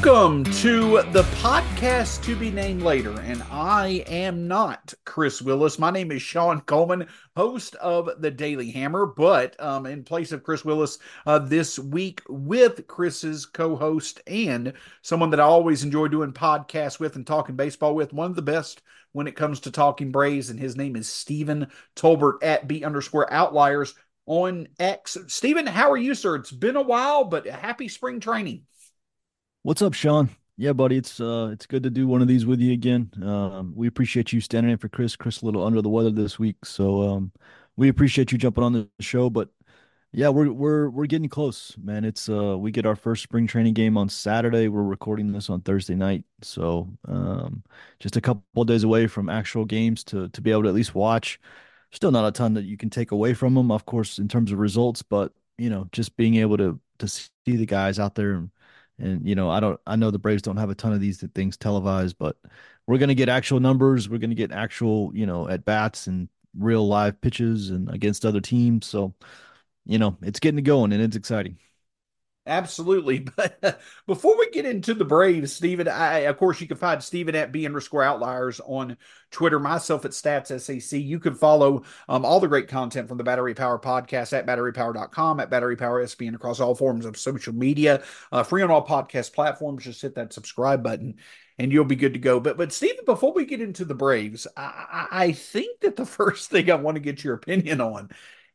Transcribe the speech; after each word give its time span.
Welcome 0.00 0.44
to 0.44 1.02
the 1.10 1.24
podcast 1.40 2.22
to 2.22 2.36
be 2.36 2.52
named 2.52 2.82
later. 2.82 3.20
And 3.22 3.42
I 3.50 4.04
am 4.06 4.46
not 4.46 4.94
Chris 5.04 5.42
Willis. 5.42 5.76
My 5.76 5.90
name 5.90 6.12
is 6.12 6.22
Shawn 6.22 6.60
Coleman, 6.60 7.08
host 7.36 7.74
of 7.74 8.08
the 8.20 8.30
Daily 8.30 8.70
Hammer, 8.70 9.06
but 9.06 9.60
um, 9.60 9.86
in 9.86 10.04
place 10.04 10.30
of 10.30 10.44
Chris 10.44 10.64
Willis 10.64 11.00
uh, 11.26 11.40
this 11.40 11.80
week 11.80 12.22
with 12.28 12.86
Chris's 12.86 13.44
co 13.44 13.74
host 13.74 14.20
and 14.28 14.72
someone 15.02 15.30
that 15.30 15.40
I 15.40 15.44
always 15.44 15.82
enjoy 15.82 16.06
doing 16.06 16.32
podcasts 16.32 17.00
with 17.00 17.16
and 17.16 17.26
talking 17.26 17.56
baseball 17.56 17.96
with, 17.96 18.12
one 18.12 18.30
of 18.30 18.36
the 18.36 18.42
best 18.42 18.82
when 19.10 19.26
it 19.26 19.34
comes 19.34 19.58
to 19.60 19.72
talking 19.72 20.12
Braves. 20.12 20.48
And 20.48 20.60
his 20.60 20.76
name 20.76 20.94
is 20.94 21.08
Stephen 21.08 21.66
Tolbert 21.96 22.38
at 22.40 22.68
B 22.68 22.84
underscore 22.84 23.30
outliers 23.32 23.94
on 24.26 24.68
X. 24.78 25.16
Stephen, 25.26 25.66
how 25.66 25.90
are 25.90 25.96
you, 25.96 26.14
sir? 26.14 26.36
It's 26.36 26.52
been 26.52 26.76
a 26.76 26.82
while, 26.82 27.24
but 27.24 27.48
happy 27.48 27.88
spring 27.88 28.20
training. 28.20 28.62
What's 29.68 29.82
up, 29.82 29.92
Shawn? 29.92 30.30
Yeah, 30.56 30.72
buddy, 30.72 30.96
it's 30.96 31.20
uh 31.20 31.50
it's 31.52 31.66
good 31.66 31.82
to 31.82 31.90
do 31.90 32.08
one 32.08 32.22
of 32.22 32.26
these 32.26 32.46
with 32.46 32.58
you 32.58 32.72
again. 32.72 33.10
Um, 33.22 33.74
we 33.76 33.86
appreciate 33.86 34.32
you 34.32 34.40
standing 34.40 34.72
in 34.72 34.78
for 34.78 34.88
Chris. 34.88 35.14
Chris 35.14 35.42
a 35.42 35.44
little 35.44 35.62
under 35.62 35.82
the 35.82 35.90
weather 35.90 36.10
this 36.10 36.38
week, 36.38 36.64
so 36.64 37.02
um, 37.02 37.32
we 37.76 37.90
appreciate 37.90 38.32
you 38.32 38.38
jumping 38.38 38.64
on 38.64 38.72
the 38.72 38.88
show. 38.98 39.28
But 39.28 39.50
yeah, 40.10 40.30
we're 40.30 40.50
we're 40.50 40.88
we're 40.88 41.04
getting 41.04 41.28
close, 41.28 41.76
man. 41.76 42.06
It's 42.06 42.30
uh 42.30 42.56
we 42.56 42.70
get 42.70 42.86
our 42.86 42.96
first 42.96 43.22
spring 43.22 43.46
training 43.46 43.74
game 43.74 43.98
on 43.98 44.08
Saturday. 44.08 44.68
We're 44.68 44.82
recording 44.82 45.32
this 45.32 45.50
on 45.50 45.60
Thursday 45.60 45.94
night, 45.94 46.24
so 46.40 46.88
um, 47.06 47.62
just 48.00 48.16
a 48.16 48.22
couple 48.22 48.64
days 48.64 48.84
away 48.84 49.06
from 49.06 49.28
actual 49.28 49.66
games 49.66 50.02
to 50.04 50.30
to 50.30 50.40
be 50.40 50.50
able 50.50 50.62
to 50.62 50.70
at 50.70 50.74
least 50.74 50.94
watch. 50.94 51.38
Still 51.92 52.10
not 52.10 52.26
a 52.26 52.32
ton 52.32 52.54
that 52.54 52.64
you 52.64 52.78
can 52.78 52.88
take 52.88 53.10
away 53.10 53.34
from 53.34 53.52
them, 53.52 53.70
of 53.70 53.84
course, 53.84 54.18
in 54.18 54.28
terms 54.28 54.50
of 54.50 54.60
results, 54.60 55.02
but 55.02 55.34
you 55.58 55.68
know, 55.68 55.90
just 55.92 56.16
being 56.16 56.36
able 56.36 56.56
to 56.56 56.80
to 57.00 57.06
see 57.06 57.28
the 57.44 57.66
guys 57.66 57.98
out 57.98 58.14
there 58.14 58.32
and 58.32 58.50
and 58.98 59.26
you 59.26 59.34
know, 59.34 59.50
I 59.50 59.60
don't 59.60 59.80
I 59.86 59.96
know 59.96 60.10
the 60.10 60.18
Braves 60.18 60.42
don't 60.42 60.56
have 60.56 60.70
a 60.70 60.74
ton 60.74 60.92
of 60.92 61.00
these 61.00 61.24
things 61.34 61.56
televised, 61.56 62.18
but 62.18 62.36
we're 62.86 62.98
going 62.98 63.08
to 63.08 63.14
get 63.14 63.28
actual 63.28 63.60
numbers, 63.60 64.08
we're 64.08 64.18
going 64.18 64.30
to 64.30 64.36
get 64.36 64.52
actual, 64.52 65.10
you 65.14 65.26
know, 65.26 65.48
at 65.48 65.64
bats 65.64 66.06
and 66.06 66.28
real 66.58 66.86
live 66.86 67.20
pitches 67.20 67.70
and 67.70 67.90
against 67.90 68.24
other 68.24 68.40
teams. 68.40 68.86
So, 68.86 69.14
you 69.86 69.98
know, 69.98 70.16
it's 70.22 70.40
getting 70.40 70.62
going 70.64 70.92
and 70.92 71.02
it's 71.02 71.16
exciting. 71.16 71.58
Absolutely. 72.48 73.26
But 73.36 73.80
before 74.06 74.36
we 74.38 74.50
get 74.50 74.64
into 74.64 74.94
the 74.94 75.04
Braves, 75.04 75.52
Stephen, 75.52 75.86
I, 75.86 76.20
of 76.20 76.38
course, 76.38 76.60
you 76.60 76.66
can 76.66 76.76
find 76.76 77.02
Stephen 77.02 77.34
at 77.34 77.52
B 77.52 77.66
underscore 77.66 78.02
outliers 78.02 78.60
on 78.64 78.96
Twitter, 79.30 79.60
myself 79.60 80.04
at 80.04 80.12
Stats 80.12 80.58
SAC. 80.58 80.98
You 80.98 81.20
can 81.20 81.34
follow 81.34 81.84
um, 82.08 82.24
all 82.24 82.40
the 82.40 82.48
great 82.48 82.68
content 82.68 83.06
from 83.06 83.18
the 83.18 83.24
Battery 83.24 83.54
Power 83.54 83.78
podcast 83.78 84.32
at 84.32 84.46
batterypower.com, 84.46 85.40
at 85.40 85.50
Battery 85.50 85.76
Power 85.76 86.02
SB, 86.02 86.26
and 86.26 86.36
across 86.36 86.58
all 86.58 86.74
forms 86.74 87.04
of 87.04 87.16
social 87.16 87.54
media. 87.54 88.02
Uh, 88.32 88.42
free 88.42 88.62
on 88.62 88.70
all 88.70 88.86
podcast 88.86 89.34
platforms. 89.34 89.84
Just 89.84 90.02
hit 90.02 90.14
that 90.14 90.32
subscribe 90.32 90.82
button 90.82 91.16
and 91.58 91.72
you'll 91.72 91.84
be 91.84 91.96
good 91.96 92.14
to 92.14 92.20
go. 92.20 92.40
But 92.40 92.56
but 92.56 92.72
Stephen, 92.72 93.04
before 93.04 93.32
we 93.32 93.44
get 93.44 93.60
into 93.60 93.84
the 93.84 93.94
Braves, 93.94 94.46
I, 94.56 95.06
I 95.10 95.32
think 95.32 95.80
that 95.80 95.96
the 95.96 96.06
first 96.06 96.50
thing 96.50 96.70
I 96.70 96.76
want 96.76 96.96
to 96.96 97.00
get 97.00 97.22
your 97.22 97.34
opinion 97.34 97.80
on 97.80 98.10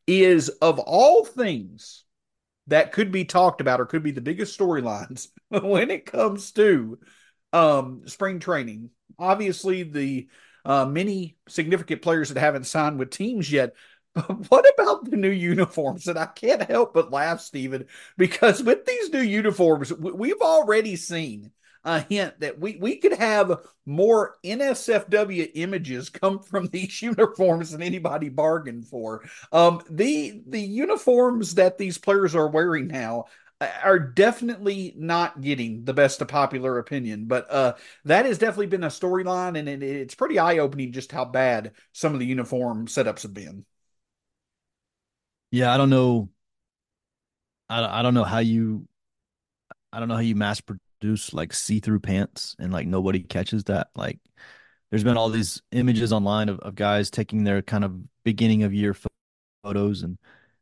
is 0.06 0.48
of 0.48 0.78
all 0.78 1.24
things 1.24 2.04
that 2.68 2.92
could 2.92 3.12
be 3.12 3.24
talked 3.24 3.60
about 3.60 3.80
or 3.80 3.86
could 3.86 4.02
be 4.02 4.10
the 4.10 4.20
biggest 4.20 4.58
storylines 4.58 5.28
when 5.48 5.90
it 5.90 6.06
comes 6.06 6.52
to 6.52 6.98
um, 7.52 8.02
spring 8.06 8.40
training. 8.40 8.90
Obviously, 9.18 9.82
the 9.82 10.28
uh, 10.64 10.86
many 10.86 11.36
significant 11.48 12.02
players 12.02 12.30
that 12.30 12.40
haven't 12.40 12.64
signed 12.64 12.98
with 12.98 13.10
teams 13.10 13.50
yet. 13.50 13.74
But 14.14 14.48
what 14.48 14.64
about 14.78 15.10
the 15.10 15.16
new 15.16 15.30
uniforms? 15.30 16.06
And 16.06 16.16
I 16.16 16.26
can't 16.26 16.62
help 16.62 16.94
but 16.94 17.10
laugh, 17.10 17.40
Stephen, 17.40 17.86
because 18.16 18.62
with 18.62 18.84
these 18.84 19.10
new 19.12 19.18
uniforms, 19.18 19.92
we've 19.92 20.40
already 20.40 20.94
seen 20.94 21.50
a 21.84 22.00
hint 22.00 22.40
that 22.40 22.58
we, 22.58 22.76
we 22.76 22.96
could 22.96 23.12
have 23.12 23.60
more 23.86 24.36
NSFW 24.42 25.50
images 25.54 26.08
come 26.08 26.38
from 26.40 26.66
these 26.68 27.02
uniforms 27.02 27.70
than 27.70 27.82
anybody 27.82 28.28
bargained 28.28 28.86
for. 28.86 29.24
Um, 29.52 29.82
the 29.90 30.42
the 30.46 30.60
uniforms 30.60 31.54
that 31.56 31.78
these 31.78 31.98
players 31.98 32.34
are 32.34 32.48
wearing 32.48 32.88
now 32.88 33.26
uh, 33.60 33.68
are 33.82 33.98
definitely 33.98 34.94
not 34.96 35.40
getting 35.40 35.84
the 35.84 35.94
best 35.94 36.20
of 36.22 36.28
popular 36.28 36.78
opinion, 36.78 37.26
but 37.26 37.50
uh, 37.50 37.74
that 38.04 38.26
has 38.26 38.38
definitely 38.38 38.66
been 38.66 38.84
a 38.84 38.88
storyline, 38.88 39.58
and 39.58 39.68
it, 39.68 39.82
it's 39.82 40.14
pretty 40.14 40.38
eye 40.38 40.58
opening 40.58 40.92
just 40.92 41.12
how 41.12 41.24
bad 41.24 41.72
some 41.92 42.14
of 42.14 42.20
the 42.20 42.26
uniform 42.26 42.86
setups 42.86 43.22
have 43.22 43.34
been. 43.34 43.64
Yeah, 45.50 45.72
I 45.72 45.76
don't 45.76 45.90
know. 45.90 46.30
I, 47.68 48.00
I 48.00 48.02
don't 48.02 48.14
know 48.14 48.24
how 48.24 48.38
you 48.38 48.86
I 49.92 50.00
don't 50.00 50.08
know 50.08 50.14
how 50.14 50.20
you 50.20 50.34
mass 50.34 50.60
produce 51.04 51.34
like 51.34 51.52
see-through 51.52 52.00
pants 52.00 52.56
and 52.58 52.72
like 52.72 52.86
nobody 52.86 53.22
catches 53.22 53.64
that 53.64 53.88
like 53.94 54.18
there's 54.90 55.04
been 55.04 55.18
all 55.18 55.28
these 55.28 55.60
images 55.72 56.14
online 56.14 56.48
of, 56.48 56.58
of 56.60 56.74
guys 56.74 57.10
taking 57.10 57.44
their 57.44 57.60
kind 57.60 57.84
of 57.84 57.92
beginning 58.24 58.62
of 58.62 58.72
year 58.72 58.96
photos 59.62 60.02
and 60.02 60.16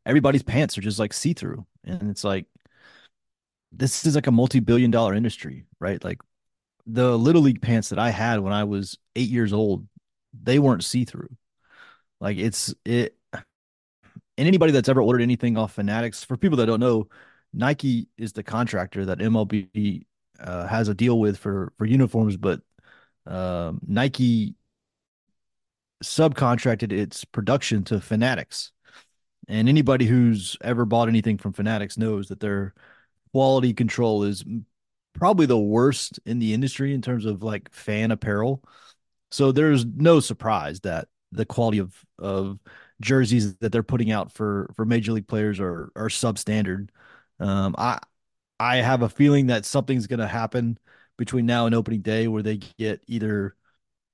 everybody's 0.05 0.43
pants 0.43 0.77
are 0.77 0.81
just 0.81 0.99
like 0.99 1.13
see-through. 1.13 1.65
And 1.85 2.09
it's 2.09 2.25
like 2.25 2.45
this 3.71 4.05
is 4.05 4.15
like 4.15 4.27
a 4.27 4.31
multi-billion 4.31 4.91
dollar 4.91 5.13
industry 5.13 5.63
right? 5.79 6.03
Like 6.03 6.19
the 6.85 7.17
little 7.17 7.41
league 7.41 7.61
pants 7.61 7.87
that 7.89 7.99
i 7.99 8.09
had 8.09 8.41
when 8.41 8.51
i 8.51 8.65
was 8.65 8.97
eight 9.15 9.29
years 9.29 9.53
old 9.53 9.87
they 10.43 10.59
weren't 10.59 10.83
see-through. 10.83 11.29
Like 12.19 12.37
it's 12.37 12.73
it 12.83 13.15
and 13.31 13.43
anybody 14.47 14.73
that's 14.73 14.89
ever 14.89 15.01
ordered 15.01 15.21
anything 15.21 15.57
off 15.57 15.73
fanatics 15.73 16.21
for 16.25 16.35
people 16.35 16.57
that 16.57 16.65
don't 16.65 16.81
know 16.81 17.07
nike 17.53 18.09
is 18.17 18.33
the 18.33 18.43
contractor 18.43 19.05
that 19.05 19.19
mlb 19.19 20.03
uh, 20.39 20.67
has 20.67 20.87
a 20.87 20.93
deal 20.93 21.19
with 21.19 21.37
for 21.37 21.73
for 21.77 21.85
uniforms, 21.85 22.37
but 22.37 22.61
um, 23.25 23.79
Nike 23.87 24.55
subcontracted 26.03 26.91
its 26.91 27.25
production 27.25 27.83
to 27.85 27.99
Fanatics. 28.01 28.71
And 29.47 29.67
anybody 29.67 30.05
who's 30.05 30.57
ever 30.61 30.85
bought 30.85 31.09
anything 31.09 31.37
from 31.37 31.53
Fanatics 31.53 31.97
knows 31.97 32.27
that 32.29 32.39
their 32.39 32.73
quality 33.31 33.73
control 33.73 34.23
is 34.23 34.43
probably 35.13 35.45
the 35.45 35.57
worst 35.59 36.19
in 36.25 36.39
the 36.39 36.53
industry 36.53 36.93
in 36.93 37.01
terms 37.01 37.25
of 37.25 37.43
like 37.43 37.71
fan 37.71 38.11
apparel. 38.11 38.63
So 39.31 39.51
there's 39.51 39.85
no 39.85 40.19
surprise 40.19 40.79
that 40.81 41.07
the 41.31 41.45
quality 41.45 41.79
of 41.79 41.95
of 42.19 42.59
jerseys 43.01 43.55
that 43.57 43.71
they're 43.71 43.83
putting 43.83 44.11
out 44.11 44.31
for 44.31 44.71
for 44.75 44.85
major 44.85 45.11
league 45.11 45.27
players 45.27 45.59
are 45.59 45.91
are 45.95 46.09
substandard. 46.09 46.89
Um, 47.39 47.75
I 47.77 47.99
I 48.59 48.77
have 48.77 49.01
a 49.01 49.09
feeling 49.09 49.47
that 49.47 49.65
something's 49.65 50.07
going 50.07 50.19
to 50.19 50.27
happen 50.27 50.77
between 51.17 51.45
now 51.45 51.65
and 51.65 51.75
opening 51.75 52.01
day 52.01 52.27
where 52.27 52.43
they 52.43 52.57
get 52.77 53.01
either 53.07 53.55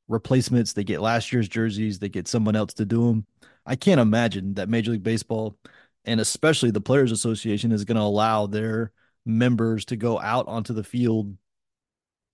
replacements, 0.08 0.74
they 0.74 0.84
get 0.84 1.02
last 1.02 1.32
year's 1.32 1.48
jerseys, 1.48 2.00
they 2.00 2.10
get 2.10 2.28
someone 2.28 2.56
else 2.56 2.74
to 2.76 2.86
do 2.86 3.08
them. 3.08 3.26
I 3.66 3.76
can't 3.76 4.02
imagine 4.02 4.56
that 4.56 4.70
Major 4.70 4.92
League 4.92 5.04
Baseball 5.04 5.58
and 6.06 6.20
especially 6.20 6.72
the 6.72 6.82
Players 6.82 7.12
Association 7.12 7.72
is 7.72 7.86
going 7.86 7.98
to 7.98 8.02
allow 8.02 8.48
their 8.48 8.92
members 9.26 9.86
to 9.86 9.96
go 9.96 10.20
out 10.20 10.48
onto 10.48 10.74
the 10.74 10.84
field 10.84 11.36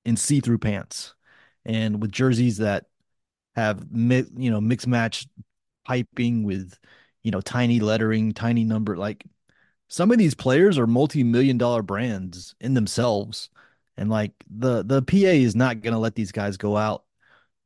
in 0.06 0.16
see-through 0.16 0.60
pants 0.60 1.16
and 1.66 2.02
with 2.02 2.12
jerseys 2.12 2.58
that 2.58 2.86
have 3.56 3.84
you 3.92 4.52
know 4.52 4.62
mixed 4.62 4.88
match 4.88 5.28
piping 5.86 6.44
with 6.44 6.78
you 7.24 7.32
know 7.32 7.42
tiny 7.42 7.80
lettering, 7.80 8.34
tiny 8.34 8.64
number 8.64 8.96
like 8.96 9.26
some 9.88 10.12
of 10.12 10.18
these 10.18 10.34
players 10.34 10.78
are 10.78 10.88
multi-million 10.88 11.58
dollar 11.58 11.82
brands 11.82 12.56
in 12.60 12.74
themselves 12.74 13.50
and 13.98 14.10
like 14.10 14.32
the 14.50 14.84
the 14.84 15.02
PA 15.02 15.16
is 15.16 15.56
not 15.56 15.82
going 15.82 15.94
to 15.94 16.00
let 16.00 16.16
these 16.16 16.32
guys 16.32 16.58
go 16.58 16.78
out 16.78 17.04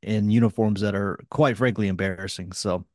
in 0.01 0.29
uniforms 0.29 0.81
that 0.81 0.95
are 0.95 1.19
quite 1.29 1.57
frankly 1.57 1.87
embarrassing. 1.87 2.51
So 2.53 2.85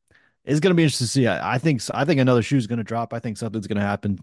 it's 0.45 0.61
going 0.61 0.71
to 0.71 0.77
be 0.77 0.83
interesting 0.83 1.07
to 1.07 1.11
see. 1.11 1.27
I, 1.27 1.55
I 1.55 1.59
think 1.59 1.83
I 1.93 2.05
think 2.05 2.21
another 2.21 2.43
shoe 2.43 2.57
is 2.57 2.67
going 2.67 2.79
to 2.79 2.85
drop. 2.85 3.13
I 3.13 3.19
think 3.19 3.37
something's 3.37 3.67
going 3.67 3.79
to 3.79 3.83
happen 3.83 4.19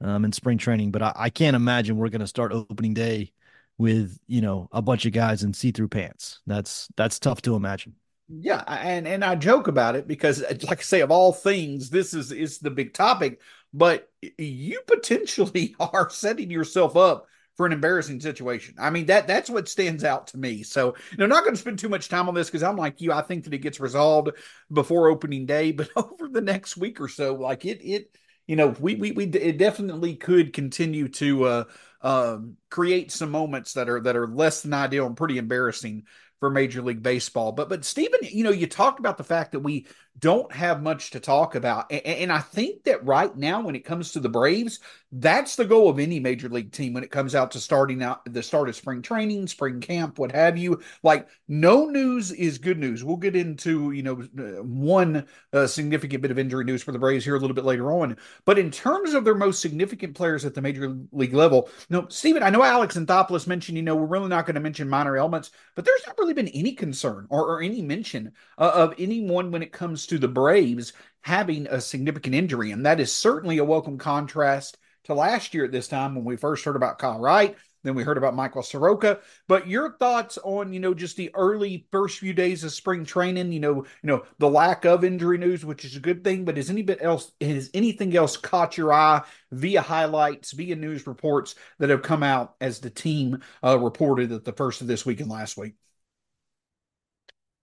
um, 0.00 0.24
in 0.24 0.32
spring 0.32 0.58
training, 0.58 0.90
but 0.90 1.02
I, 1.02 1.12
I 1.16 1.30
can't 1.30 1.56
imagine 1.56 1.96
we're 1.96 2.08
going 2.08 2.20
to 2.20 2.26
start 2.26 2.52
opening 2.52 2.94
day 2.94 3.32
with 3.76 4.18
you 4.26 4.40
know 4.40 4.68
a 4.72 4.82
bunch 4.82 5.04
of 5.06 5.12
guys 5.12 5.42
in 5.42 5.52
see-through 5.52 5.88
pants. 5.88 6.40
That's 6.46 6.88
that's 6.96 7.18
tough 7.18 7.42
to 7.42 7.56
imagine. 7.56 7.94
Yeah, 8.28 8.62
and 8.66 9.06
and 9.06 9.24
I 9.24 9.34
joke 9.34 9.68
about 9.68 9.96
it 9.96 10.08
because, 10.08 10.40
like 10.40 10.78
I 10.78 10.82
say, 10.82 11.00
of 11.00 11.10
all 11.10 11.32
things, 11.32 11.90
this 11.90 12.14
is 12.14 12.32
is 12.32 12.58
the 12.58 12.70
big 12.70 12.94
topic 12.94 13.40
but 13.74 14.08
you 14.38 14.80
potentially 14.86 15.74
are 15.80 16.08
setting 16.08 16.50
yourself 16.50 16.96
up 16.96 17.26
for 17.56 17.66
an 17.66 17.72
embarrassing 17.72 18.20
situation. 18.20 18.74
I 18.78 18.90
mean 18.90 19.06
that 19.06 19.26
that's 19.26 19.50
what 19.50 19.68
stands 19.68 20.04
out 20.04 20.28
to 20.28 20.38
me. 20.38 20.62
So, 20.62 20.94
know, 21.18 21.26
not 21.26 21.44
going 21.44 21.54
to 21.54 21.60
spend 21.60 21.78
too 21.78 21.88
much 21.88 22.08
time 22.08 22.28
on 22.28 22.34
this 22.34 22.48
because 22.48 22.62
I'm 22.62 22.76
like 22.76 23.00
you. 23.00 23.12
I 23.12 23.22
think 23.22 23.44
that 23.44 23.54
it 23.54 23.58
gets 23.58 23.80
resolved 23.80 24.30
before 24.72 25.08
opening 25.08 25.44
day, 25.44 25.72
but 25.72 25.90
over 25.96 26.28
the 26.28 26.40
next 26.40 26.76
week 26.76 27.00
or 27.00 27.08
so, 27.08 27.34
like 27.34 27.64
it 27.64 27.84
it 27.84 28.16
you 28.46 28.56
know 28.56 28.68
we 28.80 28.94
we 28.94 29.12
we 29.12 29.24
it 29.24 29.58
definitely 29.58 30.16
could 30.16 30.52
continue 30.52 31.08
to 31.08 31.44
uh 31.44 31.64
um 32.00 32.56
create 32.70 33.10
some 33.10 33.30
moments 33.30 33.74
that 33.74 33.88
are 33.88 34.00
that 34.00 34.16
are 34.16 34.26
less 34.28 34.62
than 34.62 34.72
ideal 34.72 35.06
and 35.06 35.16
pretty 35.16 35.38
embarrassing 35.38 36.04
for 36.40 36.50
Major 36.50 36.82
League 36.82 37.02
Baseball. 37.02 37.52
But 37.52 37.68
but 37.68 37.84
Stephen, 37.84 38.20
you 38.22 38.44
know, 38.44 38.50
you 38.50 38.66
talked 38.66 38.98
about 38.98 39.16
the 39.16 39.24
fact 39.24 39.52
that 39.52 39.60
we 39.60 39.86
don't 40.18 40.50
have 40.52 40.82
much 40.82 41.10
to 41.10 41.20
talk 41.20 41.54
about. 41.54 41.90
And, 41.90 42.02
and, 42.04 42.32
I 42.32 42.38
think 42.38 42.84
that 42.84 43.04
right 43.04 43.34
now, 43.36 43.62
when 43.62 43.74
it 43.74 43.84
comes 43.84 44.12
to 44.12 44.20
the 44.20 44.28
Braves, 44.28 44.78
that's 45.10 45.56
the 45.56 45.64
goal 45.64 45.88
of 45.88 45.98
any 45.98 46.20
major 46.20 46.48
league 46.48 46.72
team 46.72 46.92
when 46.92 47.04
it 47.04 47.10
comes 47.10 47.34
out 47.34 47.50
to 47.52 47.60
starting 47.60 48.02
out 48.02 48.20
the 48.32 48.42
start 48.42 48.68
of 48.68 48.76
spring 48.76 49.02
training, 49.02 49.46
spring 49.46 49.80
camp, 49.80 50.18
what 50.18 50.32
have 50.32 50.56
you. 50.56 50.80
Like, 51.02 51.28
no 51.48 51.86
news 51.86 52.32
is 52.32 52.58
good 52.58 52.78
news. 52.78 53.04
We'll 53.04 53.16
get 53.16 53.36
into, 53.36 53.92
you 53.92 54.02
know, 54.02 54.22
uh, 54.38 54.62
one 54.62 55.26
uh, 55.52 55.66
significant 55.66 56.22
bit 56.22 56.30
of 56.30 56.38
injury 56.38 56.64
news 56.64 56.82
for 56.82 56.92
the 56.92 56.98
Braves 56.98 57.24
here 57.24 57.36
a 57.36 57.40
little 57.40 57.54
bit 57.54 57.64
later 57.64 57.92
on. 57.92 58.16
But 58.44 58.58
in 58.58 58.70
terms 58.70 59.14
of 59.14 59.24
their 59.24 59.34
most 59.34 59.60
significant 59.60 60.14
players 60.14 60.44
at 60.44 60.54
the 60.54 60.62
major 60.62 60.96
league 61.12 61.34
level, 61.34 61.68
know, 61.90 62.06
Stephen, 62.08 62.42
I 62.42 62.50
know 62.50 62.62
Alex 62.62 62.96
Anthopoulos 62.96 63.46
mentioned, 63.46 63.76
you 63.76 63.82
know, 63.82 63.96
we're 63.96 64.06
really 64.06 64.28
not 64.28 64.46
going 64.46 64.54
to 64.54 64.60
mention 64.60 64.88
minor 64.88 65.16
ailments, 65.16 65.50
but 65.74 65.84
there's 65.84 66.06
not 66.06 66.18
really 66.18 66.34
been 66.34 66.48
any 66.48 66.72
concern 66.72 67.26
or, 67.30 67.42
or 67.46 67.62
any 67.62 67.82
mention 67.82 68.32
uh, 68.58 68.72
of 68.74 68.94
anyone 68.98 69.50
when 69.50 69.62
it 69.62 69.72
comes 69.72 70.03
to 70.06 70.18
the 70.18 70.28
Braves 70.28 70.92
having 71.22 71.66
a 71.66 71.80
significant 71.80 72.34
injury. 72.34 72.70
And 72.70 72.84
that 72.86 73.00
is 73.00 73.12
certainly 73.12 73.58
a 73.58 73.64
welcome 73.64 73.98
contrast 73.98 74.78
to 75.04 75.14
last 75.14 75.54
year 75.54 75.64
at 75.64 75.72
this 75.72 75.88
time 75.88 76.14
when 76.14 76.24
we 76.24 76.36
first 76.36 76.64
heard 76.64 76.76
about 76.76 76.98
Kyle 76.98 77.18
Wright. 77.18 77.56
Then 77.82 77.94
we 77.94 78.02
heard 78.02 78.16
about 78.16 78.34
Michael 78.34 78.62
Soroka. 78.62 79.20
But 79.46 79.68
your 79.68 79.96
thoughts 79.98 80.38
on, 80.42 80.72
you 80.72 80.80
know, 80.80 80.94
just 80.94 81.16
the 81.16 81.30
early 81.34 81.86
first 81.92 82.18
few 82.18 82.32
days 82.32 82.64
of 82.64 82.72
spring 82.72 83.04
training, 83.04 83.52
you 83.52 83.60
know, 83.60 83.74
you 83.74 83.84
know, 84.04 84.24
the 84.38 84.48
lack 84.48 84.86
of 84.86 85.04
injury 85.04 85.38
news, 85.38 85.64
which 85.64 85.84
is 85.84 85.94
a 85.94 86.00
good 86.00 86.24
thing, 86.24 86.44
but 86.46 86.56
is 86.56 86.70
anybody 86.70 87.00
else 87.02 87.30
has 87.40 87.70
anything 87.74 88.16
else 88.16 88.38
caught 88.38 88.78
your 88.78 88.92
eye 88.92 89.22
via 89.52 89.82
highlights, 89.82 90.52
via 90.52 90.74
news 90.74 91.06
reports 91.06 91.54
that 91.78 91.90
have 91.90 92.02
come 92.02 92.22
out 92.22 92.54
as 92.60 92.80
the 92.80 92.90
team 92.90 93.42
uh, 93.62 93.78
reported 93.78 94.32
at 94.32 94.44
the 94.46 94.52
first 94.52 94.80
of 94.80 94.86
this 94.86 95.04
week 95.04 95.20
and 95.20 95.30
last 95.30 95.58
week? 95.58 95.74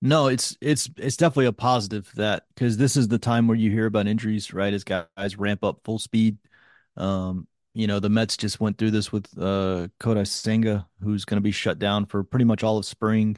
No, 0.02 0.28
it's 0.28 0.58
it's 0.62 0.90
it's 0.98 1.16
definitely 1.18 1.46
a 1.46 1.54
positive 1.54 2.12
that 2.16 2.44
because 2.56 2.78
this 2.78 2.98
is 2.98 3.08
the 3.08 3.20
time 3.20 3.48
where 3.48 3.58
you 3.58 3.70
hear 3.70 3.86
about 3.86 4.08
injuries, 4.08 4.54
right? 4.54 4.74
As 4.74 4.84
guys 4.84 5.38
ramp 5.38 5.64
up 5.64 5.82
full 5.84 6.00
speed. 6.00 6.38
Um, 6.98 7.48
you 7.74 7.88
know, 7.88 8.00
the 8.00 8.10
Mets 8.10 8.36
just 8.38 8.60
went 8.60 8.78
through 8.78 8.92
this 8.92 9.12
with 9.12 9.28
uh 9.38 9.88
Kodai 10.00 10.28
Senga, 10.28 10.88
who's 11.04 11.26
going 11.26 11.38
to 11.38 11.42
be 11.42 11.52
shut 11.52 11.78
down 11.80 12.06
for 12.08 12.24
pretty 12.24 12.46
much 12.46 12.64
all 12.64 12.78
of 12.78 12.86
spring. 12.86 13.38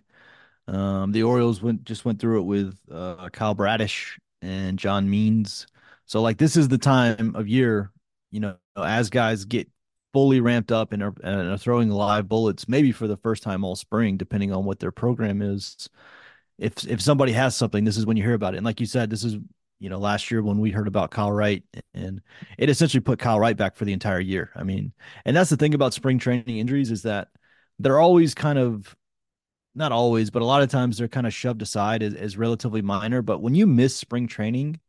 Um, 0.67 1.11
the 1.13 1.23
Orioles 1.23 1.61
went 1.61 1.83
just 1.85 2.05
went 2.05 2.19
through 2.19 2.41
it 2.41 2.45
with 2.45 2.79
uh, 2.91 3.29
Kyle 3.31 3.55
Bradish 3.55 4.19
and 4.41 4.79
John 4.79 5.09
Means. 5.09 5.67
So 6.05 6.21
like 6.21 6.37
this 6.37 6.57
is 6.57 6.67
the 6.69 6.77
time 6.79 7.35
of 7.35 7.47
year, 7.47 7.91
you 8.31 8.39
know, 8.41 8.57
as 8.77 9.09
guys 9.09 9.45
get 9.45 9.69
fully 10.13 10.41
ramped 10.41 10.71
up 10.71 10.93
and 10.93 11.03
are, 11.03 11.13
and 11.23 11.49
are 11.51 11.57
throwing 11.57 11.89
live 11.89 12.27
bullets, 12.29 12.67
maybe 12.69 12.91
for 12.91 13.07
the 13.07 13.17
first 13.17 13.43
time 13.43 13.63
all 13.65 13.75
spring, 13.75 14.17
depending 14.17 14.53
on 14.53 14.65
what 14.65 14.79
their 14.79 14.91
program 14.91 15.41
is 15.41 15.89
if 16.57 16.85
if 16.87 17.01
somebody 17.01 17.31
has 17.33 17.55
something, 17.55 17.83
this 17.83 17.97
is 17.97 18.05
when 18.05 18.17
you 18.17 18.23
hear 18.23 18.33
about 18.33 18.53
it. 18.53 18.57
And 18.57 18.65
like 18.65 18.79
you 18.79 18.85
said, 18.85 19.09
this 19.09 19.23
is 19.23 19.37
you 19.79 19.89
know 19.89 19.99
last 19.99 20.31
year 20.31 20.41
when 20.41 20.59
we 20.59 20.71
heard 20.71 20.87
about 20.87 21.11
Kyle 21.11 21.31
Wright, 21.31 21.63
and 21.93 22.21
it 22.57 22.69
essentially 22.69 23.01
put 23.01 23.19
Kyle 23.19 23.39
Wright 23.39 23.57
back 23.57 23.75
for 23.75 23.85
the 23.85 23.93
entire 23.93 24.19
year. 24.19 24.51
I 24.55 24.63
mean, 24.63 24.93
and 25.25 25.35
that's 25.35 25.49
the 25.49 25.57
thing 25.57 25.73
about 25.73 25.93
spring 25.93 26.19
training 26.19 26.57
injuries 26.57 26.91
is 26.91 27.03
that 27.03 27.29
they're 27.79 27.99
always 27.99 28.33
kind 28.33 28.59
of 28.59 28.95
not 29.75 29.91
always, 29.91 30.29
but 30.29 30.41
a 30.41 30.45
lot 30.45 30.61
of 30.61 30.69
times 30.69 30.97
they're 30.97 31.07
kind 31.07 31.27
of 31.27 31.33
shoved 31.33 31.61
aside 31.61 32.03
as, 32.03 32.13
as 32.13 32.37
relatively 32.37 32.81
minor. 32.81 33.21
But 33.21 33.41
when 33.41 33.55
you 33.55 33.65
miss 33.65 33.95
spring 33.95 34.27
training, 34.27 34.79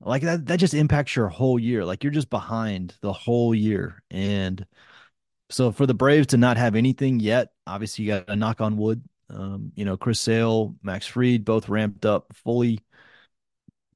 like 0.00 0.22
that, 0.22 0.46
that 0.46 0.58
just 0.58 0.74
impacts 0.74 1.16
your 1.16 1.28
whole 1.28 1.58
year. 1.58 1.84
Like 1.84 2.02
you're 2.04 2.12
just 2.12 2.30
behind 2.30 2.94
the 3.00 3.12
whole 3.12 3.54
year. 3.54 4.02
And 4.10 4.66
so 5.50 5.72
for 5.72 5.86
the 5.86 5.94
Braves 5.94 6.28
to 6.28 6.36
not 6.36 6.56
have 6.56 6.74
anything 6.74 7.20
yet, 7.20 7.52
obviously 7.66 8.04
you 8.04 8.12
got 8.12 8.26
to 8.26 8.36
knock 8.36 8.60
on 8.60 8.76
wood. 8.76 9.02
Um, 9.30 9.72
you 9.74 9.84
know, 9.84 9.96
Chris 9.96 10.20
Sale, 10.20 10.74
Max 10.82 11.06
Fried, 11.06 11.44
both 11.44 11.68
ramped 11.68 12.04
up 12.06 12.32
fully 12.34 12.80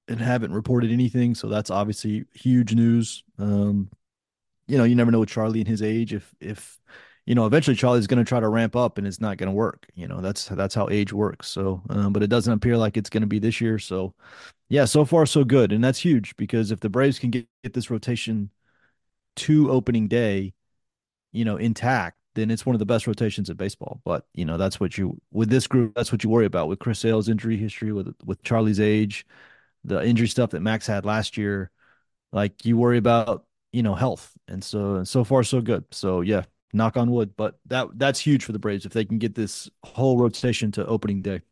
and 0.09 0.21
haven't 0.21 0.53
reported 0.53 0.91
anything. 0.91 1.35
So 1.35 1.49
that's 1.49 1.71
obviously 1.71 2.25
huge 2.35 2.75
news. 2.75 3.25
Um, 3.39 3.91
you 4.67 4.79
know, 4.79 4.85
you 4.85 4.95
never 4.95 5.11
know 5.11 5.21
with 5.21 5.29
Charlie 5.29 5.61
and 5.61 5.69
his 5.69 5.83
age 5.83 6.15
if 6.15 6.35
if 6.41 6.79
you 7.27 7.35
know 7.35 7.47
eventually 7.47 7.77
Charlie's 7.77 8.07
going 8.07 8.25
to 8.25 8.29
try 8.29 8.41
to 8.41 8.49
ramp 8.49 8.77
up 8.77 8.99
and 8.99 9.07
it's 9.07 9.21
not 9.21 9.39
going 9.39 9.49
to 9.49 9.55
work. 9.55 9.87
You 9.95 10.09
know, 10.09 10.21
that's 10.21 10.47
that's 10.49 10.75
how 10.75 10.89
age 10.91 11.13
works. 11.13 11.49
So, 11.49 11.83
um, 11.91 12.13
but 12.13 12.23
it 12.23 12.29
doesn't 12.29 12.53
appear 12.53 12.77
like 12.77 12.97
it's 12.97 13.11
going 13.11 13.23
to 13.23 13.27
be 13.27 13.39
this 13.39 13.61
year. 13.61 13.79
So, 13.79 14.15
yeah, 14.69 14.85
so 14.85 15.05
far 15.05 15.27
so 15.27 15.45
good, 15.45 15.73
and 15.73 15.83
that's 15.85 15.99
huge 16.01 16.37
because 16.37 16.71
if 16.71 16.81
the 16.81 16.89
Braves 16.91 17.19
can 17.19 17.31
get, 17.31 17.47
get 17.65 17.75
this 17.75 17.91
rotation 17.91 18.51
to 19.37 19.71
opening 19.71 20.09
day, 20.09 20.55
you 21.33 21.45
know, 21.45 21.57
intact 21.57 22.18
then 22.39 22.51
it's 22.51 22.65
one 22.65 22.75
of 22.75 22.79
the 22.79 22.87
best 22.87 23.07
rotations 23.07 23.51
in 23.51 23.57
baseball. 23.57 24.01
But 24.05 24.27
you 24.35 24.45
know, 24.45 24.57
that's 24.57 24.81
what 24.81 24.97
you 24.99 25.21
with 25.33 25.51
this 25.51 25.67
group, 25.67 25.95
that's 25.95 26.13
what 26.13 26.25
you 26.25 26.31
worry 26.31 26.47
about 26.47 26.69
with 26.69 26.79
Chris 26.79 27.01
Sale's 27.01 27.29
injury 27.29 27.57
history, 27.57 27.93
with 27.93 28.15
with 28.25 28.43
Charlie's 28.43 28.81
age, 28.81 29.27
the 29.85 30.05
injury 30.05 30.29
stuff 30.29 30.51
that 30.51 30.61
Max 30.61 30.87
had 30.87 31.05
last 31.05 31.37
year. 31.37 31.71
Like 32.33 32.65
you 32.65 32.77
worry 32.77 32.99
about, 32.99 33.47
you 33.73 33.83
know, 33.83 33.95
health. 33.95 34.33
And 34.49 34.63
so 34.63 34.97
and 34.97 35.09
so 35.09 35.25
far 35.25 35.43
so 35.45 35.61
good. 35.61 35.85
So 35.91 36.21
yeah, 36.23 36.45
knock 36.73 36.97
on 36.97 37.11
wood. 37.11 37.35
But 37.37 37.59
that 37.67 37.89
that's 37.99 38.21
huge 38.21 38.45
for 38.45 38.53
the 38.53 38.59
Braves 38.59 38.87
if 38.87 38.93
they 38.93 39.05
can 39.05 39.19
get 39.19 39.35
this 39.35 39.71
whole 39.85 40.19
rotation 40.19 40.73
to 40.73 40.87
opening 40.87 41.23
day. 41.23 41.43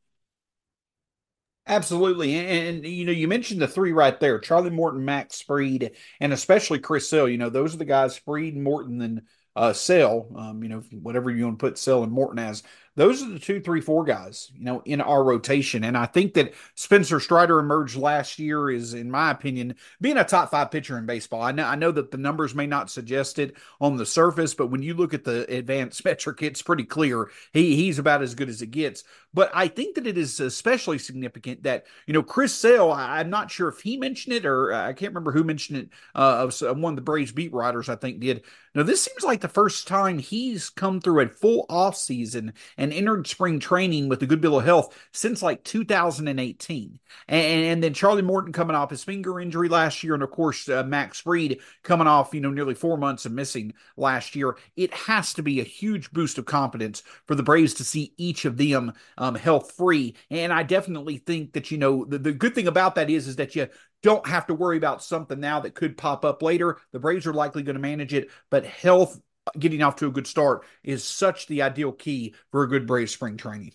Absolutely. 1.69 2.35
And, 2.35 2.77
and, 2.77 2.87
you 2.87 3.05
know, 3.05 3.13
you 3.13 3.27
mentioned 3.27 3.61
the 3.61 3.67
three 3.67 3.93
right 3.93 4.19
there 4.21 4.39
Charlie 4.39 4.71
Morton, 4.71 5.05
Max 5.05 5.43
Fried, 5.43 5.93
and 6.21 6.33
especially 6.33 6.79
Chris 6.79 7.09
Sale. 7.11 7.29
You 7.29 7.39
know, 7.39 7.51
those 7.51 7.75
are 7.75 7.79
the 7.79 7.85
guys, 7.85 8.17
Fried, 8.17 8.57
Morton, 8.57 9.01
and 9.03 9.23
uh, 9.57 9.73
Sale, 9.73 10.29
um, 10.37 10.63
you 10.63 10.69
know, 10.69 10.83
whatever 11.03 11.31
you 11.31 11.45
want 11.47 11.59
to 11.59 11.67
put 11.67 11.79
Sale 11.79 12.05
and 12.05 12.13
Morton 12.13 12.39
as, 12.39 12.63
those 12.97 13.23
are 13.23 13.29
the 13.29 13.39
two, 13.39 13.61
three, 13.61 13.81
four 13.81 14.05
guys, 14.05 14.51
you 14.57 14.65
know, 14.65 14.83
in 14.85 15.01
our 15.01 15.23
rotation. 15.23 15.85
And 15.85 15.97
I 15.97 16.07
think 16.07 16.35
that 16.35 16.55
Spencer 16.75 17.21
Strider 17.21 17.59
emerged 17.59 17.97
last 17.97 18.39
year 18.39 18.71
is, 18.71 18.95
in 18.95 19.11
my 19.11 19.31
opinion, 19.31 19.77
being 20.01 20.17
a 20.17 20.25
top 20.25 20.51
five 20.51 20.71
pitcher 20.71 20.99
in 20.99 21.07
baseball. 21.07 21.43
I 21.43 21.53
know, 21.53 21.65
I 21.65 21.77
know 21.77 21.93
that 21.93 22.11
the 22.11 22.19
numbers 22.19 22.55
may 22.55 22.67
not 22.67 22.91
suggest 22.91 23.39
it 23.39 23.57
on 23.81 23.97
the 23.97 24.07
surface, 24.07 24.55
but 24.55 24.69
when 24.69 24.83
you 24.83 24.95
look 24.95 25.15
at 25.15 25.25
the 25.25 25.43
advanced 25.55 26.05
metric, 26.05 26.43
it's 26.43 26.63
pretty 26.63 26.85
clear 26.85 27.31
he 27.53 27.77
he's 27.77 27.99
about 27.99 28.23
as 28.23 28.35
good 28.35 28.49
as 28.49 28.63
it 28.63 28.71
gets. 28.71 29.05
But 29.35 29.51
I 29.53 29.69
think 29.69 29.97
that 29.97 30.07
it 30.07 30.17
is 30.17 30.41
especially 30.41 30.97
significant 30.97 31.65
that, 31.65 31.85
you 32.07 32.15
know, 32.15 32.23
Chris 32.23 32.55
Sale, 32.55 32.91
I'm 32.91 33.29
not 33.29 33.51
sure 33.51 33.69
if 33.69 33.81
he 33.81 33.99
mentioned 33.99 34.35
it 34.35 34.47
or 34.47 34.73
I 34.73 34.95
can't 34.95 35.11
remember 35.11 35.33
who 35.33 35.45
mentioned 35.45 35.79
it, 35.79 35.89
uh, 36.15 36.49
of 36.49 36.79
one 36.79 36.95
of 36.95 36.97
the 36.97 37.03
Braves 37.03 37.33
beat 37.33 37.53
writers, 37.53 37.91
I 37.91 37.97
think 37.97 38.21
did. 38.21 38.45
Now, 38.75 38.83
this 38.83 39.03
seems 39.03 39.25
like 39.25 39.41
the 39.41 39.49
first 39.49 39.89
time 39.89 40.19
he's 40.19 40.71
come 40.71 41.01
through 41.01 41.21
a 41.21 41.29
full 41.29 41.67
off 41.69 41.97
season 41.97 42.55
and 42.77 42.86
and 42.87 42.95
entered 42.95 43.27
spring 43.27 43.59
training 43.59 44.09
with 44.09 44.23
a 44.23 44.27
good 44.27 44.41
bill 44.41 44.61
of 44.61 44.65
health 44.65 44.97
since 45.13 45.43
like 45.43 45.65
2018. 45.65 47.01
And, 47.27 47.65
and 47.65 47.83
then 47.83 47.95
Charlie 47.95 48.23
Morton 48.23 48.53
coming 48.53 48.77
off 48.77 48.91
his 48.91 49.03
finger 49.03 49.41
injury 49.41 49.69
last 49.69 50.05
year, 50.05 50.15
and 50.15 50.23
of 50.23 50.31
course 50.31 50.69
uh, 50.69 50.85
Max 50.85 51.21
Fried 51.21 51.59
coming 51.83 52.07
off 52.07 52.33
you 52.33 52.41
know 52.41 52.51
nearly 52.51 52.75
four 52.75 52.97
months 52.97 53.27
of 53.27 53.33
missing 53.33 53.75
last 53.97 54.37
year. 54.37 54.57
It 54.77 54.95
has 54.95 55.35
to 55.35 55.43
be 55.43 55.61
a 55.61 55.65
huge 55.65 56.13
boost 56.13 56.39
of 56.39 56.45
confidence 56.45 57.03
for 57.27 57.35
the 57.35 57.43
Braves 57.43 57.75
to 57.75 57.85
see 57.85 58.15
each 58.17 58.45
of 58.45 58.57
them 58.57 58.93
um, 59.19 59.35
health 59.35 59.73
free. 59.73 60.15
And 60.31 60.53
I 60.53 60.63
definitely 60.63 61.19
think 61.19 61.55
that 61.55 61.73
you 61.73 61.79
know 61.79 62.05
the, 62.05 62.19
the 62.19 62.33
good 62.33 62.55
thing 62.55 62.69
about 62.69 62.95
that 62.95 63.11
is 63.11 63.27
is 63.27 63.37
that 63.37 63.57
you 63.57 63.69
don't 64.03 64.27
have 64.29 64.47
to 64.47 64.55
worry 64.55 64.77
about 64.77 65.03
something 65.03 65.41
now 65.41 65.59
that 65.59 65.75
could 65.75 65.97
pop 65.99 66.25
up 66.25 66.41
later. 66.41 66.79
The 66.93 67.01
Braves 67.01 67.27
are 67.27 67.35
likely 67.35 67.65
going 67.65 67.75
to 67.75 67.81
manage 67.81 68.15
it, 68.15 68.31
but 68.51 68.65
health 68.65 69.19
getting 69.59 69.83
off 69.83 69.97
to 69.97 70.07
a 70.07 70.11
good 70.11 70.27
start 70.27 70.65
is 70.83 71.05
such 71.05 71.47
the 71.47 71.63
ideal 71.63 71.93
key 71.93 72.35
for 72.51 72.63
a 72.63 72.69
good 72.69 72.87
Braves 72.87 73.13
spring 73.13 73.37
training. 73.37 73.73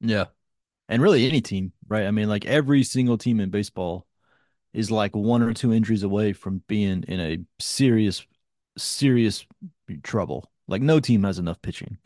Yeah. 0.00 0.26
And 0.88 1.02
really 1.02 1.26
any 1.26 1.40
team, 1.40 1.72
right? 1.88 2.06
I 2.06 2.10
mean, 2.10 2.28
like 2.28 2.44
every 2.44 2.82
single 2.82 3.18
team 3.18 3.40
in 3.40 3.50
baseball 3.50 4.06
is 4.72 4.90
like 4.90 5.16
one 5.16 5.42
or 5.42 5.52
two 5.52 5.72
injuries 5.72 6.02
away 6.02 6.32
from 6.32 6.62
being 6.68 7.04
in 7.08 7.20
a 7.20 7.38
serious, 7.58 8.24
serious 8.76 9.46
trouble. 10.02 10.50
Like 10.68 10.82
no 10.82 11.00
team 11.00 11.24
has 11.24 11.38
enough 11.38 11.60
pitching. 11.62 11.98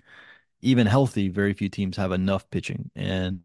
Even 0.62 0.87
healthy, 0.87 1.29
very 1.29 1.52
few 1.52 1.69
teams 1.69 1.97
have 1.97 2.12
enough 2.12 2.49
pitching. 2.50 2.90
And 2.95 3.40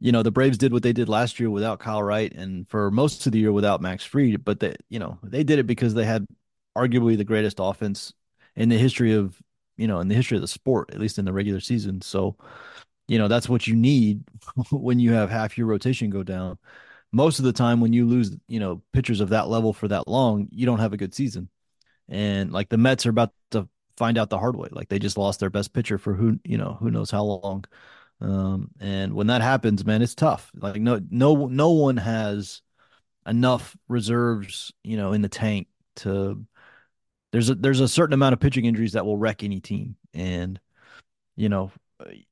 you 0.00 0.12
know, 0.12 0.22
the 0.22 0.30
Braves 0.30 0.58
did 0.58 0.72
what 0.72 0.82
they 0.82 0.92
did 0.92 1.08
last 1.08 1.40
year 1.40 1.50
without 1.50 1.80
Kyle 1.80 2.02
Wright 2.02 2.32
and 2.32 2.68
for 2.68 2.90
most 2.90 3.26
of 3.26 3.32
the 3.32 3.40
year 3.40 3.52
without 3.52 3.80
Max 3.82 4.04
Fried, 4.04 4.44
but 4.44 4.60
they, 4.60 4.76
you 4.88 4.98
know, 4.98 5.18
they 5.22 5.42
did 5.42 5.58
it 5.58 5.66
because 5.66 5.94
they 5.94 6.04
had 6.04 6.26
arguably 6.78 7.16
the 7.16 7.24
greatest 7.24 7.58
offense 7.60 8.12
in 8.56 8.68
the 8.68 8.78
history 8.78 9.12
of 9.14 9.40
you 9.76 9.86
know 9.86 10.00
in 10.00 10.08
the 10.08 10.14
history 10.14 10.36
of 10.36 10.42
the 10.42 10.48
sport, 10.48 10.90
at 10.92 11.00
least 11.00 11.18
in 11.18 11.24
the 11.24 11.32
regular 11.32 11.60
season. 11.60 12.00
So, 12.00 12.36
you 13.08 13.18
know 13.18 13.28
that's 13.28 13.48
what 13.48 13.66
you 13.66 13.74
need 13.74 14.24
when 14.70 14.98
you 14.98 15.12
have 15.12 15.30
half 15.30 15.58
your 15.58 15.66
rotation 15.66 16.10
go 16.10 16.22
down. 16.22 16.58
Most 17.12 17.38
of 17.38 17.46
the 17.46 17.52
time, 17.54 17.80
when 17.80 17.92
you 17.94 18.06
lose, 18.06 18.36
you 18.48 18.60
know, 18.60 18.82
pitchers 18.92 19.20
of 19.20 19.30
that 19.30 19.48
level 19.48 19.72
for 19.72 19.88
that 19.88 20.08
long, 20.08 20.48
you 20.50 20.66
don't 20.66 20.80
have 20.80 20.92
a 20.92 20.98
good 20.98 21.14
season. 21.14 21.48
And 22.08 22.52
like 22.52 22.68
the 22.68 22.76
Mets 22.76 23.06
are 23.06 23.10
about 23.10 23.32
to 23.52 23.68
find 23.96 24.18
out 24.18 24.30
the 24.30 24.38
hard 24.38 24.56
way. 24.56 24.68
Like 24.70 24.88
they 24.88 24.98
just 24.98 25.16
lost 25.18 25.40
their 25.40 25.50
best 25.50 25.72
pitcher 25.72 25.98
for 25.98 26.14
who 26.14 26.38
you 26.44 26.58
know 26.58 26.76
who 26.80 26.90
knows 26.90 27.10
how 27.10 27.24
long. 27.24 27.64
Um, 28.20 28.70
and 28.80 29.14
when 29.14 29.28
that 29.28 29.42
happens, 29.42 29.84
man, 29.84 30.02
it's 30.02 30.14
tough. 30.14 30.50
Like 30.54 30.80
no 30.80 31.00
no 31.10 31.46
no 31.46 31.70
one 31.70 31.96
has 31.98 32.62
enough 33.26 33.76
reserves, 33.88 34.72
you 34.82 34.96
know, 34.96 35.12
in 35.12 35.22
the 35.22 35.28
tank 35.28 35.68
to 35.96 36.44
there's 37.32 37.50
a 37.50 37.54
there's 37.54 37.80
a 37.80 37.88
certain 37.88 38.14
amount 38.14 38.32
of 38.32 38.40
pitching 38.40 38.64
injuries 38.64 38.92
that 38.92 39.04
will 39.04 39.16
wreck 39.16 39.42
any 39.42 39.60
team, 39.60 39.96
and 40.14 40.58
you 41.36 41.48
know 41.48 41.70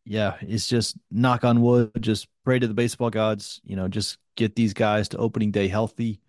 yeah, 0.04 0.36
it's 0.40 0.68
just 0.68 0.96
knock 1.10 1.44
on 1.44 1.60
wood, 1.60 1.90
just 2.00 2.28
pray 2.44 2.58
to 2.58 2.68
the 2.68 2.74
baseball 2.74 3.10
gods, 3.10 3.60
you 3.64 3.76
know, 3.76 3.88
just 3.88 4.18
get 4.36 4.54
these 4.54 4.72
guys 4.74 5.08
to 5.10 5.18
opening 5.18 5.50
day 5.50 5.68
healthy. 5.68 6.20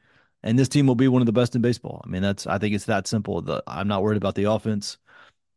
And 0.43 0.57
this 0.57 0.69
team 0.69 0.88
will 0.88 0.95
be 0.95 1.07
one 1.07 1.21
of 1.21 1.25
the 1.25 1.33
best 1.33 1.55
in 1.55 1.62
baseball. 1.62 2.01
I 2.05 2.09
mean, 2.09 2.21
that's 2.21 2.47
I 2.47 2.57
think 2.57 2.75
it's 2.75 2.86
that 2.86 3.07
simple. 3.07 3.41
The, 3.41 3.63
I'm 3.67 3.88
not 3.88 4.03
worried 4.03 4.17
about 4.17 4.36
the 4.36 4.45
offense. 4.45 4.97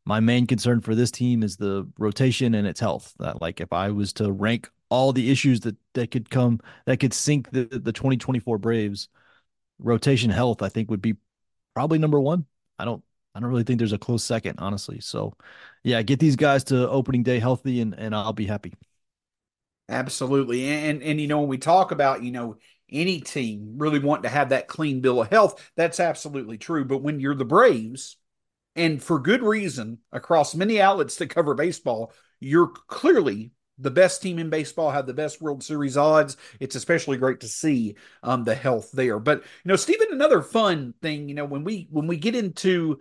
My 0.07 0.21
main 0.21 0.47
concern 0.47 0.81
for 0.81 0.95
this 0.95 1.11
team 1.11 1.43
is 1.43 1.57
the 1.57 1.89
rotation 1.99 2.55
and 2.55 2.67
its 2.67 2.81
health. 2.81 3.15
That 3.19 3.41
like 3.41 3.61
if 3.61 3.73
I 3.73 3.91
was 3.91 4.13
to 4.15 4.33
rank 4.33 4.71
all 4.89 5.13
the 5.13 5.31
issues 5.31 5.61
that 5.61 5.77
that 5.95 6.11
could 6.11 6.31
come 6.31 6.61
that 6.87 6.99
could 6.99 7.15
sink 7.15 7.51
the 7.51 7.65
the 7.65 7.93
2024 7.93 8.59
Braves, 8.59 9.09
rotation 9.79 10.31
health 10.31 10.63
I 10.63 10.69
think 10.69 10.91
would 10.91 11.03
be 11.03 11.17
probably 11.75 11.99
number 11.99 12.21
1. 12.21 12.45
I 12.81 12.85
don't 12.85 13.03
I 13.35 13.41
don't 13.41 13.49
really 13.49 13.65
think 13.65 13.79
there's 13.79 13.93
a 13.93 13.99
close 13.99 14.25
second, 14.25 14.59
honestly. 14.59 15.01
So, 15.01 15.35
yeah, 15.85 16.03
get 16.03 16.19
these 16.19 16.37
guys 16.37 16.65
to 16.65 16.89
opening 16.89 17.23
day 17.23 17.39
healthy, 17.39 17.81
and 17.81 17.95
and 17.95 18.15
I'll 18.15 18.33
be 18.33 18.47
happy. 18.47 18.75
Absolutely, 19.89 20.67
and 20.67 21.03
and 21.03 21.21
you 21.21 21.27
know 21.27 21.41
when 21.41 21.49
we 21.49 21.59
talk 21.59 21.91
about 21.91 22.23
you 22.23 22.33
know 22.33 22.57
any 22.91 23.21
team 23.21 23.75
really 23.77 23.99
wanting 23.99 24.25
to 24.25 24.29
have 24.29 24.49
that 24.49 24.69
clean 24.69 25.01
bill 25.01 25.23
of 25.23 25.29
health, 25.31 25.71
that's 25.77 26.01
absolutely 26.01 26.59
true. 26.59 26.85
But 26.85 27.03
when 27.03 27.21
you're 27.21 27.35
the 27.35 27.45
Braves, 27.45 28.17
and 28.77 29.03
for 29.03 29.19
good 29.19 29.43
reason, 29.43 29.99
across 30.13 30.55
many 30.55 30.81
outlets 30.81 31.17
that 31.17 31.31
cover 31.31 31.55
baseball, 31.55 32.13
you're 32.41 32.69
clearly 32.69 33.53
the 33.81 33.91
best 33.91 34.23
team 34.23 34.39
in 34.39 34.51
baseball, 34.51 34.91
have 34.91 35.07
the 35.07 35.15
best 35.15 35.41
World 35.41 35.63
Series 35.63 35.97
odds. 35.97 36.37
It's 36.61 36.77
especially 36.77 37.17
great 37.17 37.41
to 37.41 37.49
see 37.49 37.97
um, 38.23 38.45
the 38.45 38.55
health 38.55 38.91
there. 38.93 39.19
But 39.19 39.39
you 39.39 39.69
know, 39.69 39.77
Stephen, 39.77 40.09
another 40.13 40.43
fun 40.43 40.95
thing, 41.01 41.29
you 41.29 41.35
know, 41.35 41.45
when 41.45 41.65
we 41.65 41.89
when 41.91 42.07
we 42.07 42.17
get 42.17 42.35
into 42.35 43.01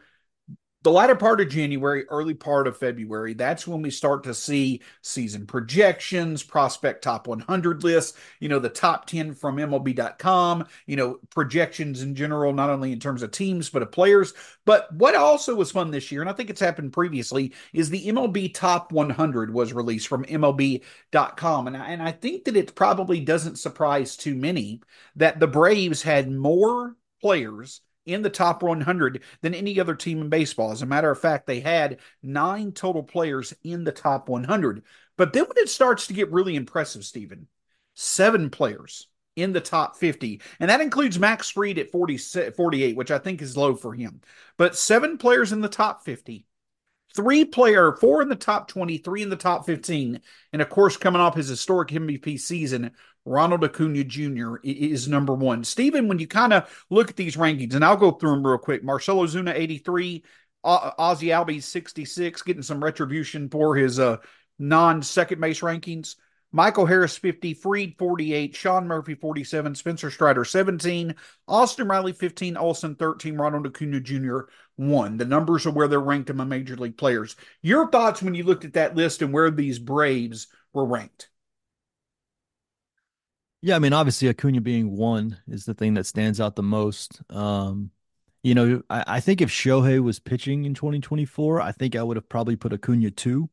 the 0.82 0.92
latter 0.92 1.16
part 1.16 1.42
of 1.42 1.50
January, 1.50 2.06
early 2.08 2.34
part 2.34 2.66
of 2.66 2.78
February, 2.78 3.34
that's 3.34 3.68
when 3.68 3.82
we 3.82 3.92
start 3.92 4.24
to 4.24 4.34
see 4.34 4.82
season 5.02 5.46
projections, 5.46 6.42
prospect 6.42 7.04
top 7.04 7.28
100 7.28 7.84
lists, 7.84 8.18
you 8.40 8.48
know, 8.48 8.60
the 8.60 8.70
top 8.70 9.06
10 9.06 9.34
from 9.34 9.58
MLB.com, 9.58 10.66
you 10.86 10.96
know, 10.96 11.20
projections 11.32 12.02
in 12.02 12.16
general, 12.16 12.54
not 12.54 12.70
only 12.70 12.94
in 12.94 13.00
terms 13.00 13.24
of 13.24 13.32
teams, 13.32 13.70
but 13.70 13.82
of 13.82 13.92
players. 13.92 14.34
But 14.66 14.94
what 14.94 15.16
also 15.16 15.54
was 15.54 15.72
fun 15.72 15.92
this 15.92 16.14
year, 16.14 16.22
and 16.22 16.30
I 16.30 16.34
think 16.34 16.50
it's 16.50 16.62
happened 16.62 16.94
previously, 16.94 17.54
is 17.74 17.90
the 17.90 18.08
MLB 18.08 18.54
top 18.54 18.94
100 18.94 19.54
was 19.54 19.74
released 19.74 20.08
from 20.08 20.24
MLB.com. 20.24 21.68
And 21.68 21.76
I, 21.76 21.88
and 21.88 22.02
I 22.02 22.14
think 22.14 22.46
that 22.46 22.56
it 22.56 22.74
probably 22.74 23.20
doesn't 23.20 23.60
surprise 23.60 24.16
too 24.16 24.36
many 24.36 24.80
that 25.18 25.42
the 25.42 25.48
Braves 25.48 26.02
had 26.02 26.32
more 26.32 26.96
players 27.22 27.82
in 28.10 28.22
the 28.22 28.30
top 28.30 28.64
100 28.64 29.24
than 29.42 29.54
any 29.54 29.80
other 29.80 29.96
team 29.96 30.22
in 30.22 30.30
baseball. 30.30 30.72
As 30.72 30.82
a 30.82 30.88
matter 30.88 31.12
of 31.12 31.20
fact, 31.20 31.46
they 31.46 31.60
had 31.60 32.00
nine 32.24 32.72
total 32.72 33.04
players 33.04 33.54
in 33.64 33.84
the 33.84 33.92
top 33.92 34.28
100. 34.28 34.84
But 35.18 35.34
then 35.34 35.44
when 35.44 35.58
it 35.58 35.70
starts 35.70 36.08
to 36.08 36.14
get 36.14 36.32
really 36.32 36.56
impressive, 36.56 37.06
Stephen, 37.06 37.48
seven 37.94 38.50
players 38.50 39.08
in 39.36 39.54
the 39.54 39.62
top 39.62 39.96
50. 39.96 40.42
And 40.60 40.70
that 40.70 40.82
includes 40.82 41.20
Max 41.20 41.50
Fried 41.50 41.78
at 41.78 41.92
40, 41.92 42.18
48, 42.18 42.96
which 42.96 43.12
I 43.12 43.20
think 43.20 43.42
is 43.42 43.56
low 43.56 43.76
for 43.76 43.94
him. 43.94 44.22
But 44.58 44.76
seven 44.76 45.18
players 45.18 45.52
in 45.52 45.62
the 45.62 45.70
top 45.70 46.04
50 46.04 46.46
three 47.20 47.44
player, 47.44 47.92
four 47.92 48.22
in 48.22 48.30
the 48.30 48.36
top 48.36 48.70
20, 48.70 49.00
three 49.00 49.22
in 49.22 49.30
the 49.30 49.36
top 49.36 49.66
15. 49.66 50.22
And 50.54 50.62
of 50.62 50.70
course, 50.70 50.96
coming 50.96 51.22
off 51.22 51.36
his 51.36 51.50
historic 51.50 51.90
MVP 51.90 52.40
season, 52.40 52.92
Ronald 53.26 53.64
Acuna 53.66 54.06
Jr. 54.06 54.56
is 54.64 55.10
number 55.10 55.34
one. 55.34 55.66
Stephen, 55.66 56.08
when 56.08 56.20
you 56.20 56.28
kind 56.28 56.54
of 56.54 56.86
look 56.90 57.10
at 57.10 57.18
these 57.18 57.36
rankings, 57.36 57.76
and 57.76 57.84
I'll 57.84 57.98
go 57.98 58.12
through 58.12 58.32
them 58.32 58.48
real 58.48 58.58
quick 58.58 58.86
Marcell 58.86 59.18
Ozuna, 59.18 59.54
83, 59.54 60.24
uh, 60.64 60.92
Ozzy 60.98 61.28
Albies, 61.28 61.64
66, 61.64 62.42
getting 62.44 62.64
some 62.64 62.82
retribution 62.82 63.50
for 63.50 63.76
his 63.76 64.00
uh, 64.00 64.18
non 64.58 65.04
second 65.04 65.42
base 65.42 65.60
rankings. 65.60 66.16
Michael 66.52 66.88
Harris 66.88 67.16
50, 67.18 67.54
Fried, 67.54 67.96
48, 68.00 68.56
Sean 68.56 68.88
Murphy 68.88 69.14
47, 69.14 69.76
Spencer 69.76 70.10
Strider 70.10 70.44
17, 70.44 71.14
Austin 71.48 71.88
Riley 71.88 72.14
15, 72.14 72.58
Olson 72.58 72.96
13, 72.96 73.38
Ronald 73.38 73.68
Acuna 73.68 74.00
Jr. 74.00 74.40
1. 74.80 75.18
The 75.18 75.26
numbers 75.26 75.66
are 75.66 75.72
where 75.72 75.88
they're 75.88 76.00
ranked 76.00 76.30
among 76.30 76.50
major 76.50 76.78
league 76.78 76.98
players. 76.98 77.36
Your 77.62 77.90
thoughts 77.90 78.22
when 78.22 78.34
you 78.34 78.44
looked 78.44 78.66
at 78.66 78.74
that 78.74 78.96
list 78.96 79.22
and 79.22 79.34
where 79.34 79.52
these 79.52 79.78
Braves 79.78 80.48
were 80.74 80.86
ranked? 80.86 81.30
Yeah, 83.62 83.76
I 83.76 83.80
mean, 83.80 83.92
obviously 83.92 84.30
Acuna 84.30 84.62
being 84.62 84.96
one 84.96 85.38
is 85.48 85.66
the 85.66 85.74
thing 85.74 85.96
that 85.96 86.06
stands 86.06 86.40
out 86.40 86.56
the 86.56 86.64
most. 86.64 87.22
Um, 87.30 87.92
you 88.42 88.56
know, 88.56 88.82
I, 88.90 89.04
I 89.08 89.20
think 89.20 89.42
if 89.42 89.50
Shohei 89.50 90.02
was 90.02 90.20
pitching 90.20 90.64
in 90.64 90.74
2024, 90.74 91.60
I 91.60 91.74
think 91.74 91.96
I 91.96 92.04
would 92.04 92.16
have 92.16 92.30
probably 92.30 92.56
put 92.56 92.72
Acuna 92.72 93.12
two 93.12 93.50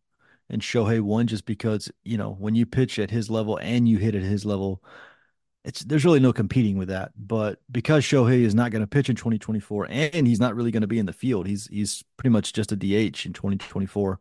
and 0.49 0.63
Shohei 0.63 1.01
one 1.01 1.27
just 1.27 1.45
because, 1.45 1.91
you 2.05 2.17
know, 2.17 2.37
when 2.39 2.55
you 2.55 2.67
pitch 2.67 3.01
at 3.01 3.11
his 3.11 3.29
level 3.29 3.59
and 3.61 3.89
you 3.89 3.99
hit 3.99 4.15
at 4.15 4.23
his 4.23 4.45
level, 4.45 4.81
it's 5.67 5.81
there's 5.81 6.05
really 6.05 6.21
no 6.21 6.33
competing 6.33 6.79
with 6.79 6.89
that. 6.89 7.11
But 7.19 7.61
because 7.71 8.05
Shohei 8.05 8.43
is 8.43 8.55
not 8.55 8.71
going 8.71 8.83
to 8.83 8.87
pitch 8.87 9.11
in 9.11 9.17
2024 9.17 9.89
and 9.91 10.27
he's 10.27 10.41
not 10.41 10.55
really 10.55 10.71
going 10.71 10.83
to 10.83 10.87
be 10.87 11.01
in 11.01 11.07
the 11.07 11.13
field, 11.13 11.47
he's 11.47 11.67
he's 11.67 12.05
pretty 12.17 12.33
much 12.33 12.53
just 12.53 12.73
a 12.73 12.77
DH 12.77 13.27
in 13.27 13.33
2024, 13.33 14.21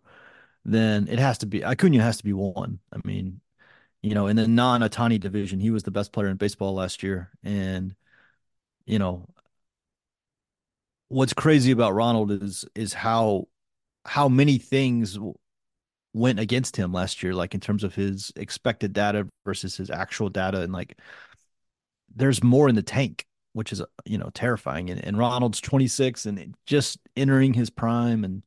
then 0.65 1.07
it 1.07 1.19
has 1.19 1.37
to 1.39 1.45
be 1.45 1.63
Acuna 1.63 2.01
has 2.01 2.17
to 2.17 2.23
be 2.23 2.33
one. 2.33 2.79
I 2.91 2.99
mean, 3.05 3.41
you 4.01 4.15
know, 4.15 4.27
in 4.27 4.35
the 4.35 4.47
non-Ohtani 4.47 5.19
division, 5.19 5.59
he 5.59 5.69
was 5.69 5.83
the 5.83 5.91
best 5.91 6.11
player 6.11 6.27
in 6.29 6.37
baseball 6.37 6.73
last 6.73 7.03
year. 7.03 7.29
And, 7.43 7.95
you 8.85 8.97
know, 8.99 9.27
what's 11.09 11.33
crazy 11.33 11.71
about 11.71 11.93
Ronald 11.93 12.31
is 12.31 12.65
is 12.73 12.93
how 12.93 13.47
how 14.05 14.29
many 14.29 14.57
things 14.57 15.19
went 16.13 16.39
against 16.39 16.77
him 16.77 16.91
last 16.93 17.21
year, 17.21 17.35
like 17.35 17.53
in 17.53 17.59
terms 17.59 17.83
of 17.83 17.93
his 17.93 18.31
expected 18.35 18.93
data 18.93 19.27
versus 19.45 19.77
his 19.77 19.91
actual 19.91 20.29
data, 20.29 20.61
and 20.61 20.73
like 20.73 20.97
there's 22.15 22.43
more 22.43 22.69
in 22.69 22.75
the 22.75 22.83
tank, 22.83 23.25
which 23.53 23.71
is 23.71 23.81
you 24.05 24.17
know 24.17 24.29
terrifying. 24.33 24.89
And, 24.89 25.03
and 25.03 25.17
Ronald's 25.17 25.61
26 25.61 26.25
and 26.25 26.55
just 26.65 26.97
entering 27.15 27.53
his 27.53 27.69
prime, 27.69 28.23
and 28.23 28.43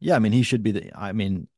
yeah, 0.00 0.16
I 0.16 0.18
mean 0.18 0.32
he 0.32 0.42
should 0.42 0.62
be 0.62 0.72
the. 0.72 0.90
I 0.94 1.12
mean, 1.12 1.48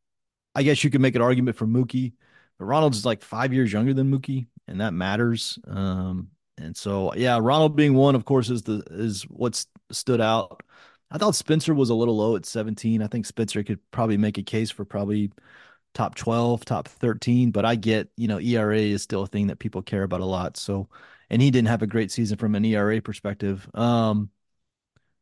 I 0.54 0.62
guess 0.62 0.84
you 0.84 0.90
could 0.90 1.00
make 1.00 1.16
an 1.16 1.22
argument 1.22 1.56
for 1.56 1.66
Mookie, 1.66 2.12
but 2.58 2.66
Ronald's 2.66 3.04
like 3.04 3.22
five 3.22 3.52
years 3.52 3.72
younger 3.72 3.94
than 3.94 4.10
Mookie, 4.10 4.46
and 4.68 4.80
that 4.80 4.92
matters. 4.92 5.58
Um, 5.66 6.28
and 6.58 6.76
so 6.76 7.14
yeah, 7.14 7.38
Ronald 7.40 7.76
being 7.76 7.94
one, 7.94 8.14
of 8.14 8.24
course, 8.24 8.50
is 8.50 8.62
the 8.62 8.82
is 8.90 9.22
what's 9.24 9.66
stood 9.90 10.20
out. 10.20 10.62
I 11.10 11.18
thought 11.18 11.34
Spencer 11.34 11.74
was 11.74 11.90
a 11.90 11.94
little 11.94 12.16
low 12.16 12.36
at 12.36 12.46
17. 12.46 13.02
I 13.02 13.06
think 13.08 13.26
Spencer 13.26 13.64
could 13.64 13.80
probably 13.90 14.16
make 14.16 14.38
a 14.38 14.42
case 14.42 14.70
for 14.70 14.84
probably 14.84 15.32
top 15.94 16.14
12, 16.14 16.64
top 16.64 16.88
13, 16.88 17.50
but 17.50 17.64
I 17.64 17.74
get, 17.74 18.08
you 18.16 18.28
know, 18.28 18.38
ERA 18.40 18.78
is 18.78 19.02
still 19.02 19.22
a 19.22 19.26
thing 19.26 19.48
that 19.48 19.58
people 19.58 19.82
care 19.82 20.04
about 20.04 20.20
a 20.20 20.24
lot. 20.24 20.56
So, 20.56 20.88
and 21.30 21.40
he 21.40 21.50
didn't 21.50 21.68
have 21.68 21.82
a 21.82 21.86
great 21.86 22.10
season 22.10 22.36
from 22.38 22.54
an 22.54 22.64
ERA 22.64 23.00
perspective. 23.00 23.68
Um, 23.74 24.30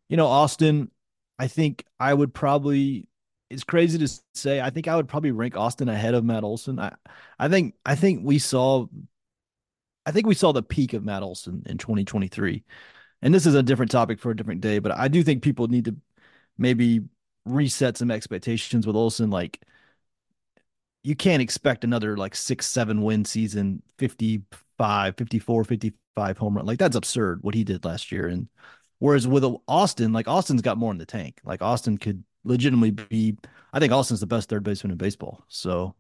you 0.09 0.17
know, 0.17 0.27
Austin, 0.27 0.91
I 1.39 1.49
think 1.49 1.85
I 2.01 2.13
would 2.15 2.35
probably 2.35 3.09
it's 3.51 3.65
crazy 3.65 3.99
to 3.99 4.09
say. 4.35 4.61
I 4.61 4.71
think 4.71 4.89
I 4.89 4.97
would 4.97 5.09
probably 5.09 5.31
rank 5.33 5.57
Austin 5.57 5.89
ahead 5.89 6.15
of 6.15 6.25
Matt 6.25 6.45
Olson. 6.45 6.79
I 6.79 6.95
I 7.39 7.49
think 7.49 7.75
I 7.85 7.95
think 7.95 8.21
we 8.25 8.39
saw 8.39 8.87
I 10.07 10.13
think 10.13 10.27
we 10.27 10.35
saw 10.35 10.53
the 10.53 10.63
peak 10.63 10.95
of 10.95 11.05
Matt 11.05 11.23
Olson 11.23 11.63
in 11.67 11.79
2023 11.79 12.65
and 13.23 13.35
this 13.35 13.47
is 13.47 13.55
a 13.55 13.63
different 13.63 13.91
topic 13.91 14.21
for 14.21 14.31
a 14.31 14.37
different 14.37 14.61
day, 14.61 14.79
but 14.79 14.93
I 14.93 15.09
do 15.09 15.23
think 15.23 15.43
people 15.43 15.69
need 15.69 15.87
to 15.87 15.97
maybe 16.59 17.03
reset 17.45 17.97
some 17.97 18.11
expectations 18.11 18.87
with 18.87 18.97
Olson. 18.97 19.31
Like, 19.31 19.61
you 21.03 21.17
can't 21.17 21.43
expect 21.43 21.85
another 21.85 22.17
like 22.17 22.35
six, 22.37 22.67
seven 22.67 23.03
win 23.03 23.25
season, 23.25 23.83
55, 24.79 25.17
54, 25.17 25.65
55 25.65 26.39
home 26.39 26.57
run. 26.57 26.67
Like, 26.67 26.79
that's 26.79 26.97
absurd 26.97 27.43
what 27.43 27.55
he 27.55 27.65
did 27.65 27.85
last 27.85 28.13
year. 28.13 28.27
And 28.27 28.49
whereas 28.99 29.27
with 29.27 29.45
Austin, 29.67 30.13
like, 30.13 30.29
Austin's 30.29 30.63
got 30.63 30.79
more 30.79 30.93
in 30.93 30.99
the 30.99 31.07
tank. 31.07 31.41
Like, 31.45 31.63
Austin 31.63 31.99
could 31.99 32.25
legitimately 32.45 32.91
be, 32.91 33.37
I 33.73 33.81
think 33.81 33.93
Austin's 33.93 34.21
the 34.21 34.27
best 34.27 34.49
third 34.49 34.63
baseman 34.63 34.93
in 34.93 34.99
baseball. 34.99 35.45
So, 35.49 35.95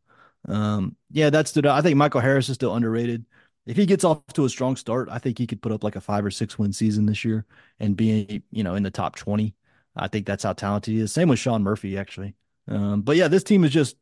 um, 0.49 0.97
yeah, 1.11 1.30
that's 1.30 1.56
out. 1.56 1.66
I 1.66 1.82
think 1.82 1.97
Michael 1.97 2.20
Harris 2.20 2.49
is 2.49 2.54
still 2.54 2.75
underrated 2.75 3.25
if 3.68 3.76
he 3.76 3.85
gets 3.85 4.02
off 4.02 4.26
to 4.32 4.47
a 4.47 4.49
strong 4.49 4.76
start, 4.76 5.11
I 5.12 5.18
think 5.18 5.37
he 5.37 5.47
could 5.47 5.61
put 5.61 5.73
up 5.73 5.85
like 5.85 5.94
a 5.94 6.00
five 6.00 6.25
or 6.25 6.30
six 6.30 6.58
win 6.58 6.73
season 6.73 7.04
this 7.04 7.23
year 7.23 7.44
and 7.78 7.94
be, 7.94 8.42
you 8.50 8.64
know, 8.64 8.75
in 8.75 8.82
the 8.82 8.90
top 8.90 9.14
20. 9.14 9.54
I 9.94 10.08
think 10.08 10.25
that's 10.25 10.42
how 10.42 10.54
talented 10.54 10.94
he 10.94 11.00
is. 11.00 11.12
Same 11.12 11.28
with 11.28 11.38
Sean 11.38 11.62
Murphy, 11.62 11.99
actually. 11.99 12.35
Um, 12.66 13.02
but 13.02 13.16
yeah, 13.16 13.28
this 13.28 13.44
team 13.44 13.64
is 13.64 13.70
just, 13.70 13.97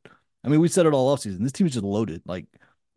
I 0.45 0.49
mean, 0.49 0.61
we 0.61 0.69
said 0.69 0.87
it 0.87 0.95
all 0.95 1.15
offseason. 1.15 1.41
This 1.41 1.51
team 1.51 1.67
is 1.67 1.73
just 1.73 1.85
loaded. 1.85 2.23
Like 2.27 2.47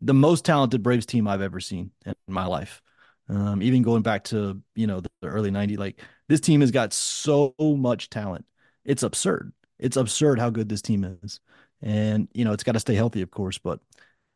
the 0.00 0.14
most 0.14 0.44
talented 0.44 0.82
Braves 0.82 1.06
team 1.06 1.28
I've 1.28 1.42
ever 1.42 1.60
seen 1.60 1.90
in 2.06 2.14
my 2.28 2.46
life. 2.46 2.82
Um, 3.28 3.62
even 3.62 3.82
going 3.82 4.02
back 4.02 4.24
to, 4.24 4.60
you 4.74 4.86
know, 4.86 5.00
the 5.00 5.10
early 5.22 5.50
90s, 5.50 5.78
like 5.78 6.00
this 6.28 6.40
team 6.40 6.62
has 6.62 6.70
got 6.70 6.92
so 6.92 7.54
much 7.58 8.10
talent. 8.10 8.44
It's 8.84 9.02
absurd. 9.02 9.52
It's 9.78 9.96
absurd 9.96 10.38
how 10.38 10.50
good 10.50 10.68
this 10.68 10.82
team 10.82 11.18
is. 11.22 11.40
And, 11.82 12.28
you 12.34 12.44
know, 12.44 12.52
it's 12.52 12.64
got 12.64 12.72
to 12.72 12.80
stay 12.80 12.94
healthy, 12.94 13.22
of 13.22 13.30
course, 13.30 13.58
but 13.58 13.80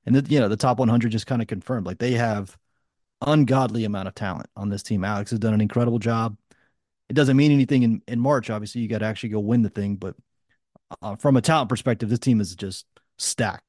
and 0.06 0.14
the, 0.14 0.33
you 0.33 0.40
know 0.40 0.49
the 0.49 0.56
top 0.56 0.78
100 0.78 1.11
just 1.11 1.26
kind 1.26 1.42
of 1.42 1.49
confirmed 1.49 1.87
like 1.87 1.99
they 1.99 2.12
have 2.12 2.56
ungodly 3.23 3.85
amount 3.85 4.09
of 4.09 4.14
talent 4.14 4.49
on 4.56 4.68
this 4.68 4.83
team. 4.83 5.04
Alex 5.04 5.30
has 5.30 5.38
done 5.38 5.54
an 5.54 5.61
incredible 5.61 5.99
job. 5.99 6.37
It 7.09 7.14
doesn't 7.14 7.37
mean 7.37 7.52
anything 7.52 7.83
in 7.83 8.02
in 8.09 8.21
March. 8.21 8.50
Obviously, 8.50 8.80
you 8.80 8.88
got 8.88 8.99
to 8.99 9.06
actually 9.06 9.30
go 9.30 9.40
win 9.40 9.62
the 9.62 9.71
thing, 9.71 9.97
but 9.97 10.14
uh, 11.02 11.16
from 11.16 11.37
a 11.37 11.42
talent 11.42 11.68
perspective, 11.68 12.09
this 12.09 12.18
team 12.18 12.40
is 12.40 12.54
just 12.54 12.87
stacked. 13.18 13.64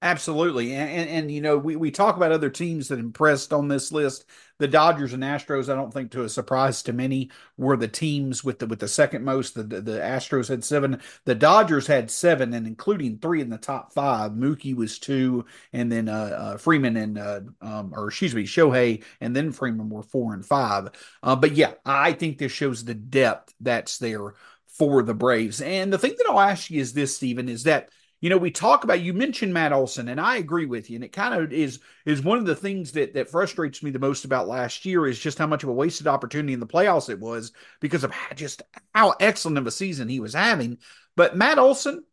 Absolutely. 0.00 0.74
And, 0.74 0.90
and, 0.90 1.10
and, 1.10 1.30
you 1.30 1.40
know, 1.40 1.58
we, 1.58 1.74
we 1.74 1.90
talk 1.90 2.16
about 2.16 2.30
other 2.30 2.50
teams 2.50 2.86
that 2.86 3.00
impressed 3.00 3.52
on 3.52 3.66
this 3.66 3.90
list. 3.90 4.26
The 4.58 4.68
Dodgers 4.68 5.12
and 5.12 5.24
Astros, 5.24 5.68
I 5.68 5.74
don't 5.74 5.92
think 5.92 6.12
to 6.12 6.22
a 6.22 6.28
surprise 6.28 6.84
to 6.84 6.92
many, 6.92 7.30
were 7.56 7.76
the 7.76 7.88
teams 7.88 8.44
with 8.44 8.60
the 8.60 8.66
with 8.68 8.78
the 8.78 8.86
second 8.86 9.24
most. 9.24 9.54
The, 9.54 9.64
the, 9.64 9.80
the 9.80 9.98
Astros 9.98 10.48
had 10.48 10.64
seven. 10.64 11.00
The 11.24 11.34
Dodgers 11.34 11.86
had 11.88 12.12
seven, 12.12 12.54
and 12.54 12.66
including 12.66 13.18
three 13.18 13.40
in 13.40 13.50
the 13.50 13.58
top 13.58 13.92
five. 13.92 14.32
Mookie 14.32 14.74
was 14.74 15.00
two, 15.00 15.44
and 15.72 15.90
then 15.90 16.08
uh, 16.08 16.12
uh, 16.12 16.56
Freeman 16.58 16.96
and 16.96 17.18
uh, 17.18 17.40
um, 17.60 17.92
or 17.94 18.08
excuse 18.08 18.34
me, 18.34 18.44
Shohei 18.44 19.02
and 19.20 19.34
then 19.34 19.52
Freeman 19.52 19.88
were 19.88 20.02
four 20.02 20.32
and 20.32 20.46
five. 20.46 20.90
Uh, 21.22 21.36
but 21.36 21.52
yeah, 21.52 21.74
I 21.84 22.12
think 22.12 22.38
this 22.38 22.52
shows 22.52 22.84
the 22.84 22.94
depth 22.94 23.54
that's 23.60 23.98
there 23.98 24.34
for 24.66 25.02
the 25.02 25.14
Braves. 25.14 25.60
And 25.60 25.92
the 25.92 25.98
thing 25.98 26.14
that 26.18 26.26
I'll 26.28 26.40
ask 26.40 26.70
you 26.70 26.80
is 26.80 26.92
this, 26.92 27.16
Stephen, 27.16 27.48
is 27.48 27.64
that 27.64 27.90
you 28.20 28.30
know, 28.30 28.36
we 28.36 28.50
talk 28.50 28.84
about 28.84 29.00
you 29.00 29.12
mentioned 29.12 29.54
Matt 29.54 29.72
Olson, 29.72 30.08
and 30.08 30.20
I 30.20 30.36
agree 30.36 30.66
with 30.66 30.90
you. 30.90 30.96
And 30.96 31.04
it 31.04 31.12
kind 31.12 31.34
of 31.34 31.52
is 31.52 31.80
is 32.04 32.22
one 32.22 32.38
of 32.38 32.46
the 32.46 32.56
things 32.56 32.92
that 32.92 33.14
that 33.14 33.30
frustrates 33.30 33.82
me 33.82 33.90
the 33.90 33.98
most 33.98 34.24
about 34.24 34.48
last 34.48 34.84
year 34.84 35.06
is 35.06 35.18
just 35.18 35.38
how 35.38 35.46
much 35.46 35.62
of 35.62 35.68
a 35.68 35.72
wasted 35.72 36.06
opportunity 36.06 36.52
in 36.52 36.60
the 36.60 36.66
playoffs 36.66 37.10
it 37.10 37.20
was 37.20 37.52
because 37.80 38.04
of 38.04 38.12
just 38.34 38.62
how 38.94 39.14
excellent 39.20 39.58
of 39.58 39.66
a 39.66 39.70
season 39.70 40.08
he 40.08 40.20
was 40.20 40.34
having. 40.34 40.78
But 41.16 41.36
Matt 41.36 41.58
Olson, 41.58 42.04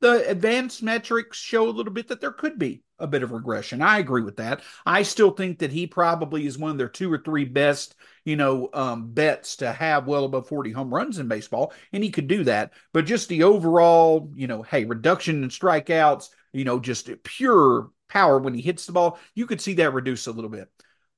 the 0.00 0.28
advanced 0.28 0.82
metrics 0.82 1.38
show 1.38 1.68
a 1.68 1.70
little 1.70 1.92
bit 1.92 2.08
that 2.08 2.20
there 2.20 2.32
could 2.32 2.58
be 2.58 2.82
a 2.98 3.06
bit 3.06 3.22
of 3.22 3.32
regression. 3.32 3.82
I 3.82 3.98
agree 3.98 4.22
with 4.22 4.36
that. 4.36 4.62
I 4.86 5.02
still 5.02 5.30
think 5.30 5.58
that 5.58 5.72
he 5.72 5.86
probably 5.86 6.46
is 6.46 6.58
one 6.58 6.70
of 6.70 6.78
their 6.78 6.88
two 6.88 7.12
or 7.12 7.18
three 7.18 7.44
best, 7.44 7.94
you 8.24 8.36
know, 8.36 8.70
um, 8.74 9.12
bets 9.12 9.56
to 9.56 9.72
have 9.72 10.06
well 10.06 10.24
above 10.24 10.48
40 10.48 10.72
home 10.72 10.92
runs 10.92 11.18
in 11.18 11.28
baseball, 11.28 11.72
and 11.92 12.02
he 12.02 12.10
could 12.10 12.28
do 12.28 12.44
that. 12.44 12.72
But 12.92 13.06
just 13.06 13.28
the 13.28 13.44
overall, 13.44 14.30
you 14.34 14.46
know, 14.46 14.62
hey, 14.62 14.84
reduction 14.84 15.42
in 15.42 15.48
strikeouts, 15.48 16.30
you 16.52 16.64
know, 16.64 16.80
just 16.80 17.10
pure 17.22 17.90
power 18.08 18.38
when 18.38 18.54
he 18.54 18.62
hits 18.62 18.86
the 18.86 18.92
ball, 18.92 19.18
you 19.34 19.46
could 19.46 19.60
see 19.60 19.74
that 19.74 19.94
reduce 19.94 20.26
a 20.26 20.32
little 20.32 20.50
bit. 20.50 20.68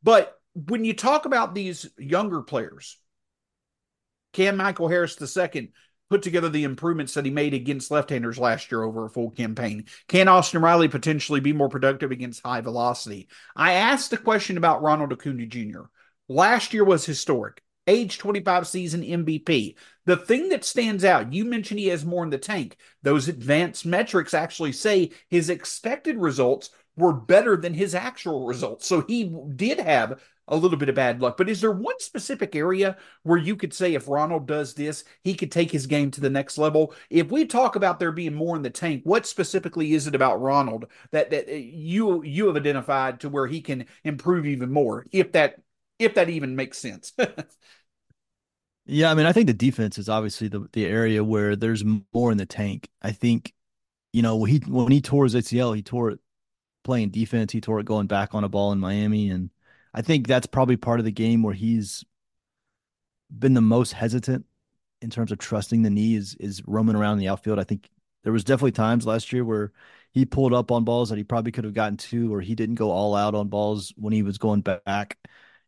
But 0.03 0.39
when 0.55 0.85
you 0.85 0.95
talk 0.95 1.25
about 1.27 1.55
these 1.55 1.89
younger 1.99 2.43
players, 2.43 2.99
can 4.33 4.57
Michael 4.57 4.89
Harris 4.89 5.21
II 5.21 5.73
put 6.11 6.23
together 6.23 6.49
the 6.49 6.64
improvements 6.64 7.14
that 7.14 7.25
he 7.25 7.31
made 7.31 7.55
against 7.55 7.90
left-handers 7.90 8.38
last 8.38 8.71
year 8.71 8.83
over 8.83 9.07
a 9.07 9.11
full 9.11 9.31
campaign? 9.31 9.87
Can 10.09 10.29
Austin 10.29 10.61
Riley 10.61 10.88
potentially 10.88 11.40
be 11.40 11.52
more 11.52 11.69
productive 11.69 12.11
against 12.11 12.45
high 12.45 12.61
velocity? 12.61 13.29
I 13.55 13.75
asked 13.75 14.12
a 14.12 14.19
question 14.19 14.57
about 14.57 14.83
Ronald 14.83 15.12
Acuna 15.12 15.47
Jr. 15.47 15.83
Last 16.29 16.75
year 16.75 16.85
was 16.85 17.07
historic. 17.07 17.62
Age 17.87 18.19
25 18.19 18.67
season 18.67 19.02
MVP. 19.02 19.76
The 20.05 20.17
thing 20.17 20.50
that 20.50 20.64
stands 20.64 21.05
out, 21.05 21.33
you 21.33 21.45
mentioned 21.45 21.81
he 21.81 21.88
has 21.88 22.05
more 22.05 22.25
in 22.25 22.31
the 22.31 22.38
tank. 22.38 22.76
Those 23.02 23.29
advanced 23.29 23.87
metrics 23.87 24.35
actually 24.35 24.73
say 24.73 25.11
his 25.29 25.49
expected 25.49 26.17
results 26.19 26.71
were 26.97 27.12
better 27.12 27.57
than 27.57 27.75
his 27.75 27.95
actual 27.95 28.47
results. 28.47 28.87
So 28.87 29.02
he 29.02 29.35
did 29.57 29.79
have 29.79 30.21
a 30.50 30.57
little 30.57 30.76
bit 30.76 30.88
of 30.88 30.95
bad 30.95 31.23
luck. 31.23 31.37
But 31.37 31.49
is 31.49 31.61
there 31.61 31.71
one 31.71 31.99
specific 32.00 32.54
area 32.54 32.97
where 33.23 33.38
you 33.38 33.57
could 33.57 33.73
say 33.73 33.95
if 33.95 34.09
Ronald 34.09 34.47
does 34.47 34.75
this, 34.75 35.04
he 35.23 35.35
could 35.35 35.52
take 35.52 35.71
his 35.71 35.87
game 35.87 36.11
to 36.11 36.21
the 36.21 36.28
next 36.28 36.59
level? 36.59 36.95
If 37.09 37.30
we 37.30 37.47
talk 37.47 37.76
about 37.76 37.99
there 37.99 38.12
being 38.12 38.35
more 38.35 38.57
in 38.57 38.62
the 38.62 38.71
tank, 38.71 39.02
what 39.04 39.26
specifically 39.26 39.95
is 39.95 40.07
it 40.07 40.14
about 40.14 40.40
Ronald 40.40 40.87
that 41.12 41.30
that 41.30 41.49
uh, 41.49 41.52
you 41.52 42.23
you 42.25 42.49
have 42.49 42.57
identified 42.57 43.21
to 43.21 43.28
where 43.28 43.47
he 43.47 43.61
can 43.61 43.87
improve 44.04 44.45
even 44.45 44.71
more, 44.73 45.07
if 45.12 45.33
that 45.33 45.57
if 45.99 46.14
that 46.14 46.28
even 46.28 46.57
makes 46.57 46.78
sense? 46.78 47.12
yeah, 48.87 49.11
I 49.11 49.14
mean, 49.14 49.26
I 49.26 49.33
think 49.33 49.47
the 49.47 49.54
defense 49.54 49.99
is 49.99 50.09
obviously 50.09 50.49
the 50.49 50.69
the 50.73 50.87
area 50.87 51.23
where 51.23 51.54
there's 51.54 51.85
more 52.12 52.33
in 52.33 52.38
the 52.38 52.47
tank. 52.47 52.88
I 53.00 53.12
think, 53.12 53.54
you 54.12 54.23
know, 54.23 54.45
he 54.45 54.59
when 54.66 54.90
he 54.90 55.00
tore 55.00 55.25
his 55.25 55.35
ACL, 55.37 55.76
he 55.76 55.83
tore 55.83 56.11
it 56.11 56.21
playing 56.83 57.11
defense. 57.11 57.52
He 57.52 57.61
tore 57.61 57.78
it 57.80 57.87
going 57.87 58.09
back 58.09 58.35
on 58.35 58.42
a 58.42 58.49
ball 58.49 58.73
in 58.73 58.80
Miami, 58.80 59.30
and 59.30 59.50
I 59.93 60.03
think 60.03 60.27
that's 60.27 60.47
probably 60.47 60.76
part 60.76 61.00
of 61.00 61.05
the 61.05 61.13
game 61.13 61.43
where 61.43 61.55
he's 61.55 62.05
been 63.37 63.55
the 63.55 63.61
most 63.61 63.93
hesitant 63.93 64.45
in 65.03 65.11
terms 65.11 65.33
of 65.33 65.39
trusting 65.39 65.83
the 65.83 65.91
knee 65.91 66.15
is 66.15 66.35
is 66.41 66.63
roaming 66.67 66.97
around 66.97 67.19
the 67.19 67.29
outfield. 67.29 67.59
I 67.59 67.65
think 67.65 67.89
there 68.23 68.33
was 68.33 68.45
definitely 68.45 68.73
times 68.73 69.07
last 69.07 69.33
year 69.33 69.45
where 69.45 69.73
he 70.13 70.25
pulled 70.25 70.53
up 70.53 70.71
on 70.71 70.85
balls 70.85 71.09
that 71.09 71.19
he 71.19 71.25
probably 71.25 71.53
could 71.53 71.65
have 71.65 71.75
gotten 71.75 71.97
to, 71.97 72.35
or 72.35 72.41
he 72.41 72.55
didn't 72.55 72.75
go 72.75 72.91
all 72.91 73.15
out 73.15 73.35
on 73.35 73.49
balls 73.49 73.93
when 73.97 74.13
he 74.13 74.23
was 74.23 74.39
going 74.39 74.61
back. 74.61 75.19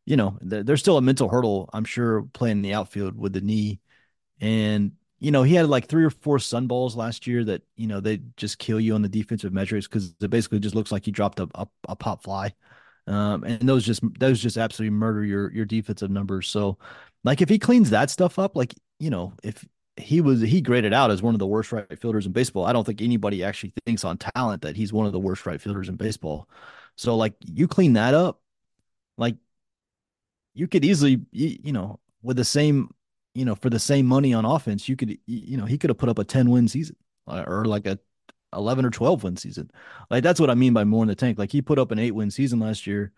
You 0.05 0.17
know, 0.17 0.37
there's 0.43 0.81
still 0.81 0.99
a 0.99 1.03
mental 1.03 1.29
hurdle, 1.29 1.71
I'm 1.73 1.85
sure, 1.85 2.23
playing 2.33 2.63
the 2.63 2.75
outfield 2.75 3.17
with 3.17 3.33
the 3.33 3.41
knee. 3.41 3.81
And, 4.41 4.93
you 5.21 5.31
know, 5.31 5.45
he 5.45 5.55
had 5.55 5.69
like 5.69 5.87
three 5.89 6.05
or 6.05 6.11
four 6.11 6.41
sun 6.41 6.67
balls 6.67 6.97
last 6.97 7.27
year 7.27 7.45
that, 7.45 7.63
you 7.77 7.87
know, 7.87 8.01
they 8.01 8.21
just 8.37 8.59
kill 8.59 8.81
you 8.81 8.95
on 8.95 9.03
the 9.03 9.09
defensive 9.09 9.53
measures 9.53 9.87
because 9.87 10.15
it 10.21 10.31
basically 10.31 10.59
just 10.61 10.75
looks 10.75 10.91
like 10.93 11.05
he 11.05 11.13
dropped 11.13 11.41
a, 11.41 11.49
a, 11.55 11.69
a 11.89 11.97
pop 11.97 12.25
fly. 12.25 12.53
Um, 13.07 13.45
and 13.45 13.69
those 13.69 13.85
just 13.85 14.01
those 14.19 14.41
just 14.41 14.57
absolutely 14.57 14.97
murder 14.97 15.25
your 15.25 15.53
your 15.53 15.65
defensive 15.65 16.11
numbers. 16.11 16.49
So, 16.49 16.79
like 17.25 17.41
if 17.41 17.49
he 17.49 17.59
cleans 17.59 17.91
that 17.91 18.11
stuff 18.11 18.39
up, 18.39 18.57
like 18.57 18.75
you 18.99 19.11
know, 19.11 19.33
if 19.43 19.65
he 19.97 20.21
was 20.21 20.41
he 20.41 20.61
graded 20.61 20.93
out 20.93 21.11
as 21.11 21.23
one 21.23 21.35
of 21.35 21.39
the 21.41 21.47
worst 21.47 21.73
right 21.73 21.99
fielders 21.99 22.27
in 22.27 22.33
baseball, 22.33 22.65
I 22.65 22.73
don't 22.73 22.85
think 22.85 23.03
anybody 23.03 23.43
actually 23.45 23.73
thinks 23.87 24.05
on 24.05 24.19
talent 24.19 24.63
that 24.63 24.77
he's 24.77 24.93
one 24.93 25.07
of 25.07 25.13
the 25.13 25.19
worst 25.21 25.47
right 25.47 25.61
fielders 25.61 25.89
in 25.89 25.97
baseball. 25.97 26.49
So, 26.97 27.17
like 27.17 27.35
you 27.45 27.69
clean 27.69 27.95
that 27.95 28.15
up, 28.15 28.41
like 29.19 29.37
you 30.55 30.69
could 30.69 30.85
easily, 30.85 31.21
you, 31.33 31.59
you 31.63 31.73
know, 31.73 31.99
with 32.23 32.37
the 32.37 32.45
same, 32.45 32.95
you 33.35 33.45
know, 33.45 33.55
for 33.55 33.71
the 33.71 33.79
same 33.79 34.07
money 34.07 34.35
on 34.35 34.45
offense, 34.45 34.89
you 34.89 34.97
could, 34.97 35.19
you 35.27 35.57
know, 35.57 35.65
he 35.65 35.79
could 35.79 35.91
have 35.91 35.99
put 35.99 36.09
up 36.09 36.19
a 36.19 36.25
ten 36.25 36.51
win 36.51 36.69
season 36.69 36.97
or 37.27 37.65
like 37.65 37.87
a 37.87 37.99
11 38.53 38.85
or 38.85 38.91
12 38.91 39.23
win 39.25 39.37
season. 39.37 39.71
Like 40.11 40.23
that's 40.23 40.41
what 40.41 40.51
I 40.51 40.55
mean 40.55 40.73
by 40.73 40.85
more 40.85 41.03
in 41.05 41.09
the 41.09 41.15
tank. 41.15 41.39
Like 41.39 41.53
he 41.53 41.63
put 41.63 41.79
up 41.79 41.91
an 41.91 41.99
eight 41.99 42.13
win 42.13 42.31
season 42.31 42.61
last 42.61 42.87
year, 42.87 43.13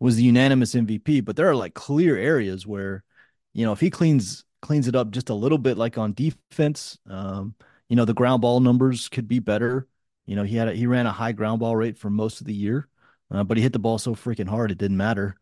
was 0.00 0.16
the 0.16 0.22
unanimous 0.24 0.74
MVP, 0.74 1.20
but 1.20 1.36
there 1.36 1.48
are 1.48 1.54
like 1.56 1.74
clear 1.74 2.16
areas 2.16 2.66
where, 2.66 3.04
you 3.52 3.64
know, 3.64 3.72
if 3.72 3.80
he 3.80 3.90
cleans 3.90 4.44
cleans 4.60 4.88
it 4.88 4.96
up 4.96 5.10
just 5.10 5.30
a 5.30 5.34
little 5.34 5.58
bit, 5.58 5.78
like 5.78 5.98
on 5.98 6.12
defense, 6.14 6.98
um, 7.08 7.54
you 7.88 7.96
know, 7.96 8.04
the 8.04 8.14
ground 8.14 8.42
ball 8.42 8.60
numbers 8.60 9.08
could 9.08 9.28
be 9.28 9.38
better. 9.38 9.86
You 10.26 10.36
know, 10.36 10.42
he 10.42 10.56
had 10.56 10.68
a, 10.68 10.74
he 10.74 10.86
ran 10.86 11.06
a 11.06 11.12
high 11.12 11.32
ground 11.32 11.60
ball 11.60 11.76
rate 11.76 11.96
for 11.98 12.10
most 12.10 12.40
of 12.40 12.46
the 12.46 12.54
year, 12.54 12.88
uh, 13.30 13.44
but 13.44 13.56
he 13.56 13.62
hit 13.62 13.72
the 13.72 13.78
ball 13.78 13.98
so 13.98 14.14
freaking 14.14 14.48
hard 14.48 14.70
it 14.70 14.78
didn't 14.78 14.96
matter. 14.96 15.36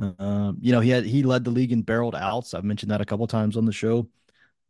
Uh, 0.00 0.52
you 0.60 0.72
know, 0.72 0.80
he 0.80 0.90
had 0.90 1.04
he 1.04 1.22
led 1.22 1.44
the 1.44 1.50
league 1.50 1.72
in 1.72 1.82
barreled 1.82 2.14
outs. 2.14 2.54
I've 2.54 2.64
mentioned 2.64 2.90
that 2.90 3.00
a 3.00 3.04
couple 3.04 3.26
times 3.26 3.56
on 3.56 3.66
the 3.66 3.72
show 3.72 4.08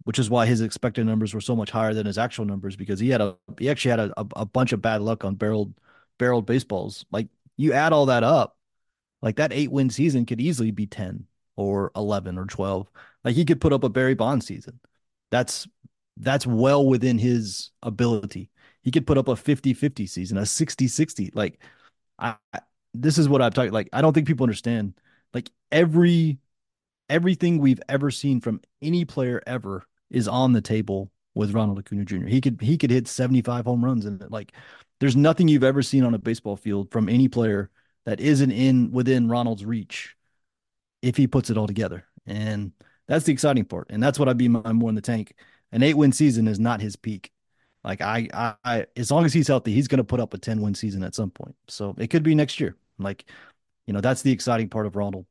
which 0.05 0.19
is 0.19 0.31
why 0.31 0.47
his 0.47 0.61
expected 0.61 1.07
numbers 1.07 1.35
were 1.35 1.41
so 1.41 1.55
much 1.55 1.71
higher 1.71 1.95
than 1.95 2.07
his 2.07 2.19
actual 2.19 2.45
numbers 2.45 2.77
because 2.77 2.99
he 2.99 3.11
had 3.11 3.21
a 3.21 3.37
he 3.59 3.71
actually 3.71 3.91
had 3.91 4.01
a, 4.01 4.27
a, 4.37 4.47
bunch 4.47 4.73
of 4.73 4.83
bad 4.83 5.01
luck 5.01 5.25
on 5.25 5.35
barreled 5.35 5.73
barreled 6.19 6.47
baseballs. 6.47 7.05
Like 7.13 7.29
you 7.57 7.73
add 7.73 7.93
all 7.93 8.07
that 8.07 8.25
up, 8.25 8.57
like 9.21 9.37
that 9.37 9.53
eight 9.53 9.71
win 9.71 9.91
season 9.91 10.27
could 10.27 10.41
easily 10.41 10.71
be 10.71 10.87
10 10.87 11.27
or 11.57 11.93
11 11.97 12.39
or 12.39 12.47
12. 12.47 12.91
Like 13.25 13.35
he 13.35 13.45
could 13.45 13.61
put 13.61 13.73
up 13.73 13.85
a 13.85 13.89
Barry 13.89 14.15
Bond 14.15 14.43
season. 14.43 14.81
That's 15.31 15.67
that's 16.17 16.47
well 16.47 16.87
within 16.87 17.19
his 17.19 17.71
ability. 17.83 18.51
He 18.83 18.91
could 18.91 19.07
put 19.07 19.19
up 19.19 19.29
a 19.29 19.33
50-50 19.33 20.09
season, 20.09 20.39
a 20.39 20.43
60-60. 20.43 21.31
Like 21.35 21.61
I 22.19 22.37
this 22.95 23.17
is 23.19 23.29
what 23.29 23.41
I'm 23.41 23.53
talking 23.53 23.73
like 23.73 23.89
I 23.93 24.03
don't 24.03 24.13
think 24.13 24.27
people 24.27 24.45
understand. 24.45 24.95
Like 25.33 25.51
every 25.71 26.39
everything 27.09 27.59
we've 27.59 27.81
ever 27.89 28.11
seen 28.11 28.41
from 28.41 28.61
any 28.81 29.05
player 29.05 29.43
ever 29.47 29.87
is 30.13 30.29
on 30.29 30.53
the 30.53 30.61
table 30.61 31.11
with 31.35 31.53
Ronald 31.53 31.79
Acuna 31.79 32.05
Jr. 32.05 32.27
He 32.27 32.41
could 32.41 32.61
he 32.61 32.79
could 32.79 32.91
hit 32.91 33.09
75 33.09 33.65
home 33.65 33.85
runs 33.85 34.05
and 34.05 34.23
like 34.31 34.53
there's 35.01 35.17
nothing 35.17 35.49
you've 35.49 35.65
ever 35.65 35.83
seen 35.83 36.05
on 36.05 36.15
a 36.15 36.19
baseball 36.19 36.57
field 36.57 36.93
from 36.93 37.09
any 37.09 37.27
player 37.27 37.71
that 38.05 38.21
isn't 38.21 38.53
in 38.53 38.93
within 38.93 39.29
Ronald's 39.29 39.65
reach 39.65 40.17
if 41.03 41.17
he 41.17 41.27
puts 41.27 41.51
it 41.51 41.59
all 41.59 41.67
together. 41.67 42.05
And 42.27 42.73
that's 43.09 43.25
the 43.25 43.33
exciting 43.33 43.65
part. 43.65 43.89
And 43.91 44.01
that's 44.01 44.19
what 44.19 44.29
I'd 44.29 44.39
be 44.39 44.49
more 44.49 44.89
in 44.89 44.95
the 44.95 45.01
tank. 45.01 45.35
An 45.73 45.83
eight 45.83 45.95
win 45.95 46.13
season 46.13 46.47
is 46.47 46.61
not 46.61 46.81
his 46.81 46.95
peak. 46.95 47.33
Like 47.83 48.01
I, 48.01 48.29
I, 48.33 48.55
I 48.65 48.87
as 48.97 49.11
long 49.11 49.25
as 49.25 49.33
he's 49.33 49.49
healthy, 49.49 49.73
he's 49.73 49.89
going 49.89 49.99
to 49.99 50.05
put 50.05 50.21
up 50.21 50.35
a 50.35 50.39
10 50.39 50.61
win 50.61 50.75
season 50.75 51.03
at 51.03 51.15
some 51.15 51.31
point. 51.31 51.57
So 51.69 51.95
it 51.99 52.09
could 52.09 52.23
be 52.23 52.35
next 52.35 52.61
year. 52.61 52.77
Like, 52.99 53.25
you 53.87 53.93
know, 53.93 54.01
that's 54.01 54.23
the 54.23 54.31
exciting 54.31 54.69
part 54.69 54.87
of 54.87 54.95
Ronald. 54.95 55.27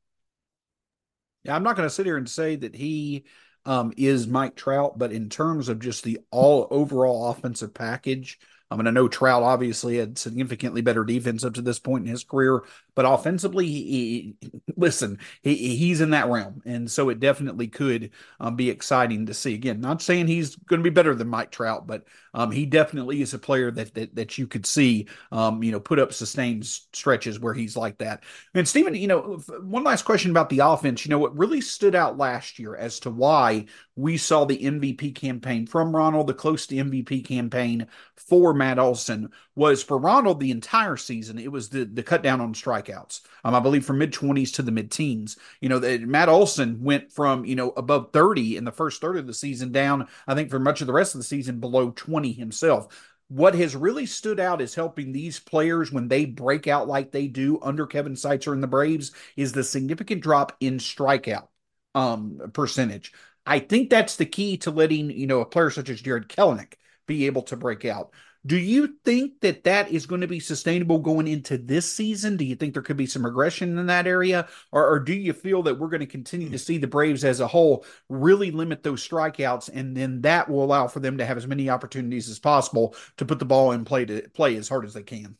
Yeah, 1.44 1.56
I'm 1.56 1.64
not 1.64 1.76
going 1.76 1.88
to 1.88 1.94
sit 1.94 2.06
here 2.06 2.18
and 2.18 2.30
say 2.30 2.58
that 2.58 2.76
he 2.76 3.24
um, 3.66 3.94
is 3.98 4.28
Mike 4.28 4.56
Trout, 4.56 4.98
but 4.98 5.12
in 5.12 5.30
terms 5.30 5.70
of 5.70 5.80
just 5.80 6.04
the 6.04 6.20
all 6.32 6.68
overall 6.72 7.30
offensive 7.30 7.74
package, 7.74 8.40
I 8.72 8.78
mean, 8.78 8.88
I 8.88 8.92
know 8.92 9.10
Trout 9.10 9.44
obviously 9.44 9.98
had 9.98 10.18
significantly 10.18 10.82
better 10.82 11.04
defense 11.04 11.44
up 11.44 11.56
to 11.56 11.62
this 11.62 11.78
point 11.78 12.06
in 12.06 12.10
his 12.10 12.24
career, 12.24 12.64
but 12.96 13.06
offensively, 13.06 13.68
he, 13.68 14.36
he 14.40 14.52
listen, 14.78 15.20
he, 15.42 15.76
he's 15.76 16.00
in 16.00 16.12
that 16.12 16.30
realm, 16.30 16.62
and 16.66 16.90
so 16.90 17.10
it 17.10 17.20
definitely 17.20 17.68
could 17.68 18.12
um, 18.40 18.56
be 18.56 18.70
exciting 18.70 19.26
to 19.26 19.34
see. 19.34 19.54
Again, 19.54 19.82
not 19.82 20.02
saying 20.02 20.28
he's 20.28 20.56
going 20.56 20.80
to 20.80 20.90
be 20.90 20.90
better 20.90 21.14
than 21.14 21.28
Mike 21.28 21.52
Trout, 21.52 21.86
but 21.86 22.06
um, 22.34 22.50
he 22.50 22.66
definitely 22.66 23.22
is 23.22 23.34
a 23.34 23.40
player 23.40 23.72
that 23.72 23.94
that, 23.94 24.16
that 24.16 24.38
you 24.38 24.48
could 24.48 24.66
see, 24.66 25.08
um, 25.34 25.62
you 25.62 25.74
know, 25.74 25.80
put 25.80 26.00
up 26.00 26.14
sustained 26.14 26.66
stretches 26.66 27.40
where 27.40 27.54
he's 27.54 27.76
like 27.76 27.98
that. 27.98 28.24
And 28.54 28.66
Stephen, 28.66 28.96
you 28.96 29.08
know, 29.08 29.42
one 29.62 29.84
last 29.84 30.06
question 30.06 30.32
about 30.32 30.50
the 30.50 30.60
offense. 30.60 31.06
You 31.06 31.10
know, 31.10 31.20
what 31.20 31.38
really 31.38 31.60
stood 31.60 31.94
out 31.94 32.18
last 32.18 32.58
year 32.58 32.76
as 32.78 33.02
to 33.02 33.10
why 33.10 33.66
we 34.02 34.18
saw 34.18 34.46
the 34.46 34.58
MVP 34.58 35.14
campaign 35.14 35.68
from 35.68 35.96
Ronald. 35.96 36.28
The 36.28 36.34
close 36.34 36.66
to 36.68 36.76
MVP 36.76 37.24
campaign 37.26 37.88
for 38.16 38.54
Matt 38.54 38.80
Olson 38.80 39.30
was 39.56 39.84
for 39.84 39.98
Ronald 39.98 40.40
the 40.40 40.52
entire 40.52 40.98
season. 40.98 41.38
It 41.38 41.52
was 41.52 41.70
the 41.70 41.86
the 41.86 42.04
cut 42.04 42.24
down 42.24 42.42
on 42.42 42.54
strikeouts. 42.54 43.22
Um, 43.44 43.54
I 43.54 43.60
believe 43.60 43.86
from 43.86 44.00
mid 44.00 44.12
twenties 44.12 44.52
to 44.54 44.64
the 44.64 44.72
mid 44.72 44.90
teens. 44.90 45.38
You 45.62 45.70
know, 45.70 45.80
the, 45.80 46.00
Matt 46.00 46.30
Olson 46.30 46.84
went 46.84 47.12
from 47.12 47.46
you 47.46 47.56
know 47.56 47.70
above 47.78 48.12
thirty 48.12 48.58
in 48.58 48.66
the 48.66 48.72
first 48.72 49.02
third 49.02 49.18
of 49.18 49.28
the 49.28 49.34
season 49.34 49.72
down. 49.72 50.08
I 50.28 50.34
think 50.34 50.50
for 50.50 50.60
much 50.60 50.82
of 50.82 50.88
the 50.88 50.94
rest 50.94 51.14
of 51.14 51.20
the 51.20 51.26
season 51.26 51.60
below 51.60 51.92
twenty 51.92 52.34
himself 52.34 52.88
what 53.28 53.56
has 53.56 53.78
really 53.78 54.06
stood 54.06 54.42
out 54.42 54.60
is 54.60 54.76
helping 54.76 55.14
these 55.14 55.40
players 55.40 55.90
when 55.90 56.10
they 56.10 56.26
break 56.26 56.68
out 56.68 56.90
like 56.90 57.12
they 57.12 57.28
do 57.28 57.58
under 57.62 57.88
Kevin 57.88 58.14
Seitzer 58.14 58.52
and 58.52 58.62
the 58.62 58.68
Braves 58.68 59.14
is 59.38 59.54
the 59.54 59.64
significant 59.64 60.22
drop 60.22 60.54
in 60.60 60.80
strikeout 60.80 61.48
um, 61.96 62.52
percentage. 62.54 63.14
I 63.46 63.60
think 63.60 63.90
that's 63.90 64.18
the 64.18 64.26
key 64.26 64.58
to 64.58 64.72
letting 64.72 65.10
you 65.10 65.28
know 65.28 65.42
a 65.42 65.46
player 65.46 65.70
such 65.70 65.90
as 65.90 66.02
Jarred 66.02 66.30
Kelenic 66.30 66.74
be 67.08 67.26
able 67.26 67.42
to 67.44 67.58
break 67.58 67.86
out. 67.86 68.14
Do 68.44 68.58
you 68.58 68.96
think 69.06 69.42
that 69.42 69.66
that 69.66 69.92
is 69.92 70.08
going 70.08 70.22
to 70.22 70.28
be 70.28 70.40
sustainable 70.40 70.98
going 70.98 71.28
into 71.28 71.60
this 71.60 71.92
season? 71.92 72.38
Do 72.38 72.46
you 72.46 72.56
think 72.56 72.74
there 72.74 72.82
could 72.82 72.98
be 72.98 73.06
some 73.06 73.24
regression 73.24 73.78
in 73.78 73.86
that 73.86 74.08
area? 74.08 74.48
Or, 74.72 74.88
or, 74.88 75.00
do 75.00 75.14
you 75.14 75.32
feel 75.34 75.62
that 75.64 75.78
we're 75.78 75.90
going 75.90 76.00
to 76.00 76.08
continue 76.08 76.50
to 76.50 76.58
see 76.58 76.80
the 76.80 76.88
Braves 76.88 77.24
as 77.24 77.40
a 77.40 77.48
whole 77.48 77.86
really 78.10 78.50
limit 78.50 78.82
those 78.82 79.08
strikeouts 79.08 79.70
and 79.72 79.96
then 79.96 80.22
that 80.22 80.50
will 80.50 80.64
allow 80.64 80.88
for 80.88 81.00
them 81.00 81.20
to 81.20 81.26
have 81.26 81.38
as 81.38 81.46
many 81.46 81.70
opportunities 81.70 82.30
as 82.30 82.40
possible 82.40 82.96
to 83.18 83.26
put 83.26 83.38
the 83.38 83.46
ball 83.46 83.74
in 83.74 83.86
play 83.86 84.06
to 84.06 84.28
play 84.30 84.56
as 84.56 84.68
hard 84.68 84.86
as 84.86 84.96
they 84.96 85.04
can? 85.04 85.38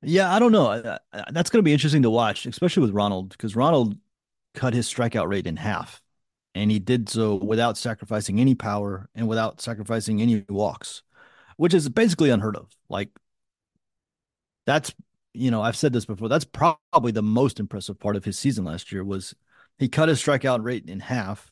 Yeah, 0.00 0.34
I 0.34 0.38
don't 0.38 0.52
know. 0.52 0.98
That's 1.30 1.50
going 1.50 1.60
to 1.60 1.62
be 1.62 1.74
interesting 1.74 2.02
to 2.02 2.10
watch, 2.10 2.46
especially 2.46 2.82
with 2.82 2.92
Ronald, 2.92 3.30
because 3.30 3.54
Ronald 3.54 3.96
cut 4.54 4.72
his 4.72 4.92
strikeout 4.92 5.28
rate 5.28 5.46
in 5.46 5.56
half 5.56 6.01
and 6.54 6.70
he 6.70 6.78
did 6.78 7.08
so 7.08 7.36
without 7.36 7.78
sacrificing 7.78 8.40
any 8.40 8.54
power 8.54 9.08
and 9.14 9.28
without 9.28 9.60
sacrificing 9.60 10.20
any 10.20 10.44
walks, 10.48 11.02
which 11.56 11.74
is 11.74 11.88
basically 11.88 12.30
unheard 12.30 12.56
of. 12.56 12.70
Like 12.88 13.10
that's 14.66 14.94
you 15.32 15.50
know 15.50 15.62
I've 15.62 15.76
said 15.76 15.92
this 15.92 16.04
before. 16.04 16.28
That's 16.28 16.44
probably 16.44 17.12
the 17.12 17.22
most 17.22 17.60
impressive 17.60 17.98
part 17.98 18.16
of 18.16 18.24
his 18.24 18.38
season 18.38 18.64
last 18.64 18.92
year 18.92 19.04
was 19.04 19.34
he 19.78 19.88
cut 19.88 20.08
his 20.08 20.22
strikeout 20.22 20.62
rate 20.62 20.88
in 20.88 21.00
half, 21.00 21.50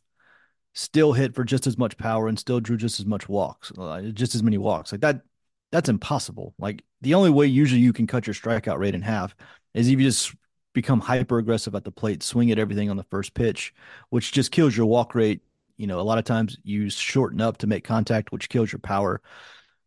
still 0.75 1.13
hit 1.13 1.35
for 1.35 1.45
just 1.45 1.67
as 1.67 1.79
much 1.79 1.97
power 1.97 2.29
and 2.29 2.39
still 2.39 2.61
drew 2.61 2.77
just 2.77 3.01
as 3.01 3.07
much 3.07 3.29
walks, 3.29 3.73
uh, 3.79 4.03
just 4.13 4.35
as 4.35 4.43
many 4.43 4.59
walks. 4.59 4.93
Like 4.93 5.01
that, 5.01 5.23
that's 5.73 5.89
impossible. 5.89 6.55
Like 6.59 6.85
the 7.01 7.15
only 7.15 7.31
way 7.31 7.47
usually 7.47 7.81
you 7.81 7.93
can 7.93 8.07
cut 8.07 8.27
your 8.27 8.35
strikeout 8.35 8.79
rate 8.79 8.95
in 8.95 9.03
half 9.03 9.35
is 9.75 9.89
if 9.89 9.99
you 9.99 10.05
just 10.05 10.35
become 10.73 11.01
hyper 11.01 11.39
aggressive 11.39 11.75
at 11.75 11.85
the 11.85 11.91
plate, 11.91 12.23
swing 12.23 12.51
at 12.51 12.59
everything 12.59 12.91
on 12.91 12.97
the 12.97 13.05
first 13.05 13.35
pitch, 13.35 13.75
which 14.11 14.33
just 14.33 14.53
kills 14.53 14.77
your 14.77 14.87
walk 14.87 15.15
rate. 15.15 15.41
You 15.77 15.87
know, 15.87 16.01
a 16.01 16.03
lot 16.03 16.19
of 16.19 16.25
times 16.25 16.59
you 16.63 16.91
shorten 16.91 17.41
up 17.41 17.59
to 17.59 17.67
make 17.67 17.85
contact, 17.85 18.33
which 18.33 18.49
kills 18.49 18.71
your 18.71 18.81
power. 18.81 19.21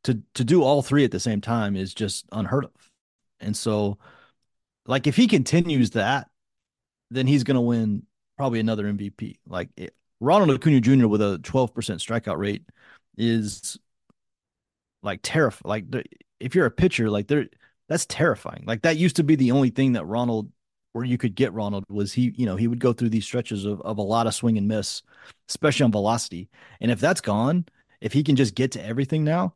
To 0.06 0.22
to 0.34 0.44
do 0.44 0.64
all 0.64 0.82
three 0.82 1.06
at 1.06 1.12
the 1.12 1.20
same 1.20 1.40
time 1.40 1.76
is 1.76 1.94
just 1.94 2.26
unheard 2.32 2.66
of. 2.66 2.72
And 3.40 3.56
so, 3.56 4.00
like, 4.86 5.08
if 5.08 5.16
he 5.16 5.28
continues 5.28 5.92
that, 5.92 6.28
then 7.10 7.28
he's 7.28 7.44
going 7.44 7.56
to 7.56 7.62
win 7.62 8.04
probably 8.38 8.60
another 8.60 8.86
MVP. 8.86 9.38
Like 9.48 9.70
it, 9.78 9.96
Ronald 10.20 10.52
Acuna 10.52 10.82
Jr. 10.82 11.08
with 11.08 11.22
a 11.22 11.40
12% 11.44 11.74
strikeout 11.74 12.38
rate 12.38 12.64
is 13.18 13.78
like 15.02 15.20
terrifying. 15.24 15.70
Like, 15.70 16.08
if 16.40 16.56
you're 16.56 16.66
a 16.66 16.72
pitcher, 16.72 17.10
like 17.10 17.28
there, 17.28 17.48
that's 17.88 18.06
terrifying. 18.06 18.64
Like 18.66 18.82
that 18.82 18.98
used 18.98 19.18
to 19.18 19.24
be 19.24 19.36
the 19.36 19.52
only 19.52 19.70
thing 19.70 19.94
that 19.94 20.06
Ronald 20.06 20.50
where 20.94 21.06
you 21.06 21.18
could 21.18 21.36
get 21.36 21.54
Ronald 21.54 21.84
was 21.90 22.14
he, 22.14 22.34
you 22.38 22.46
know, 22.46 22.56
he 22.56 22.68
would 22.68 22.80
go 22.80 22.94
through 22.94 23.10
these 23.10 23.26
stretches 23.26 23.66
of, 23.66 23.82
of 23.82 23.98
a 23.98 24.02
lot 24.02 24.28
of 24.28 24.34
swing 24.34 24.58
and 24.58 24.68
miss, 24.68 25.02
especially 25.50 25.84
on 25.84 25.92
velocity. 25.92 26.50
And 26.82 26.92
if 26.92 27.00
that's 27.00 27.22
gone, 27.22 27.66
if 28.00 28.14
he 28.14 28.24
can 28.24 28.36
just 28.36 28.56
get 28.56 28.72
to 28.74 28.86
everything 28.86 29.24
now, 29.24 29.56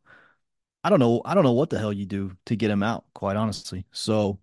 I 0.84 0.90
don't 0.90 1.00
know. 1.00 1.22
I 1.24 1.34
don't 1.34 1.44
know 1.44 1.52
what 1.52 1.70
the 1.70 1.78
hell 1.78 1.92
you 1.92 2.06
do 2.06 2.36
to 2.46 2.56
get 2.56 2.70
him 2.70 2.82
out, 2.82 3.04
quite 3.14 3.36
honestly. 3.36 3.84
So 3.92 4.38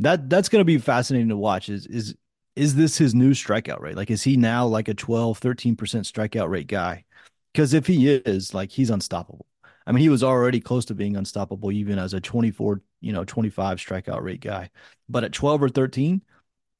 that 0.00 0.28
that's 0.30 0.48
going 0.48 0.60
to 0.60 0.64
be 0.64 0.78
fascinating 0.78 1.28
to 1.28 1.36
watch. 1.36 1.68
Is 1.68 1.86
is 1.86 2.14
is 2.56 2.74
this 2.74 2.96
his 2.96 3.14
new 3.14 3.32
strikeout 3.32 3.80
rate? 3.80 3.96
Like, 3.96 4.10
is 4.10 4.22
he 4.22 4.36
now 4.36 4.66
like 4.66 4.88
a 4.88 4.94
12, 4.94 5.38
13% 5.38 5.76
strikeout 5.76 6.48
rate 6.48 6.66
guy? 6.66 7.04
Because 7.52 7.74
if 7.74 7.86
he 7.86 8.08
is, 8.08 8.54
like, 8.54 8.70
he's 8.70 8.90
unstoppable. 8.90 9.46
I 9.86 9.92
mean, 9.92 10.02
he 10.02 10.08
was 10.08 10.22
already 10.24 10.60
close 10.60 10.84
to 10.86 10.94
being 10.94 11.16
unstoppable 11.16 11.70
even 11.70 11.98
as 11.98 12.14
a 12.14 12.20
24, 12.20 12.80
you 13.06 13.12
know, 13.12 13.24
25 13.24 13.78
strikeout 13.78 14.20
rate 14.20 14.40
guy. 14.40 14.68
But 15.08 15.22
at 15.22 15.32
12 15.32 15.62
or 15.62 15.68
13, 15.68 16.22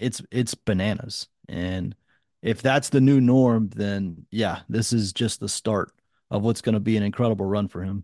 it's 0.00 0.20
it's 0.32 0.54
bananas. 0.54 1.28
And 1.48 1.94
if 2.42 2.62
that's 2.62 2.88
the 2.88 3.00
new 3.00 3.20
norm, 3.20 3.68
then 3.68 4.26
yeah, 4.32 4.60
this 4.68 4.92
is 4.92 5.12
just 5.12 5.38
the 5.38 5.48
start 5.48 5.92
of 6.28 6.42
what's 6.42 6.62
going 6.62 6.72
to 6.72 6.80
be 6.80 6.96
an 6.96 7.04
incredible 7.04 7.46
run 7.46 7.68
for 7.68 7.80
him. 7.82 8.02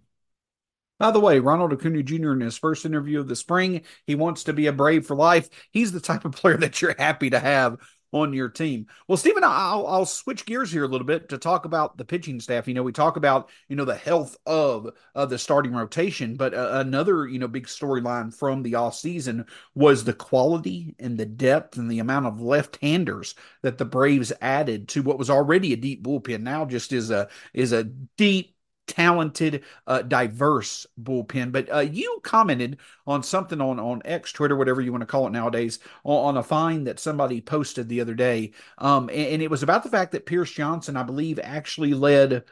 By 1.00 1.10
the 1.10 1.18
way, 1.18 1.40
Ronald 1.40 1.72
Acuna 1.72 2.04
Jr. 2.04 2.32
in 2.32 2.40
his 2.40 2.56
first 2.56 2.86
interview 2.86 3.18
of 3.18 3.26
the 3.26 3.34
spring, 3.34 3.82
he 4.06 4.14
wants 4.14 4.44
to 4.44 4.52
be 4.52 4.68
a 4.68 4.72
Brave 4.72 5.04
for 5.04 5.16
life. 5.16 5.48
He's 5.72 5.90
the 5.90 5.98
type 5.98 6.24
of 6.24 6.30
player 6.30 6.56
that 6.58 6.80
you're 6.80 6.94
happy 6.96 7.30
to 7.30 7.40
have 7.40 7.78
on 8.12 8.32
your 8.32 8.48
team. 8.48 8.86
Well, 9.08 9.16
Stephen, 9.16 9.42
I'll, 9.44 9.86
I'll 9.86 10.06
switch 10.06 10.46
gears 10.46 10.70
here 10.70 10.84
a 10.84 10.88
little 10.88 11.06
bit 11.06 11.28
to 11.30 11.38
talk 11.38 11.64
about 11.64 11.96
the 11.96 12.04
pitching 12.04 12.40
staff. 12.40 12.68
You 12.68 12.74
know, 12.74 12.82
we 12.82 12.92
talk 12.92 13.16
about 13.16 13.50
you 13.68 13.76
know 13.76 13.84
the 13.84 13.94
health 13.94 14.36
of 14.46 14.90
the 15.14 15.38
starting 15.38 15.72
rotation, 15.72 16.36
but 16.36 16.54
uh, 16.54 16.70
another 16.74 17.26
you 17.26 17.38
know 17.38 17.48
big 17.48 17.66
storyline 17.66 18.34
from 18.34 18.62
the 18.62 18.74
off 18.74 18.94
season 18.94 19.46
was 19.74 20.04
the 20.04 20.12
quality 20.12 20.94
and 20.98 21.18
the 21.18 21.26
depth 21.26 21.78
and 21.78 21.90
the 21.90 21.98
amount 22.00 22.26
of 22.26 22.40
left 22.40 22.78
handers 22.82 23.34
that 23.62 23.78
the 23.78 23.84
Braves 23.84 24.32
added 24.40 24.88
to 24.88 25.02
what 25.02 25.18
was 25.18 25.30
already 25.30 25.72
a 25.72 25.76
deep 25.76 26.04
bullpen. 26.04 26.40
Now 26.42 26.64
just 26.64 26.92
is 26.92 27.10
a 27.10 27.28
is 27.54 27.72
a 27.72 27.84
deep 27.84 28.54
talented, 28.92 29.64
uh, 29.86 30.02
diverse 30.02 30.86
bullpen. 31.02 31.50
But 31.50 31.72
uh, 31.72 31.78
you 31.78 32.20
commented 32.22 32.78
on 33.06 33.22
something 33.22 33.60
on 33.60 33.80
on 33.80 34.02
X, 34.04 34.32
Twitter, 34.32 34.54
whatever 34.54 34.82
you 34.82 34.92
want 34.92 35.00
to 35.00 35.06
call 35.06 35.26
it 35.26 35.30
nowadays, 35.30 35.78
on, 36.04 36.26
on 36.28 36.36
a 36.36 36.42
find 36.42 36.86
that 36.86 37.00
somebody 37.00 37.40
posted 37.40 37.88
the 37.88 38.02
other 38.02 38.14
day, 38.14 38.52
um, 38.78 39.08
and, 39.08 39.18
and, 39.18 39.42
it 39.42 39.50
was 39.50 39.62
about 39.62 39.82
the 39.82 39.88
fact 39.88 40.12
that 40.12 40.26
Pierce 40.26 40.50
Johnson, 40.50 40.96
I 40.96 41.02
believe, 41.04 41.40
actually 41.42 41.94
led 41.94 42.44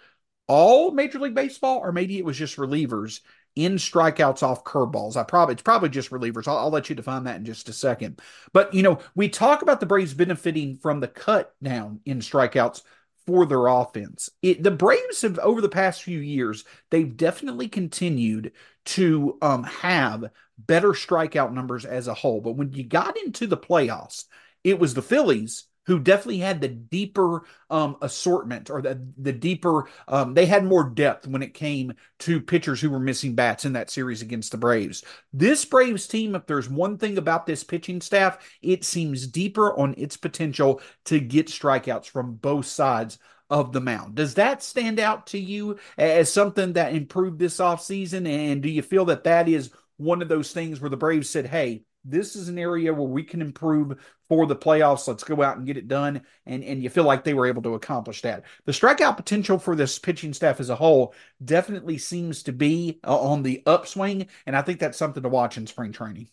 all 0.48 0.92
Major 0.92 1.20
League 1.20 1.34
Baseball, 1.34 1.78
or 1.78 1.92
maybe 1.92 2.16
it 2.16 2.24
was 2.24 2.38
just 2.38 2.56
relievers 2.56 3.20
in 3.54 3.74
strikeouts 3.74 4.42
off 4.42 4.64
curveballs. 4.64 5.16
I 5.16 5.24
probably 5.24 5.52
it's 5.52 5.62
probably 5.62 5.90
just 5.90 6.10
relievers. 6.10 6.48
I'll, 6.48 6.56
I'll, 6.56 6.70
let 6.70 6.88
you 6.88 6.96
define 6.96 7.24
that 7.24 7.36
in 7.36 7.44
just 7.44 7.68
a 7.68 7.72
second. 7.74 8.20
But 8.54 8.72
you 8.72 8.82
know, 8.82 9.00
we 9.14 9.28
talk 9.28 9.60
about 9.60 9.80
the 9.80 9.86
Braves 9.86 10.14
benefiting 10.14 10.76
from 10.76 11.00
the 11.00 11.08
cut 11.08 11.54
down 11.62 12.00
in 12.06 12.20
strikeouts 12.20 12.82
for 13.26 13.46
their 13.46 13.66
offense. 13.66 14.30
It, 14.42 14.62
the 14.62 14.70
Braves 14.70 15.22
have 15.22 15.38
over 15.38 15.60
the 15.60 15.68
past 15.68 16.02
few 16.02 16.18
years, 16.18 16.64
they've 16.90 17.16
definitely 17.16 17.68
continued 17.68 18.52
to 18.86 19.38
um, 19.42 19.64
have 19.64 20.30
better 20.58 20.90
strikeout 20.90 21.52
numbers 21.52 21.84
as 21.84 22.08
a 22.08 22.14
whole. 22.14 22.40
But 22.40 22.52
when 22.52 22.72
you 22.72 22.84
got 22.84 23.16
into 23.18 23.46
the 23.46 23.56
playoffs, 23.56 24.24
it 24.64 24.78
was 24.78 24.94
the 24.94 25.02
Phillies 25.02 25.64
who 25.86 25.98
definitely 25.98 26.38
had 26.38 26.60
the 26.60 26.68
deeper 26.68 27.42
um, 27.70 27.96
assortment 28.02 28.70
or 28.70 28.82
the 28.82 29.04
the 29.18 29.32
deeper 29.32 29.88
um, 30.08 30.34
they 30.34 30.46
had 30.46 30.64
more 30.64 30.88
depth 30.88 31.26
when 31.26 31.42
it 31.42 31.54
came 31.54 31.92
to 32.18 32.40
pitchers 32.40 32.80
who 32.80 32.90
were 32.90 33.00
missing 33.00 33.34
bats 33.34 33.64
in 33.64 33.72
that 33.72 33.90
series 33.90 34.22
against 34.22 34.52
the 34.52 34.58
Braves. 34.58 35.04
This 35.32 35.64
Braves 35.64 36.06
team, 36.06 36.34
if 36.34 36.46
there's 36.46 36.68
one 36.68 36.98
thing 36.98 37.18
about 37.18 37.46
this 37.46 37.64
pitching 37.64 38.00
staff, 38.00 38.38
it 38.62 38.84
seems 38.84 39.26
deeper 39.26 39.76
on 39.78 39.94
its 39.96 40.16
potential 40.16 40.80
to 41.06 41.18
get 41.18 41.46
strikeouts 41.46 42.06
from 42.06 42.34
both 42.34 42.66
sides 42.66 43.18
of 43.50 43.72
the 43.72 43.80
mound. 43.80 44.14
Does 44.14 44.34
that 44.34 44.62
stand 44.62 45.00
out 45.00 45.26
to 45.28 45.38
you 45.38 45.78
as 45.98 46.32
something 46.32 46.74
that 46.74 46.94
improved 46.94 47.38
this 47.38 47.58
offseason? 47.58 48.28
And 48.28 48.62
do 48.62 48.70
you 48.70 48.82
feel 48.82 49.06
that 49.06 49.24
that 49.24 49.48
is 49.48 49.70
one 49.96 50.22
of 50.22 50.28
those 50.28 50.52
things 50.52 50.80
where 50.80 50.90
the 50.90 50.96
Braves 50.96 51.28
said, 51.28 51.46
hey, 51.46 51.82
this 52.04 52.36
is 52.36 52.48
an 52.48 52.58
area 52.58 52.94
where 52.94 53.08
we 53.08 53.22
can 53.22 53.42
improve 53.42 53.98
for 54.30 54.46
the 54.46 54.54
playoffs. 54.54 55.08
Let's 55.08 55.24
go 55.24 55.42
out 55.42 55.56
and 55.56 55.66
get 55.66 55.76
it 55.76 55.88
done. 55.88 56.22
And, 56.46 56.62
and 56.62 56.80
you 56.80 56.88
feel 56.88 57.02
like 57.02 57.24
they 57.24 57.34
were 57.34 57.48
able 57.48 57.62
to 57.62 57.74
accomplish 57.74 58.22
that. 58.22 58.44
The 58.64 58.70
strikeout 58.70 59.16
potential 59.16 59.58
for 59.58 59.74
this 59.74 59.98
pitching 59.98 60.32
staff 60.32 60.60
as 60.60 60.70
a 60.70 60.76
whole 60.76 61.14
definitely 61.44 61.98
seems 61.98 62.44
to 62.44 62.52
be 62.52 63.00
uh, 63.04 63.20
on 63.20 63.42
the 63.42 63.60
upswing. 63.66 64.28
And 64.46 64.56
I 64.56 64.62
think 64.62 64.78
that's 64.78 64.96
something 64.96 65.24
to 65.24 65.28
watch 65.28 65.58
in 65.58 65.66
spring 65.66 65.90
training. 65.90 66.28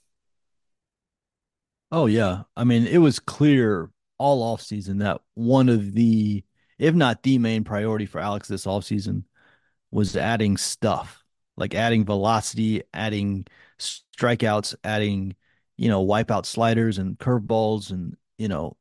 Oh, 1.92 2.06
yeah. 2.06 2.44
I 2.56 2.66
mean, 2.66 2.86
it 2.86 3.00
was 3.00 3.18
clear 3.18 3.90
all 4.20 4.56
offseason 4.56 5.00
that 5.00 5.22
one 5.34 5.68
of 5.68 5.94
the, 5.94 6.44
if 6.78 6.94
not 6.94 7.24
the 7.24 7.40
main 7.40 7.64
priority 7.64 8.06
for 8.06 8.20
Alex 8.20 8.48
this 8.48 8.68
offseason 8.68 9.24
was 9.90 10.16
adding 10.16 10.58
stuff, 10.58 11.24
like 11.56 11.74
adding 11.74 12.06
velocity, 12.06 12.84
adding 12.94 13.48
strikeouts, 13.80 14.76
adding 14.84 15.36
you 15.78 15.90
know, 15.90 16.02
wipe 16.02 16.32
out 16.32 16.46
sliders 16.46 16.98
and 16.98 17.18
curveballs. 17.18 17.92
And, 17.92 18.18
you 18.38 18.48
know, 18.48 18.76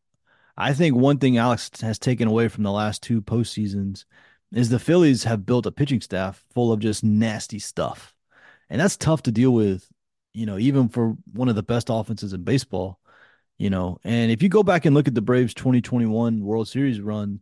I 0.56 0.72
think 0.72 0.96
one 0.96 1.18
thing 1.18 1.36
Alex 1.36 1.70
has 1.80 1.98
taken 1.98 2.28
away 2.28 2.48
from 2.48 2.64
the 2.64 2.72
last 2.72 3.02
two 3.02 3.20
postseasons 3.22 4.04
is 4.52 4.68
the 4.68 4.78
Phillies 4.78 5.24
have 5.24 5.46
built 5.46 5.66
a 5.66 5.72
pitching 5.72 6.00
staff 6.00 6.44
full 6.54 6.72
of 6.72 6.80
just 6.80 7.04
nasty 7.04 7.58
stuff. 7.58 8.14
And 8.70 8.80
that's 8.80 8.96
tough 8.96 9.22
to 9.24 9.32
deal 9.32 9.52
with, 9.52 9.88
you 10.32 10.46
know, 10.46 10.58
even 10.58 10.88
for 10.88 11.16
one 11.32 11.48
of 11.48 11.54
the 11.54 11.62
best 11.62 11.88
offenses 11.90 12.32
in 12.32 12.42
baseball, 12.42 12.98
you 13.58 13.70
know. 13.70 13.98
And 14.02 14.30
if 14.32 14.42
you 14.42 14.48
go 14.48 14.62
back 14.62 14.84
and 14.84 14.94
look 14.94 15.08
at 15.08 15.14
the 15.14 15.22
Braves 15.22 15.54
2021 15.54 16.42
World 16.42 16.68
Series 16.68 17.00
run, 17.00 17.40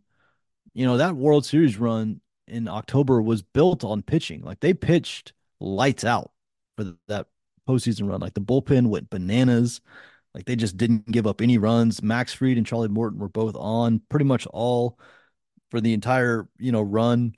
you 0.75 0.85
know, 0.85 0.97
that 0.97 1.17
World 1.17 1.47
Series 1.47 1.79
run 1.79 2.21
in 2.47 2.69
October 2.69 3.23
was 3.23 3.43
built 3.43 3.85
on 3.85 4.03
pitching. 4.03 4.43
Like 4.43 4.61
they 4.61 4.75
pitched 4.75 5.33
lights 5.61 6.05
out 6.05 6.33
for 6.77 6.95
that 7.09 7.27
postseason 7.69 8.09
run. 8.09 8.21
Like 8.21 8.35
the 8.35 8.41
bullpen 8.41 8.89
went 8.89 9.11
bananas. 9.11 9.81
Like 10.35 10.47
they 10.47 10.57
just 10.57 10.77
didn't 10.77 11.11
give 11.11 11.27
up 11.27 11.41
any 11.41 11.59
runs. 11.59 12.03
Max 12.03 12.33
Fried 12.33 12.57
and 12.57 12.67
Charlie 12.67 12.89
Morton 12.89 13.19
were 13.19 13.29
both 13.29 13.55
on 13.57 14.01
pretty 14.09 14.25
much 14.25 14.47
all 14.49 14.99
for 15.71 15.81
the 15.81 15.93
entire, 15.93 16.49
you 16.59 16.73
know, 16.73 16.83
run. 16.83 17.35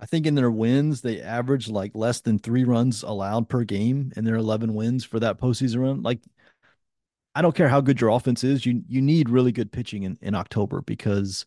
I 0.00 0.06
think 0.06 0.26
in 0.26 0.34
their 0.34 0.50
wins, 0.50 1.02
they 1.02 1.20
averaged 1.20 1.68
like 1.68 1.92
less 1.94 2.20
than 2.20 2.38
three 2.38 2.64
runs 2.64 3.02
allowed 3.02 3.48
per 3.48 3.64
game 3.64 4.12
in 4.16 4.24
their 4.24 4.36
11 4.36 4.74
wins 4.74 5.04
for 5.04 5.20
that 5.20 5.38
postseason 5.38 5.82
run. 5.82 6.02
Like, 6.02 6.20
I 7.34 7.42
don't 7.42 7.54
care 7.54 7.68
how 7.68 7.80
good 7.80 8.00
your 8.00 8.10
offense 8.10 8.42
is, 8.42 8.66
you 8.66 8.82
you 8.88 9.00
need 9.00 9.28
really 9.28 9.52
good 9.52 9.70
pitching 9.70 10.02
in, 10.02 10.18
in 10.20 10.34
October 10.34 10.82
because 10.82 11.46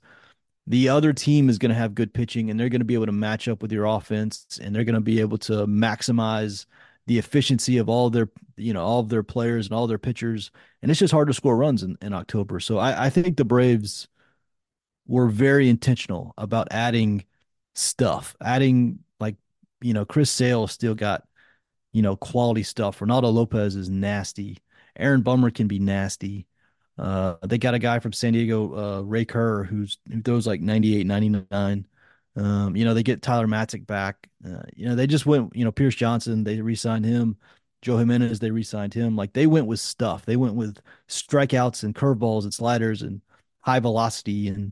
the 0.68 0.90
other 0.90 1.12
team 1.14 1.50
is 1.50 1.58
going 1.58 1.70
to 1.72 1.76
have 1.76 1.96
good 1.96 2.14
pitching 2.14 2.50
and 2.50 2.60
they're 2.60 2.70
going 2.70 2.82
to 2.82 2.86
be 2.86 2.94
able 2.94 3.06
to 3.06 3.12
match 3.12 3.48
up 3.48 3.62
with 3.62 3.72
your 3.72 3.86
offense 3.86 4.60
and 4.62 4.74
they're 4.74 4.86
going 4.86 4.96
to 4.96 5.02
be 5.02 5.20
able 5.20 5.38
to 5.38 5.68
maximize 5.68 6.66
the 7.08 7.18
efficiency 7.18 7.78
of 7.78 7.90
all 7.90 8.10
their 8.10 8.30
you 8.56 8.74
know 8.74 8.84
all 8.84 9.00
of 9.00 9.10
their 9.10 9.24
players 9.24 9.68
and 9.68 9.76
all 9.76 9.88
their 9.88 9.98
pitchers 9.98 10.52
and 10.82 10.92
it's 10.92 11.00
just 11.00 11.14
hard 11.14 11.28
to 11.28 11.34
score 11.34 11.58
runs 11.58 11.84
in, 11.84 11.98
in 12.02 12.14
october. 12.14 12.60
So 12.60 12.78
I, 12.78 13.06
I 13.06 13.10
think 13.10 13.38
the 13.38 13.46
braves 13.46 14.08
were 15.08 15.28
very 15.28 15.70
intentional 15.70 16.34
about 16.38 16.70
adding 16.72 17.26
stuff 17.76 18.36
adding 18.42 19.00
like 19.20 19.36
you 19.82 19.94
know 19.94 20.06
chris 20.06 20.30
sale 20.30 20.68
still 20.68 20.96
got 20.96 21.24
you 21.94 22.02
know 22.02 22.16
quality 22.16 22.64
stuff. 22.64 23.00
Reynaldo 23.00 23.32
lopez 23.32 23.76
is 23.76 23.90
nasty. 23.90 24.58
Aaron 24.98 25.22
bummer 25.22 25.52
can 25.52 25.68
be 25.68 25.80
nasty. 25.80 26.48
Uh, 26.98 27.36
they 27.44 27.58
got 27.58 27.74
a 27.74 27.80
guy 27.80 28.00
from 28.00 28.14
San 28.14 28.34
Diego, 28.34 29.00
uh, 29.00 29.02
Ray 29.02 29.26
Kerr, 29.26 29.64
who's 29.64 29.98
who 30.12 30.22
throws 30.22 30.46
like 30.46 30.62
98, 30.62 31.08
99. 31.08 31.88
Um, 32.36 32.76
you 32.76 32.84
know, 32.86 32.94
they 32.94 33.04
get 33.04 33.22
Tyler 33.22 33.48
Matzek 33.48 33.86
back. 33.86 34.28
Uh, 34.46 34.64
you 34.76 34.88
know, 34.88 34.96
they 34.96 35.08
just 35.08 35.26
went, 35.26 35.56
you 35.56 35.64
know, 35.64 35.72
Pierce 35.72 35.96
Johnson, 35.96 36.44
they 36.44 36.62
re-signed 36.62 37.06
him. 37.06 37.38
Joe 37.82 37.98
Jimenez, 37.98 38.40
they 38.40 38.52
re-signed 38.52 38.94
him. 38.94 39.16
Like 39.16 39.34
they 39.34 39.46
went 39.46 39.68
with 39.68 39.80
stuff. 39.80 40.26
They 40.26 40.38
went 40.38 40.56
with 40.56 40.80
strikeouts 41.10 41.84
and 41.84 41.94
curveballs 41.94 42.44
and 42.44 42.54
sliders 42.54 43.02
and 43.02 43.22
high 43.62 43.80
velocity. 43.80 44.48
And, 44.48 44.72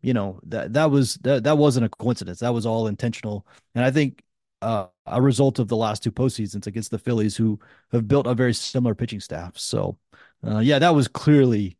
you 0.00 0.14
know, 0.14 0.40
that 0.44 0.72
that 0.72 0.90
was 0.90 1.16
that 1.16 1.44
that 1.44 1.58
wasn't 1.58 1.86
a 1.86 1.88
coincidence. 1.88 2.40
That 2.40 2.54
was 2.54 2.64
all 2.66 2.86
intentional. 2.86 3.46
And 3.74 3.84
I 3.84 3.90
think 3.90 4.22
uh, 4.62 4.86
a 5.06 5.20
result 5.20 5.58
of 5.58 5.68
the 5.68 5.76
last 5.76 6.02
two 6.02 6.12
postseasons 6.12 6.66
against 6.66 6.92
the 6.92 6.98
Phillies, 6.98 7.36
who 7.36 7.58
have 7.90 8.06
built 8.06 8.26
a 8.28 8.34
very 8.34 8.54
similar 8.54 8.94
pitching 8.94 9.20
staff. 9.20 9.58
So 9.58 9.98
uh, 10.46 10.58
yeah, 10.58 10.78
that 10.78 10.94
was 10.94 11.08
clearly 11.08 11.76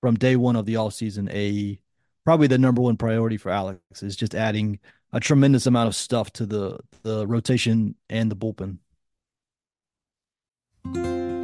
from 0.00 0.16
day 0.16 0.36
one 0.36 0.56
of 0.56 0.66
the 0.66 0.76
off 0.76 0.94
season 0.94 1.28
a 1.30 1.78
probably 2.28 2.46
the 2.46 2.58
number 2.58 2.82
one 2.82 2.94
priority 2.94 3.38
for 3.38 3.50
Alex 3.50 4.02
is 4.02 4.14
just 4.14 4.34
adding 4.34 4.78
a 5.14 5.18
tremendous 5.18 5.64
amount 5.64 5.88
of 5.88 5.94
stuff 5.94 6.30
to 6.30 6.44
the 6.44 6.78
the 7.02 7.26
rotation 7.26 7.94
and 8.10 8.30
the 8.30 8.36
bullpen. 8.36 8.76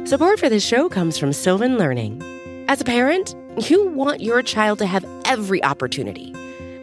Support 0.07 0.39
for 0.39 0.47
this 0.47 0.63
show 0.63 0.87
comes 0.87 1.17
from 1.17 1.33
Sylvan 1.33 1.79
Learning. 1.79 2.21
As 2.67 2.81
a 2.81 2.83
parent, 2.83 3.33
you 3.67 3.87
want 3.87 4.21
your 4.21 4.43
child 4.43 4.77
to 4.77 4.85
have 4.85 5.03
every 5.25 5.63
opportunity, 5.63 6.35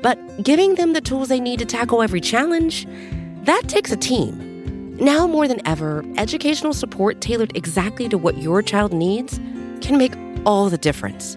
but 0.03 0.19
giving 0.43 0.75
them 0.75 0.95
the 0.95 1.01
tools 1.01 1.29
they 1.29 1.38
need 1.38 1.61
to 1.61 1.65
tackle 1.65 2.03
every 2.03 2.21
challenge, 2.21 2.88
that 3.45 3.69
takes 3.69 3.93
a 3.93 3.97
team. 3.97 4.97
Now 4.97 5.29
more 5.29 5.47
than 5.47 5.65
ever, 5.65 6.05
educational 6.17 6.73
support 6.73 7.21
tailored 7.21 7.57
exactly 7.57 8.09
to 8.09 8.19
what 8.19 8.38
your 8.38 8.62
child 8.62 8.93
needs 8.93 9.38
can 9.81 9.97
make 9.97 10.15
all 10.45 10.69
the 10.69 10.79
difference. 10.79 11.37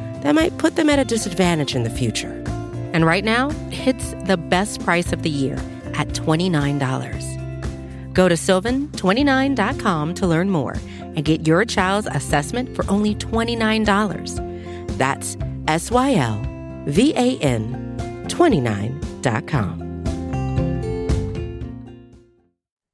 that 0.21 0.35
might 0.35 0.57
put 0.57 0.75
them 0.75 0.89
at 0.89 0.99
a 0.99 1.05
disadvantage 1.05 1.75
in 1.75 1.83
the 1.83 1.89
future. 1.89 2.31
And 2.93 3.05
right 3.05 3.23
now, 3.23 3.51
it's 3.71 4.13
the 4.25 4.37
best 4.37 4.83
price 4.83 5.13
of 5.13 5.23
the 5.23 5.29
year 5.29 5.55
at 5.93 6.09
$29. 6.09 8.13
Go 8.13 8.27
to 8.27 8.35
sylvan29.com 8.35 10.13
to 10.15 10.27
learn 10.27 10.49
more 10.49 10.75
and 10.99 11.25
get 11.25 11.47
your 11.47 11.65
child's 11.65 12.07
assessment 12.07 12.75
for 12.75 12.89
only 12.89 13.15
$29. 13.15 14.97
That's 14.97 15.37
S 15.67 15.91
Y 15.91 16.15
L 16.15 16.41
V 16.85 17.13
A 17.15 17.37
N 17.39 18.25
29.com. 18.27 19.81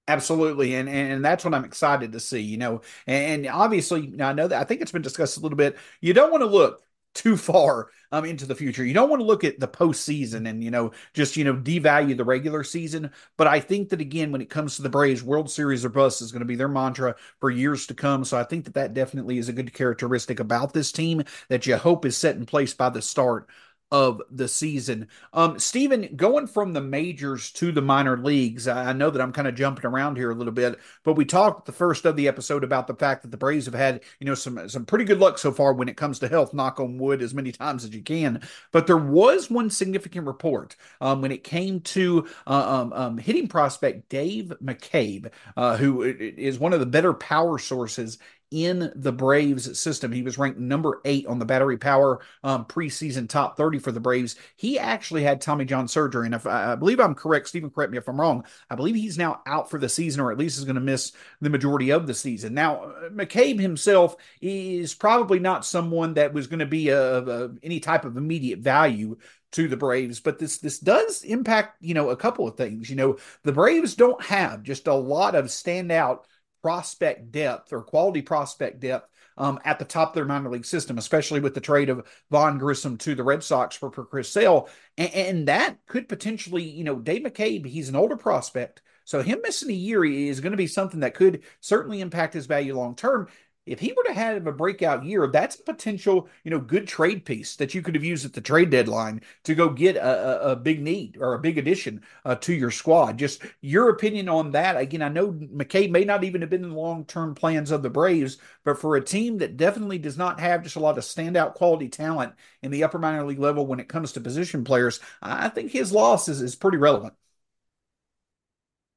Absolutely, 0.09 0.73
and 0.75 0.87
and 0.87 1.25
that's 1.25 1.43
what 1.43 1.53
I'm 1.53 1.65
excited 1.65 2.13
to 2.13 2.19
see. 2.21 2.39
You 2.39 2.57
know, 2.57 2.81
and 3.07 3.45
obviously, 3.45 4.13
I 4.21 4.31
know 4.31 4.47
that 4.47 4.61
I 4.61 4.63
think 4.63 4.81
it's 4.81 4.91
been 4.91 5.01
discussed 5.01 5.37
a 5.37 5.41
little 5.41 5.57
bit. 5.57 5.77
You 5.99 6.13
don't 6.13 6.31
want 6.31 6.43
to 6.43 6.47
look 6.47 6.81
too 7.17 7.35
far 7.35 7.89
um, 8.11 8.25
into 8.25 8.45
the 8.45 8.55
future. 8.55 8.85
You 8.85 8.93
don't 8.93 9.09
want 9.09 9.19
to 9.19 9.25
look 9.25 9.43
at 9.43 9.59
the 9.59 9.67
postseason 9.67 10.47
and 10.47 10.63
you 10.63 10.71
know 10.71 10.91
just 11.13 11.35
you 11.35 11.43
know 11.43 11.55
devalue 11.55 12.15
the 12.15 12.23
regular 12.23 12.63
season. 12.63 13.11
But 13.35 13.47
I 13.47 13.59
think 13.59 13.89
that 13.89 14.01
again, 14.01 14.31
when 14.31 14.41
it 14.41 14.49
comes 14.49 14.75
to 14.75 14.83
the 14.83 14.89
Braves, 14.89 15.23
World 15.23 15.49
Series 15.49 15.83
or 15.83 15.89
bust 15.89 16.21
is 16.21 16.31
going 16.31 16.41
to 16.41 16.45
be 16.45 16.55
their 16.55 16.67
mantra 16.67 17.15
for 17.39 17.49
years 17.49 17.87
to 17.87 17.93
come. 17.93 18.23
So 18.23 18.37
I 18.37 18.43
think 18.43 18.65
that 18.65 18.75
that 18.75 18.93
definitely 18.93 19.37
is 19.39 19.49
a 19.49 19.53
good 19.53 19.73
characteristic 19.73 20.39
about 20.39 20.73
this 20.73 20.91
team 20.91 21.23
that 21.49 21.65
you 21.65 21.75
hope 21.77 22.05
is 22.05 22.15
set 22.15 22.35
in 22.35 22.45
place 22.45 22.73
by 22.73 22.89
the 22.89 23.01
start 23.01 23.49
of 23.91 24.21
the 24.29 24.47
season. 24.47 25.07
Um, 25.33 25.59
Stephen, 25.59 26.09
going 26.15 26.47
from 26.47 26.73
the 26.73 26.81
majors 26.81 27.51
to 27.53 27.71
the 27.71 27.81
minor 27.81 28.17
leagues, 28.17 28.67
I 28.67 28.91
know 28.93 29.09
that 29.09 29.21
I'm 29.21 29.31
kind 29.31 29.47
of 29.47 29.55
jumping 29.55 29.85
around 29.85 30.17
here 30.17 30.31
a 30.31 30.35
little 30.35 30.53
bit, 30.53 30.79
but 31.03 31.13
we 31.13 31.23
talked 31.25 31.65
the 31.65 31.71
first 31.71 32.05
of 32.05 32.15
the 32.15 32.27
episode 32.27 32.63
about 32.63 32.87
the 32.87 32.95
fact 32.95 33.21
that 33.21 33.31
the 33.31 33.37
Braves 33.37 33.65
have 33.65 33.73
had, 33.73 34.01
you 34.19 34.25
know, 34.25 34.35
some 34.35 34.67
some 34.67 34.85
pretty 34.85 35.05
good 35.05 35.19
luck 35.19 35.37
so 35.37 35.51
far 35.51 35.73
when 35.73 35.87
it 35.87 35.97
comes 35.97 36.19
to 36.19 36.27
health. 36.27 36.53
Knock 36.53 36.79
on 36.79 36.97
wood, 36.97 37.21
as 37.21 37.33
many 37.33 37.51
times 37.53 37.85
as 37.85 37.95
you 37.95 38.01
can. 38.01 38.41
But 38.71 38.87
there 38.87 38.97
was 38.97 39.49
one 39.49 39.69
significant 39.69 40.27
report 40.27 40.75
um, 40.99 41.21
when 41.21 41.31
it 41.31 41.43
came 41.43 41.79
to 41.81 42.27
uh, 42.45 42.81
um, 42.81 42.93
um 42.93 43.17
hitting 43.17 43.47
prospect 43.47 44.09
Dave 44.09 44.51
McCabe, 44.61 45.31
uh, 45.55 45.77
who 45.77 46.03
is 46.03 46.59
one 46.59 46.73
of 46.73 46.79
the 46.79 46.85
better 46.85 47.13
power 47.13 47.57
sources 47.57 48.17
in 48.51 48.91
the 48.95 49.11
Braves 49.11 49.79
system. 49.79 50.11
He 50.11 50.21
was 50.21 50.37
ranked 50.37 50.59
number 50.59 51.01
eight 51.05 51.27
on 51.27 51.39
the 51.39 51.45
battery 51.45 51.77
power 51.77 52.21
um, 52.43 52.65
preseason 52.65 53.27
top 53.27 53.57
30 53.57 53.79
for 53.79 53.91
the 53.91 53.99
Braves. 53.99 54.35
He 54.55 54.79
actually 54.79 55.23
had 55.23 55.41
Tommy 55.41 55.65
John 55.65 55.87
surgery. 55.87 56.25
And 56.25 56.35
if 56.35 56.47
I, 56.47 56.73
I 56.73 56.75
believe 56.75 56.99
I'm 56.99 57.15
correct, 57.15 57.49
Stephen, 57.49 57.69
correct 57.69 57.91
me 57.91 57.97
if 57.97 58.07
I'm 58.07 58.19
wrong. 58.19 58.45
I 58.69 58.75
believe 58.75 58.95
he's 58.95 59.17
now 59.17 59.41
out 59.45 59.69
for 59.69 59.79
the 59.79 59.89
season, 59.89 60.21
or 60.21 60.31
at 60.31 60.37
least 60.37 60.57
is 60.57 60.65
going 60.65 60.75
to 60.75 60.81
miss 60.81 61.11
the 61.41 61.49
majority 61.49 61.91
of 61.91 62.07
the 62.07 62.13
season. 62.13 62.53
Now, 62.53 62.83
uh, 62.83 63.09
McCabe 63.09 63.59
himself 63.59 64.15
is 64.41 64.93
probably 64.93 65.39
not 65.39 65.65
someone 65.65 66.13
that 66.15 66.33
was 66.33 66.47
going 66.47 66.59
to 66.59 66.65
be 66.65 66.91
of 66.91 67.57
any 67.63 67.79
type 67.79 68.05
of 68.05 68.17
immediate 68.17 68.59
value 68.59 69.17
to 69.53 69.67
the 69.67 69.77
Braves, 69.77 70.19
but 70.19 70.39
this 70.39 70.57
this 70.57 70.79
does 70.79 71.23
impact, 71.23 71.81
you 71.81 71.93
know, 71.93 72.09
a 72.09 72.17
couple 72.17 72.47
of 72.47 72.57
things. 72.57 72.89
You 72.89 72.95
know, 72.95 73.17
the 73.43 73.53
Braves 73.53 73.95
don't 73.95 74.21
have 74.25 74.61
just 74.63 74.87
a 74.87 74.93
lot 74.93 75.35
of 75.35 75.45
standout 75.45 76.25
prospect 76.67 77.31
depth 77.31 77.71
or 77.71 77.81
quality 77.81 78.21
prospect 78.21 78.81
depth 78.81 79.09
um, 79.37 79.57
at 79.63 79.79
the 79.79 79.85
top 79.85 80.09
of 80.09 80.15
their 80.15 80.25
minor 80.25 80.49
league 80.49 80.65
system, 80.65 80.97
especially 80.97 81.39
with 81.39 81.53
the 81.53 81.61
trade 81.61 81.87
of 81.87 82.05
Vaughn 82.29 82.57
Grissom 82.57 82.97
to 82.97 83.15
the 83.15 83.23
Red 83.23 83.41
Sox 83.41 83.77
for, 83.77 83.89
for 83.89 84.03
Chris 84.03 84.27
Sale. 84.27 84.67
And, 84.97 85.13
and, 85.13 85.47
that 85.47 85.77
could 85.87 86.09
potentially, 86.09 86.63
you 86.63 86.83
know, 86.83 86.97
Dave 86.97 87.21
McCabe, 87.21 87.65
he's 87.65 87.87
an 87.87 87.95
older 87.95 88.17
prospect. 88.17 88.81
So 89.05 89.21
him 89.21 89.39
missing 89.43 89.69
a 89.69 89.73
year 89.73 90.03
is 90.03 90.41
going 90.41 90.51
to 90.51 90.57
be 90.57 90.67
something 90.67 90.99
that 90.99 91.13
could 91.13 91.43
certainly 91.61 92.01
impact 92.01 92.33
his 92.33 92.47
value 92.47 92.75
long 92.75 92.93
term 92.93 93.29
if 93.67 93.79
he 93.79 93.93
were 93.93 94.03
to 94.05 94.13
have 94.13 94.47
a 94.47 94.51
breakout 94.51 95.05
year, 95.05 95.27
that's 95.27 95.59
a 95.59 95.63
potential, 95.63 96.27
you 96.43 96.51
know, 96.51 96.59
good 96.59 96.87
trade 96.87 97.25
piece 97.25 97.55
that 97.57 97.73
you 97.75 97.81
could 97.81 97.95
have 97.95 98.03
used 98.03 98.25
at 98.25 98.33
the 98.33 98.41
trade 98.41 98.69
deadline 98.69 99.21
to 99.43 99.53
go 99.55 99.69
get 99.69 99.95
a, 99.97 100.47
a, 100.47 100.51
a 100.51 100.55
big 100.55 100.81
need 100.81 101.17
or 101.19 101.33
a 101.33 101.39
big 101.39 101.57
addition 101.57 102.01
uh, 102.25 102.35
to 102.35 102.53
your 102.53 102.71
squad. 102.71 103.17
Just 103.17 103.43
your 103.61 103.89
opinion 103.89 104.29
on 104.29 104.51
that. 104.51 104.77
Again, 104.77 105.01
I 105.01 105.09
know 105.09 105.31
McCabe 105.31 105.91
may 105.91 106.05
not 106.05 106.23
even 106.23 106.41
have 106.41 106.49
been 106.49 106.63
in 106.63 106.69
the 106.71 106.75
long 106.75 107.05
term 107.05 107.35
plans 107.35 107.71
of 107.71 107.83
the 107.83 107.89
Braves, 107.89 108.37
but 108.63 108.79
for 108.79 108.95
a 108.95 109.03
team 109.03 109.37
that 109.39 109.57
definitely 109.57 109.97
does 109.99 110.17
not 110.17 110.39
have 110.39 110.63
just 110.63 110.75
a 110.75 110.79
lot 110.79 110.97
of 110.97 111.03
standout 111.03 111.53
quality 111.55 111.89
talent 111.89 112.33
in 112.63 112.71
the 112.71 112.83
upper 112.83 112.99
minor 112.99 113.25
league 113.25 113.39
level 113.39 113.65
when 113.67 113.79
it 113.79 113.89
comes 113.89 114.11
to 114.13 114.21
position 114.21 114.63
players, 114.63 114.99
I 115.21 115.49
think 115.49 115.71
his 115.71 115.91
loss 115.91 116.29
is, 116.29 116.41
is 116.41 116.55
pretty 116.55 116.77
relevant. 116.77 117.13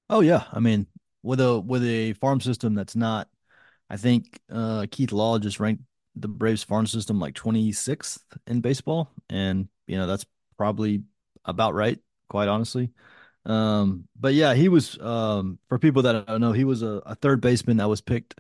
Oh 0.08 0.20
yeah, 0.20 0.44
I 0.52 0.60
mean, 0.60 0.86
with 1.22 1.40
a 1.40 1.60
with 1.60 1.84
a 1.84 2.14
farm 2.14 2.40
system 2.40 2.74
that's 2.74 2.96
not 2.96 3.28
I 3.90 3.96
think 3.96 4.40
uh, 4.50 4.86
Keith 4.90 5.12
Law 5.12 5.38
just 5.38 5.58
ranked 5.58 5.82
the 6.14 6.28
Braves 6.28 6.62
farm 6.62 6.86
system 6.86 7.18
like 7.18 7.34
26th 7.34 8.20
in 8.46 8.60
baseball, 8.60 9.10
and 9.28 9.68
you 9.86 9.96
know 9.98 10.06
that's 10.06 10.24
probably 10.56 11.02
about 11.44 11.74
right, 11.74 11.98
quite 12.28 12.48
honestly. 12.48 12.90
Um, 13.44 14.06
but 14.18 14.34
yeah, 14.34 14.54
he 14.54 14.68
was 14.68 14.98
um, 15.00 15.58
for 15.68 15.78
people 15.78 16.02
that 16.02 16.26
don't 16.26 16.40
know, 16.40 16.52
he 16.52 16.64
was 16.64 16.82
a, 16.82 17.02
a, 17.06 17.14
third 17.14 17.40
baseman 17.40 17.78
that 17.78 17.88
was 17.88 18.00
picked. 18.00 18.34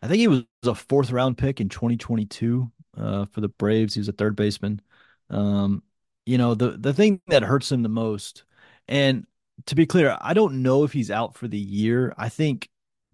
I 0.00 0.06
think 0.06 0.20
he 0.20 0.28
was 0.28 0.44
a 0.64 0.74
fourth 0.74 1.10
round 1.10 1.36
pick 1.36 1.60
in 1.60 1.68
2022 1.68 2.70
uh, 2.96 3.24
for 3.26 3.40
the 3.40 3.48
Braves. 3.48 3.94
He 3.94 4.00
was 4.00 4.08
a 4.08 4.12
third 4.12 4.36
baseman. 4.36 4.80
Um, 5.28 5.82
you 6.24 6.38
know, 6.38 6.54
the 6.54 6.70
the 6.70 6.94
thing 6.94 7.20
that 7.28 7.42
hurts 7.42 7.72
him 7.72 7.82
the 7.82 7.88
most, 7.88 8.44
and 8.86 9.26
to 9.66 9.74
be 9.74 9.86
clear, 9.86 10.16
I 10.20 10.34
don't 10.34 10.62
know 10.62 10.84
if 10.84 10.92
he's 10.92 11.10
out 11.10 11.36
for 11.36 11.48
the 11.48 11.58
year. 11.58 12.14
I 12.16 12.28
think 12.28 12.68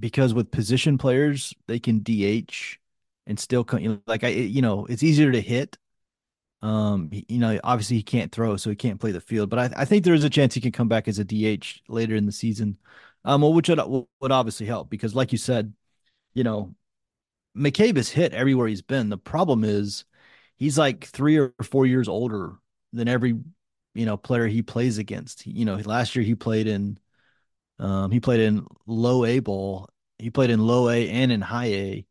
because 0.04 0.34
with 0.34 0.50
position 0.50 0.98
players, 0.98 1.54
they 1.66 1.78
can 1.78 2.02
DH 2.02 2.78
and 3.26 3.40
still 3.40 3.64
come. 3.64 4.02
Like 4.06 4.22
I, 4.22 4.28
you 4.28 4.60
know, 4.60 4.84
it's 4.84 5.02
easier 5.02 5.32
to 5.32 5.40
hit 5.40 5.78
um, 6.62 7.10
you 7.12 7.38
know, 7.38 7.58
obviously 7.64 7.96
he 7.96 8.02
can't 8.02 8.30
throw, 8.30 8.58
so 8.58 8.68
he 8.70 8.76
can't 8.76 9.00
play 9.00 9.12
the 9.12 9.20
field. 9.22 9.50
But 9.50 9.58
I, 9.58 9.82
I 9.82 9.84
think 9.86 10.04
there 10.04 10.14
is 10.14 10.24
a 10.24 10.30
chance 10.30 10.54
he 10.54 10.60
can 10.60 10.72
come 10.72 10.88
back 10.88 11.08
as 11.08 11.18
a 11.18 11.24
DH 11.24 11.82
later 11.88 12.14
in 12.16 12.26
the 12.26 12.32
season, 12.32 12.76
um, 13.24 13.42
which 13.42 13.70
would, 13.70 13.80
would 14.20 14.32
obviously 14.32 14.66
help 14.66 14.90
because, 14.90 15.14
like 15.14 15.32
you 15.32 15.38
said, 15.38 15.72
you 16.34 16.44
know, 16.44 16.74
McCabe 17.56 17.96
has 17.96 18.10
hit 18.10 18.34
everywhere 18.34 18.68
he's 18.68 18.82
been. 18.82 19.08
The 19.10 19.18
problem 19.18 19.64
is 19.64 20.04
he's 20.56 20.78
like 20.78 21.06
three 21.06 21.38
or 21.38 21.54
four 21.62 21.86
years 21.86 22.08
older 22.08 22.56
than 22.92 23.08
every 23.08 23.38
you 23.94 24.06
know 24.06 24.18
player 24.18 24.46
he 24.46 24.62
plays 24.62 24.98
against. 24.98 25.46
You 25.46 25.64
know, 25.64 25.76
last 25.76 26.16
year 26.16 26.24
he 26.24 26.34
played 26.34 26.66
in 26.66 26.98
um, 27.78 28.10
he 28.10 28.20
played 28.20 28.40
in 28.40 28.66
low 28.86 29.24
A 29.24 29.40
ball, 29.40 29.88
he 30.24 30.30
played 30.30 30.48
in 30.48 30.66
low 30.66 30.88
A 30.88 31.06
and 31.10 31.30
in 31.30 31.42
high 31.42 31.66
A 31.66 32.06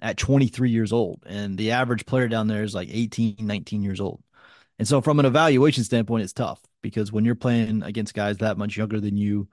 at 0.00 0.16
23 0.16 0.70
years 0.70 0.94
old. 0.94 1.22
And 1.26 1.58
the 1.58 1.72
average 1.72 2.06
player 2.06 2.26
down 2.26 2.46
there 2.46 2.62
is 2.62 2.74
like 2.74 2.88
18, 2.90 3.36
19 3.38 3.82
years 3.82 4.00
old. 4.00 4.22
And 4.78 4.88
so, 4.88 5.02
from 5.02 5.20
an 5.20 5.26
evaluation 5.26 5.84
standpoint, 5.84 6.24
it's 6.24 6.32
tough 6.32 6.62
because 6.80 7.12
when 7.12 7.26
you're 7.26 7.34
playing 7.34 7.82
against 7.82 8.14
guys 8.14 8.38
that 8.38 8.56
much 8.56 8.78
younger 8.78 8.98
than 8.98 9.18
you, 9.18 9.46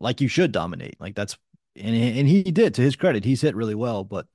like 0.00 0.20
you 0.20 0.26
should 0.26 0.50
dominate. 0.50 1.00
Like 1.00 1.14
that's, 1.14 1.38
and, 1.76 1.94
and 1.94 2.26
he 2.26 2.42
did 2.42 2.74
to 2.74 2.82
his 2.82 2.96
credit, 2.96 3.24
he's 3.24 3.42
hit 3.42 3.54
really 3.54 3.76
well. 3.76 4.02
But 4.02 4.26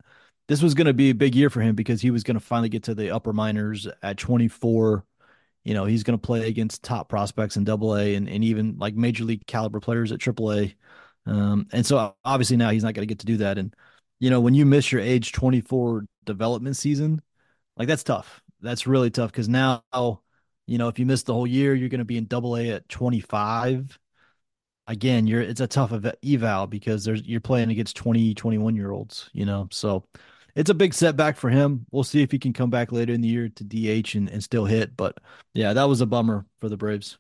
this 0.48 0.62
was 0.62 0.74
going 0.74 0.88
to 0.88 0.94
be 0.94 1.10
a 1.10 1.16
big 1.16 1.36
year 1.36 1.50
for 1.50 1.60
him 1.60 1.76
because 1.76 2.02
he 2.02 2.12
was 2.12 2.24
going 2.24 2.36
to 2.36 2.46
finally 2.46 2.70
get 2.70 2.84
to 2.84 2.96
the 2.96 3.12
upper 3.12 3.34
minors 3.34 3.90
at 4.02 4.16
24. 4.16 5.04
You 5.66 5.74
know, 5.74 5.84
he's 5.84 6.04
going 6.04 6.18
to 6.18 6.26
play 6.26 6.48
against 6.48 6.82
top 6.82 7.10
prospects 7.10 7.58
in 7.58 7.66
double 7.66 7.94
A 7.98 8.16
and, 8.16 8.30
and 8.30 8.42
even 8.42 8.78
like 8.78 8.96
major 8.96 9.26
league 9.26 9.46
caliber 9.48 9.82
players 9.82 10.14
at 10.14 10.22
triple 10.22 10.54
A. 10.54 10.74
Um, 11.26 11.68
and 11.72 11.86
so 11.86 12.16
obviously 12.26 12.58
now 12.58 12.70
he's 12.70 12.84
not 12.84 12.94
going 12.94 13.08
to 13.08 13.12
get 13.12 13.20
to 13.20 13.26
do 13.26 13.38
that. 13.38 13.58
And 13.58 13.76
you 14.20 14.30
know, 14.30 14.40
when 14.40 14.54
you 14.54 14.66
miss 14.66 14.92
your 14.92 15.02
age 15.02 15.32
24 15.32 16.06
development 16.26 16.78
season, 16.78 17.22
like 17.78 17.88
that's 17.88 18.04
tough. 18.04 18.42
That's 18.62 18.88
really 18.88 19.10
tough 19.10 19.32
because 19.32 19.50
now, 19.50 19.84
you 20.68 20.78
know, 20.78 20.88
if 20.88 21.00
you 21.00 21.06
miss 21.06 21.24
the 21.24 21.34
whole 21.34 21.48
year, 21.48 21.74
you're 21.74 21.90
going 21.90 22.00
to 22.00 22.06
be 22.06 22.18
in 22.18 22.28
double 22.28 22.56
A 22.56 22.70
at 22.70 22.88
25. 22.90 23.98
Again, 24.88 25.28
you're 25.28 25.42
it's 25.42 25.62
a 25.62 25.68
tough 25.68 25.92
eval 26.24 26.68
because 26.68 27.04
there's 27.04 27.24
you're 27.24 27.40
playing 27.42 27.72
against 27.72 27.96
20, 27.96 28.34
21 28.36 28.76
year 28.76 28.92
olds, 28.92 29.30
you 29.34 29.46
know. 29.46 29.68
So 29.72 30.06
it's 30.56 30.70
a 30.70 30.76
big 30.76 30.94
setback 30.94 31.38
for 31.38 31.50
him. 31.50 31.86
We'll 31.92 32.04
see 32.04 32.22
if 32.22 32.32
he 32.32 32.40
can 32.40 32.54
come 32.54 32.70
back 32.70 32.92
later 32.92 33.14
in 33.14 33.22
the 33.22 33.28
year 33.28 33.50
to 33.50 33.64
DH 33.64 34.16
and, 34.16 34.30
and 34.30 34.44
still 34.44 34.66
hit. 34.66 34.96
But 34.98 35.18
yeah, 35.54 35.74
that 35.74 35.86
was 35.86 36.02
a 36.02 36.06
bummer 36.06 36.46
for 36.60 36.70
the 36.70 36.78
Braves. 36.78 37.18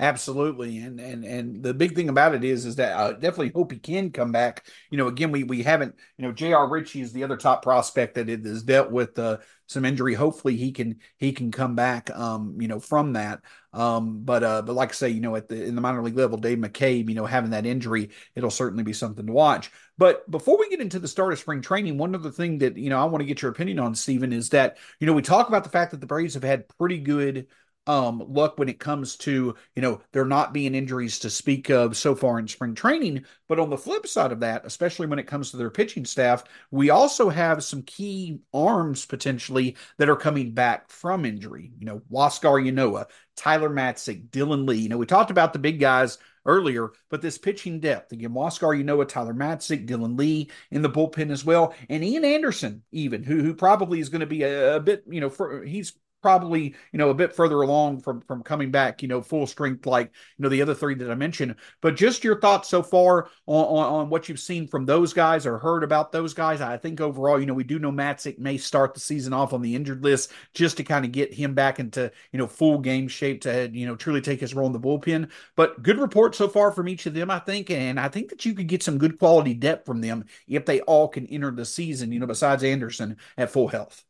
Absolutely, 0.00 0.78
and 0.78 0.98
and 0.98 1.24
and 1.24 1.62
the 1.62 1.72
big 1.72 1.94
thing 1.94 2.08
about 2.08 2.34
it 2.34 2.42
is 2.42 2.66
is 2.66 2.74
that 2.76 2.96
I 2.96 3.12
definitely 3.12 3.52
hope 3.54 3.70
he 3.70 3.78
can 3.78 4.10
come 4.10 4.32
back. 4.32 4.66
You 4.90 4.98
know, 4.98 5.06
again, 5.06 5.30
we 5.30 5.44
we 5.44 5.62
haven't. 5.62 5.94
You 6.18 6.26
know, 6.26 6.32
J.R. 6.32 6.68
Ritchie 6.68 7.00
is 7.00 7.12
the 7.12 7.22
other 7.22 7.36
top 7.36 7.62
prospect 7.62 8.16
that 8.16 8.28
has 8.28 8.64
dealt 8.64 8.90
with 8.90 9.16
uh, 9.20 9.38
some 9.68 9.84
injury. 9.84 10.14
Hopefully, 10.14 10.56
he 10.56 10.72
can 10.72 10.98
he 11.16 11.30
can 11.32 11.52
come 11.52 11.76
back. 11.76 12.10
Um, 12.10 12.56
you 12.60 12.66
know, 12.66 12.80
from 12.80 13.12
that. 13.12 13.42
Um, 13.72 14.24
but 14.24 14.42
uh, 14.42 14.62
but 14.62 14.74
like 14.74 14.88
I 14.90 14.94
say, 14.94 15.10
you 15.10 15.20
know, 15.20 15.36
at 15.36 15.46
the 15.48 15.62
in 15.64 15.76
the 15.76 15.80
minor 15.80 16.02
league 16.02 16.16
level, 16.16 16.38
Dave 16.38 16.58
McCabe, 16.58 17.08
you 17.08 17.14
know, 17.14 17.24
having 17.26 17.50
that 17.50 17.64
injury, 17.64 18.10
it'll 18.34 18.50
certainly 18.50 18.82
be 18.82 18.92
something 18.92 19.26
to 19.26 19.32
watch. 19.32 19.70
But 19.96 20.28
before 20.28 20.58
we 20.58 20.68
get 20.70 20.80
into 20.80 20.98
the 20.98 21.06
start 21.06 21.32
of 21.32 21.38
spring 21.38 21.62
training, 21.62 21.98
one 21.98 22.16
other 22.16 22.32
thing 22.32 22.58
that 22.58 22.76
you 22.76 22.90
know 22.90 22.98
I 23.00 23.04
want 23.04 23.20
to 23.22 23.26
get 23.26 23.42
your 23.42 23.52
opinion 23.52 23.78
on, 23.78 23.94
Stephen, 23.94 24.32
is 24.32 24.48
that 24.50 24.76
you 24.98 25.06
know 25.06 25.12
we 25.12 25.22
talk 25.22 25.46
about 25.46 25.62
the 25.62 25.70
fact 25.70 25.92
that 25.92 26.00
the 26.00 26.06
Braves 26.06 26.34
have 26.34 26.42
had 26.42 26.66
pretty 26.78 26.98
good 26.98 27.46
um, 27.86 28.24
luck 28.28 28.58
when 28.58 28.68
it 28.68 28.78
comes 28.78 29.16
to, 29.16 29.54
you 29.74 29.82
know, 29.82 30.00
there 30.12 30.24
not 30.24 30.52
being 30.52 30.74
injuries 30.74 31.18
to 31.20 31.30
speak 31.30 31.70
of 31.70 31.96
so 31.96 32.14
far 32.14 32.38
in 32.38 32.48
spring 32.48 32.74
training. 32.74 33.24
But 33.48 33.58
on 33.58 33.70
the 33.70 33.76
flip 33.76 34.06
side 34.06 34.32
of 34.32 34.40
that, 34.40 34.64
especially 34.64 35.06
when 35.06 35.18
it 35.18 35.26
comes 35.26 35.50
to 35.50 35.56
their 35.56 35.70
pitching 35.70 36.04
staff, 36.04 36.44
we 36.70 36.90
also 36.90 37.28
have 37.28 37.62
some 37.62 37.82
key 37.82 38.40
arms 38.52 39.04
potentially 39.06 39.76
that 39.98 40.08
are 40.08 40.16
coming 40.16 40.52
back 40.52 40.90
from 40.90 41.24
injury. 41.24 41.72
You 41.78 41.86
know, 41.86 42.02
Huascar 42.10 42.62
Ynoa, 42.64 43.06
Tyler 43.36 43.70
Matzek, 43.70 44.28
Dylan 44.30 44.66
Lee. 44.66 44.78
You 44.78 44.88
know, 44.88 44.98
we 44.98 45.06
talked 45.06 45.30
about 45.30 45.52
the 45.52 45.58
big 45.58 45.78
guys 45.78 46.18
earlier, 46.46 46.92
but 47.10 47.22
this 47.22 47.38
pitching 47.38 47.80
depth 47.80 48.12
again, 48.12 48.30
Huascar, 48.30 48.76
you 48.76 48.84
know, 48.84 49.02
Tyler 49.04 49.34
Matzek, 49.34 49.86
Dylan 49.86 50.18
Lee 50.18 50.50
in 50.70 50.82
the 50.82 50.90
bullpen 50.90 51.30
as 51.30 51.44
well, 51.44 51.74
and 51.88 52.04
Ian 52.04 52.24
Anderson, 52.24 52.82
even 52.92 53.22
who 53.22 53.42
who 53.42 53.54
probably 53.54 54.00
is 54.00 54.08
going 54.08 54.20
to 54.20 54.26
be 54.26 54.42
a, 54.42 54.76
a, 54.76 54.80
bit, 54.80 55.04
you 55.08 55.20
know, 55.20 55.30
for, 55.30 55.64
he's 55.64 55.94
probably 56.24 56.74
you 56.90 56.98
know 56.98 57.10
a 57.10 57.14
bit 57.14 57.36
further 57.36 57.60
along 57.60 58.00
from 58.00 58.22
from 58.22 58.42
coming 58.42 58.70
back 58.70 59.02
you 59.02 59.08
know 59.08 59.20
full 59.20 59.46
strength 59.46 59.84
like 59.84 60.10
you 60.38 60.42
know 60.42 60.48
the 60.48 60.62
other 60.62 60.74
three 60.74 60.94
that 60.94 61.10
i 61.10 61.14
mentioned. 61.14 61.54
But 61.82 61.96
just 61.96 62.24
your 62.24 62.40
thoughts 62.40 62.70
so 62.70 62.82
far 62.82 63.28
on, 63.44 63.64
on, 63.64 63.92
on 63.92 64.08
what 64.08 64.26
you've 64.26 64.40
seen 64.40 64.66
from 64.66 64.86
those 64.86 65.12
guys 65.12 65.44
or 65.44 65.58
heard 65.58 65.84
about 65.84 66.12
those 66.12 66.32
guys. 66.32 66.62
I 66.62 66.78
think 66.78 66.98
overall 67.02 67.38
you 67.38 67.44
know 67.44 67.52
we 67.52 67.62
do 67.62 67.78
know 67.78 67.92
Matzek 67.92 68.38
may 68.38 68.56
start 68.56 68.94
the 68.94 69.00
season 69.00 69.34
off 69.34 69.52
on 69.52 69.60
the 69.60 69.74
injured 69.76 70.02
list 70.02 70.32
just 70.54 70.78
to 70.78 70.84
kind 70.84 71.04
of 71.04 71.12
get 71.12 71.34
him 71.34 71.52
back 71.52 71.78
into 71.78 72.10
you 72.32 72.38
know 72.38 72.46
full 72.46 72.78
game 72.78 73.06
shape 73.06 73.42
to 73.42 73.68
you 73.70 73.84
know 73.84 73.96
truly 73.96 74.22
take 74.22 74.40
his 74.40 74.54
role 74.54 74.66
in 74.66 74.72
the 74.72 74.80
bullpen. 74.80 75.30
But 75.56 75.82
good 75.82 75.98
report 75.98 76.34
so 76.34 76.48
far 76.48 76.72
from 76.72 76.88
each 76.88 77.04
of 77.04 77.12
them 77.12 77.30
i 77.30 77.38
think 77.38 77.70
and 77.70 78.00
i 78.00 78.08
think 78.08 78.30
that 78.30 78.46
you 78.46 78.54
could 78.54 78.66
get 78.66 78.82
some 78.82 78.96
good 78.96 79.18
quality 79.18 79.52
depth 79.52 79.84
from 79.84 80.00
them 80.00 80.24
if 80.48 80.64
they 80.64 80.80
all 80.82 81.08
can 81.08 81.26
enter 81.26 81.50
the 81.50 81.66
season 81.66 82.12
you 82.12 82.18
know 82.18 82.26
besides 82.26 82.64
anderson 82.64 83.18
at 83.36 83.50
full 83.50 83.68
health. 83.68 84.04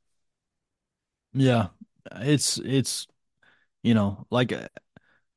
Yeah, 1.33 1.69
it's 2.13 2.59
it's 2.59 3.07
you 3.83 3.95
know 3.95 4.27
like 4.31 4.53
uh, 4.53 4.69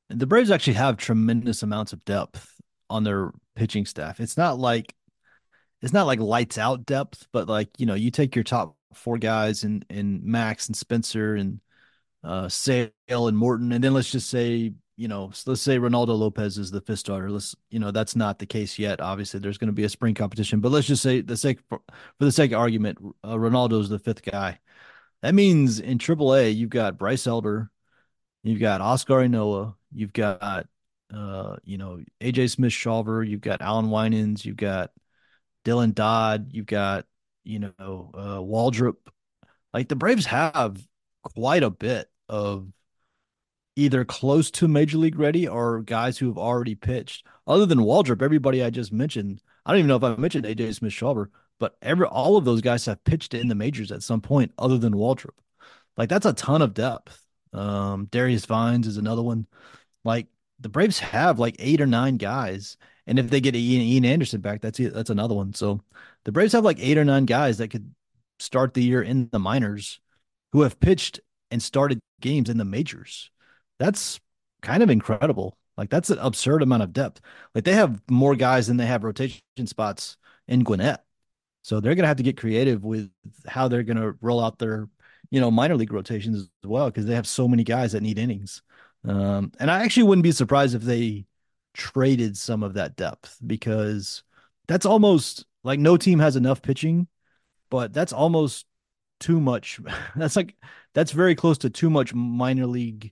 the 0.10 0.28
Braves 0.28 0.52
actually 0.52 0.74
have 0.74 0.98
tremendous 0.98 1.64
amounts 1.64 1.94
of 1.94 2.04
depth 2.06 2.56
on 2.90 3.04
their 3.04 3.32
pitching 3.56 3.86
staff. 3.86 4.20
It's 4.20 4.38
not 4.38 4.60
like 4.60 4.94
it's 5.82 5.94
not 5.94 6.08
like 6.08 6.20
lights 6.20 6.58
out 6.58 6.86
depth, 6.86 7.28
but 7.32 7.48
like 7.48 7.70
you 7.78 7.86
know 7.86 7.94
you 7.96 8.12
take 8.12 8.36
your 8.36 8.44
top 8.44 8.76
four 8.94 9.18
guys 9.18 9.64
and 9.64 9.86
and 9.90 10.24
Max 10.24 10.68
and 10.68 10.76
Spencer 10.76 11.36
and 11.36 11.60
uh 12.24 12.50
Sale 12.50 12.90
and 13.10 13.38
Morton, 13.38 13.72
and 13.72 13.84
then 13.84 13.94
let's 13.94 14.12
just 14.12 14.30
say 14.30 14.74
you 14.96 15.08
know 15.08 15.32
let's 15.46 15.62
say 15.62 15.78
Reynaldo 15.78 16.18
Lopez 16.18 16.58
is 16.58 16.72
the 16.72 16.82
fifth 16.82 17.00
starter. 17.00 17.30
Let's 17.30 17.56
you 17.70 17.80
know 17.80 17.92
that's 17.92 18.16
not 18.16 18.40
the 18.40 18.46
case 18.46 18.80
yet. 18.80 19.02
Obviously, 19.02 19.40
there's 19.40 19.58
going 19.58 19.68
to 19.68 19.74
be 19.74 19.84
a 19.84 19.90
spring 19.90 20.16
competition, 20.16 20.60
but 20.60 20.72
let's 20.72 20.88
just 20.88 21.04
say 21.04 21.22
the 21.22 21.38
sake 21.38 21.60
for, 21.70 21.80
for 22.18 22.26
the 22.26 22.32
sake 22.32 22.52
of 22.52 22.60
argument, 22.60 22.98
uh, 23.24 23.36
Reynaldo's 23.36 23.90
the 23.90 24.00
fifth 24.00 24.24
guy. 24.24 24.60
That 25.22 25.34
means 25.34 25.80
in 25.80 25.98
AAA, 25.98 26.52
you've 26.52 26.70
got 26.70 26.98
Bryce 26.98 27.28
Elder, 27.28 27.70
you've 28.44 28.60
got 28.60 28.82
Huascar 28.82 29.28
Ynoa, 29.28 29.76
you've 29.92 30.14
got 30.14 30.68
uh, 31.14 31.56
you 31.64 31.78
know, 31.78 32.00
AJ 32.22 32.52
Smith 32.52 32.74
Shawver, 32.74 33.28
you've 33.28 33.42
got 33.42 33.62
Allan 33.62 33.90
Winans, 33.90 34.46
you've 34.46 34.58
got 34.58 34.92
Dylan 35.66 35.94
Dodd, 35.94 36.50
you've 36.52 36.66
got, 36.66 37.06
you 37.44 37.60
know, 37.60 38.12
uh 38.14 38.40
Waldrep. 38.40 38.96
Like 39.74 39.88
the 39.88 39.96
Braves 39.96 40.26
have 40.26 40.86
quite 41.24 41.64
a 41.64 41.70
bit 41.70 42.10
of 42.30 42.68
either 43.76 44.04
close 44.04 44.50
to 44.52 44.68
major 44.68 44.98
league 44.98 45.20
ready 45.20 45.48
or 45.48 45.82
guys 45.82 46.18
who 46.18 46.28
have 46.28 46.38
already 46.38 46.76
pitched. 46.76 47.26
Other 47.46 47.66
than 47.66 47.80
Waldrep, 47.80 48.22
everybody 48.22 48.64
I 48.64 48.70
just 48.70 48.92
mentioned, 48.92 49.42
I 49.66 49.72
don't 49.72 49.80
even 49.80 49.88
know 49.88 49.98
if 49.98 50.04
I 50.04 50.16
mentioned 50.16 50.46
AJ 50.46 50.76
Smith 50.76 50.94
Shawver, 50.94 51.28
but 51.60 51.76
every 51.82 52.06
all 52.06 52.38
of 52.38 52.46
those 52.46 52.62
guys 52.62 52.86
have 52.86 53.04
pitched 53.04 53.34
in 53.34 53.48
the 53.48 53.56
majors 53.56 53.92
at 53.92 54.04
some 54.04 54.22
point 54.22 54.54
other 54.58 54.78
than 54.78 54.94
Waldrep. 54.94 55.32
Like 55.98 56.10
that's 56.10 56.26
a 56.26 56.34
ton 56.34 56.62
of 56.62 56.74
depth. 56.74 57.24
Um, 57.54 58.08
Darius 58.12 58.46
Vines 58.46 58.88
is 58.88 58.98
another 58.98 59.24
one. 59.24 59.48
Like 60.04 60.28
the 60.60 60.70
Braves 60.70 61.00
have 61.00 61.40
like 61.40 61.56
eight 61.60 61.82
or 61.82 61.88
nine 61.88 62.18
guys, 62.18 62.78
and 63.06 63.20
if 63.20 63.30
they 63.30 63.42
get 63.42 63.56
Ian, 63.56 63.82
Ian 63.82 64.06
Anderson 64.06 64.42
back, 64.42 64.62
that's 64.62 64.78
that's 64.78 65.10
another 65.10 65.36
one. 65.36 65.54
So 65.54 65.82
the 66.26 66.32
Braves 66.32 66.54
have 66.54 66.64
like 66.64 66.80
eight 66.80 66.98
or 66.98 67.06
nine 67.06 67.26
guys 67.26 67.58
that 67.58 67.70
could 67.70 67.94
start 68.40 68.74
the 68.74 68.84
year 68.84 69.02
in 69.02 69.30
the 69.32 69.40
minors, 69.40 70.00
who 70.52 70.62
have 70.62 70.80
pitched 70.80 71.20
and 71.52 71.62
started 71.62 72.00
games 72.22 72.50
in 72.50 72.58
the 72.58 72.66
majors. 72.66 73.32
That's 73.80 74.20
kind 74.62 74.84
of 74.84 74.90
incredible. 74.90 75.58
Like 75.78 75.90
that's 75.90 76.10
an 76.10 76.20
absurd 76.20 76.64
amount 76.64 76.84
of 76.84 76.94
depth. 76.94 77.22
Like 77.54 77.64
they 77.64 77.74
have 77.74 78.02
more 78.10 78.36
guys 78.36 78.68
than 78.68 78.78
they 78.78 78.86
have 78.88 79.04
rotation 79.04 79.42
spots 79.66 80.18
in 80.48 80.64
Gwinnett. 80.64 81.04
So 81.68 81.82
they're 81.82 81.96
going 81.96 82.06
to 82.06 82.08
have 82.08 82.16
to 82.16 82.24
get 82.24 82.38
creative 82.38 82.86
with 82.86 83.12
how 83.46 83.68
they're 83.68 83.84
going 83.84 83.98
to 83.98 84.16
roll 84.22 84.42
out 84.42 84.58
their, 84.58 84.88
you 85.32 85.42
know, 85.42 85.52
minor 85.52 85.76
league 85.76 85.92
rotations 85.92 86.38
as 86.38 86.50
well 86.70 86.86
because 86.86 87.06
they 87.06 87.14
have 87.14 87.28
so 87.28 87.46
many 87.46 87.66
guys 87.66 87.92
that 87.92 88.02
need 88.02 88.18
innings. 88.18 88.62
Um, 89.06 89.52
and 89.60 89.70
I 89.70 89.84
actually 89.84 90.04
wouldn't 90.04 90.24
be 90.24 90.32
surprised 90.32 90.76
if 90.76 90.84
they 90.84 91.26
traded 91.74 92.38
some 92.38 92.64
of 92.64 92.76
that 92.76 92.96
depth 92.96 93.38
because 93.46 94.24
that's 94.70 94.86
almost 94.86 95.46
like 95.66 95.78
no 95.78 95.98
team 95.98 96.20
has 96.20 96.38
enough 96.38 96.62
pitching, 96.62 97.06
but 97.70 97.92
that's 97.92 98.14
almost 98.14 98.66
too 99.20 99.42
much. 99.42 99.82
That's 100.16 100.38
like 100.38 100.56
that's 100.94 101.12
very 101.12 101.36
close 101.36 101.58
to 101.60 101.70
too 101.70 101.90
much 101.90 102.14
minor 102.14 102.68
league 102.68 103.12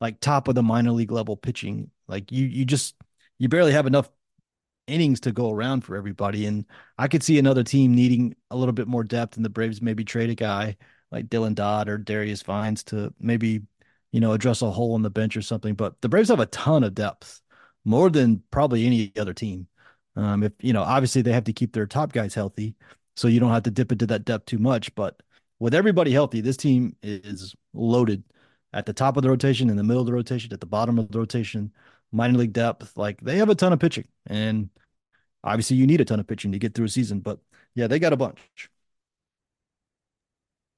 like 0.00 0.18
top 0.18 0.48
of 0.48 0.56
the 0.56 0.62
minor 0.62 0.90
league 0.90 1.12
level 1.12 1.36
pitching. 1.36 1.90
Like 2.08 2.32
you 2.32 2.46
you 2.46 2.64
just 2.64 2.96
you 3.38 3.48
barely 3.48 3.72
have 3.72 3.86
enough 3.86 4.10
innings 4.86 5.20
to 5.20 5.32
go 5.32 5.50
around 5.50 5.82
for 5.82 5.96
everybody. 5.96 6.46
And 6.46 6.64
I 6.98 7.08
could 7.08 7.22
see 7.22 7.38
another 7.38 7.64
team 7.64 7.94
needing 7.94 8.34
a 8.50 8.56
little 8.56 8.72
bit 8.72 8.88
more 8.88 9.04
depth, 9.04 9.36
and 9.36 9.44
the 9.44 9.50
Braves 9.50 9.82
maybe 9.82 10.04
trade 10.04 10.30
a 10.30 10.34
guy 10.34 10.76
like 11.10 11.28
Dylan 11.28 11.54
Dodd 11.54 11.88
or 11.88 11.98
Darius 11.98 12.42
Vines 12.42 12.82
to 12.84 13.12
maybe, 13.20 13.60
you 14.12 14.20
know, 14.20 14.32
address 14.32 14.62
a 14.62 14.70
hole 14.70 14.94
on 14.94 15.02
the 15.02 15.10
bench 15.10 15.36
or 15.36 15.42
something. 15.42 15.74
But 15.74 16.00
the 16.00 16.08
Braves 16.08 16.28
have 16.28 16.40
a 16.40 16.46
ton 16.46 16.84
of 16.84 16.94
depth, 16.94 17.40
more 17.84 18.10
than 18.10 18.42
probably 18.50 18.86
any 18.86 19.12
other 19.18 19.34
team. 19.34 19.66
Um, 20.16 20.42
if 20.42 20.52
you 20.60 20.72
know, 20.72 20.82
obviously 20.82 21.22
they 21.22 21.32
have 21.32 21.44
to 21.44 21.52
keep 21.52 21.72
their 21.72 21.86
top 21.86 22.12
guys 22.12 22.34
healthy, 22.34 22.74
so 23.16 23.28
you 23.28 23.40
don't 23.40 23.52
have 23.52 23.62
to 23.64 23.70
dip 23.70 23.92
into 23.92 24.06
that 24.08 24.24
depth 24.24 24.46
too 24.46 24.58
much. 24.58 24.94
But 24.94 25.22
with 25.58 25.74
everybody 25.74 26.12
healthy, 26.12 26.40
this 26.40 26.56
team 26.56 26.96
is 27.02 27.54
loaded 27.72 28.24
at 28.72 28.86
the 28.86 28.92
top 28.92 29.16
of 29.16 29.22
the 29.22 29.28
rotation, 29.30 29.70
in 29.70 29.76
the 29.76 29.82
middle 29.82 30.00
of 30.00 30.06
the 30.06 30.12
rotation, 30.12 30.52
at 30.52 30.60
the 30.60 30.66
bottom 30.66 30.98
of 30.98 31.10
the 31.10 31.18
rotation, 31.18 31.72
minor 32.12 32.38
league 32.38 32.52
depth. 32.52 32.96
Like 32.96 33.20
they 33.20 33.38
have 33.38 33.48
a 33.50 33.54
ton 33.54 33.72
of 33.72 33.80
pitching, 33.80 34.06
and 34.26 34.70
obviously 35.44 35.76
you 35.76 35.86
need 35.86 36.00
a 36.00 36.04
ton 36.06 36.20
of 36.20 36.26
pitching 36.26 36.52
to 36.52 36.58
get 36.58 36.74
through 36.74 36.86
a 36.86 36.90
season. 36.90 37.20
But 37.20 37.40
yeah, 37.74 37.86
they 37.88 37.98
got 37.98 38.12
a 38.14 38.16
bunch. 38.16 38.70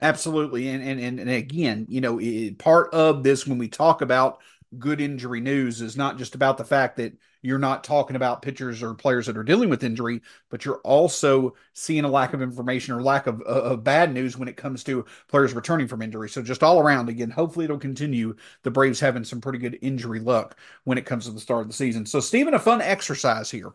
Absolutely, 0.01 0.68
and 0.68 0.82
and 0.82 1.20
and 1.20 1.30
again, 1.30 1.87
you 1.89 2.01
know, 2.01 2.18
it, 2.20 2.59
part 2.59 2.93
of 2.93 3.22
this 3.22 3.47
when 3.47 3.59
we 3.59 3.68
talk 3.68 4.03
about 4.03 4.41
good 4.79 5.01
injury 5.01 5.41
news 5.41 5.81
is 5.81 5.97
not 5.97 6.19
just 6.19 6.35
about 6.35 6.59
the 6.59 6.65
fact 6.65 6.97
that 6.97 7.12
you're 7.43 7.59
not 7.59 7.85
talking 7.85 8.17
about 8.17 8.43
pitchers 8.43 8.83
or 8.83 8.95
players 8.95 9.27
that 9.27 9.37
are 9.37 9.45
dealing 9.45 9.69
with 9.69 9.85
injury, 9.85 10.23
but 10.51 10.65
you're 10.65 10.81
also 10.85 11.55
seeing 11.75 12.05
a 12.05 12.09
lack 12.09 12.33
of 12.33 12.41
information 12.41 12.95
or 12.95 13.03
lack 13.03 13.27
of, 13.27 13.41
uh, 13.43 13.45
of 13.45 13.85
bad 13.85 14.12
news 14.12 14.37
when 14.37 14.49
it 14.49 14.57
comes 14.57 14.83
to 14.85 15.05
players 15.29 15.53
returning 15.53 15.87
from 15.87 16.01
injury. 16.03 16.29
So 16.29 16.43
just 16.43 16.62
all 16.62 16.81
around, 16.81 17.09
again, 17.09 17.31
hopefully 17.31 17.67
it'll 17.67 17.79
continue. 17.79 18.35
The 18.62 18.71
Braves 18.71 18.99
having 18.99 19.25
some 19.25 19.41
pretty 19.41 19.59
good 19.59 19.79
injury 19.83 20.21
luck 20.21 20.59
when 20.85 20.97
it 20.99 21.07
comes 21.07 21.27
to 21.27 21.33
the 21.33 21.41
start 21.41 21.62
of 21.62 21.69
the 21.69 21.75
season. 21.75 22.07
So 22.07 22.19
Stephen, 22.21 22.55
a 22.55 22.59
fun 22.59 22.81
exercise 22.81 23.51
here. 23.51 23.73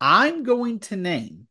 I'm 0.00 0.42
going 0.42 0.80
to 0.80 0.96
name 0.96 1.46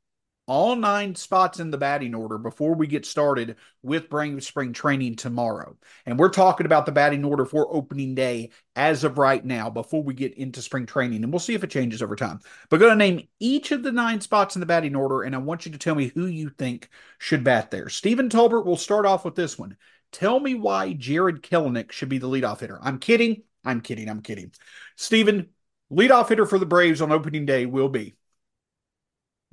all 0.45 0.75
nine 0.75 1.15
spots 1.15 1.59
in 1.59 1.71
the 1.71 1.77
batting 1.77 2.13
order 2.13 2.37
before 2.37 2.75
we 2.75 2.85
get 2.85 3.05
started 3.05 3.55
with 3.81 4.09
Brave 4.09 4.43
Spring 4.43 4.73
Training 4.73 5.15
tomorrow. 5.15 5.77
And 6.05 6.19
we're 6.19 6.29
talking 6.29 6.65
about 6.65 6.85
the 6.85 6.91
batting 6.91 7.23
order 7.23 7.45
for 7.45 7.73
opening 7.73 8.13
day 8.13 8.51
as 8.75 9.03
of 9.03 9.17
right 9.17 9.43
now 9.43 9.69
before 9.69 10.03
we 10.03 10.13
get 10.13 10.33
into 10.33 10.61
spring 10.61 10.85
training. 10.85 11.23
And 11.23 11.31
we'll 11.31 11.39
see 11.39 11.53
if 11.53 11.63
it 11.63 11.69
changes 11.69 12.01
over 12.01 12.15
time. 12.15 12.39
But 12.69 12.79
going 12.79 12.91
to 12.91 12.95
name 12.97 13.27
each 13.39 13.71
of 13.71 13.83
the 13.83 13.91
nine 13.91 14.19
spots 14.19 14.55
in 14.55 14.59
the 14.59 14.65
batting 14.65 14.95
order, 14.95 15.23
and 15.23 15.33
I 15.33 15.39
want 15.39 15.65
you 15.65 15.71
to 15.71 15.77
tell 15.77 15.95
me 15.95 16.11
who 16.13 16.25
you 16.25 16.49
think 16.49 16.89
should 17.19 17.43
bat 17.43 17.71
there. 17.71 17.87
Stephen 17.87 18.29
Tolbert, 18.29 18.65
we'll 18.65 18.75
start 18.75 19.05
off 19.05 19.23
with 19.23 19.35
this 19.35 19.57
one. 19.57 19.77
Tell 20.11 20.39
me 20.39 20.55
why 20.55 20.93
Jarred 20.93 21.41
Kelenic 21.41 21.91
should 21.91 22.09
be 22.09 22.17
the 22.19 22.27
leadoff 22.27 22.59
hitter. 22.59 22.79
I'm 22.81 22.99
kidding. 22.99 23.43
I'm 23.65 23.81
kidding. 23.81 24.09
I'm 24.09 24.21
kidding. 24.21 24.51
Stephen, 24.97 25.49
leadoff 25.91 26.29
hitter 26.29 26.45
for 26.45 26.59
the 26.59 26.65
Braves 26.65 27.01
on 27.01 27.11
opening 27.11 27.45
day 27.45 27.65
will 27.65 27.89
be 27.89 28.15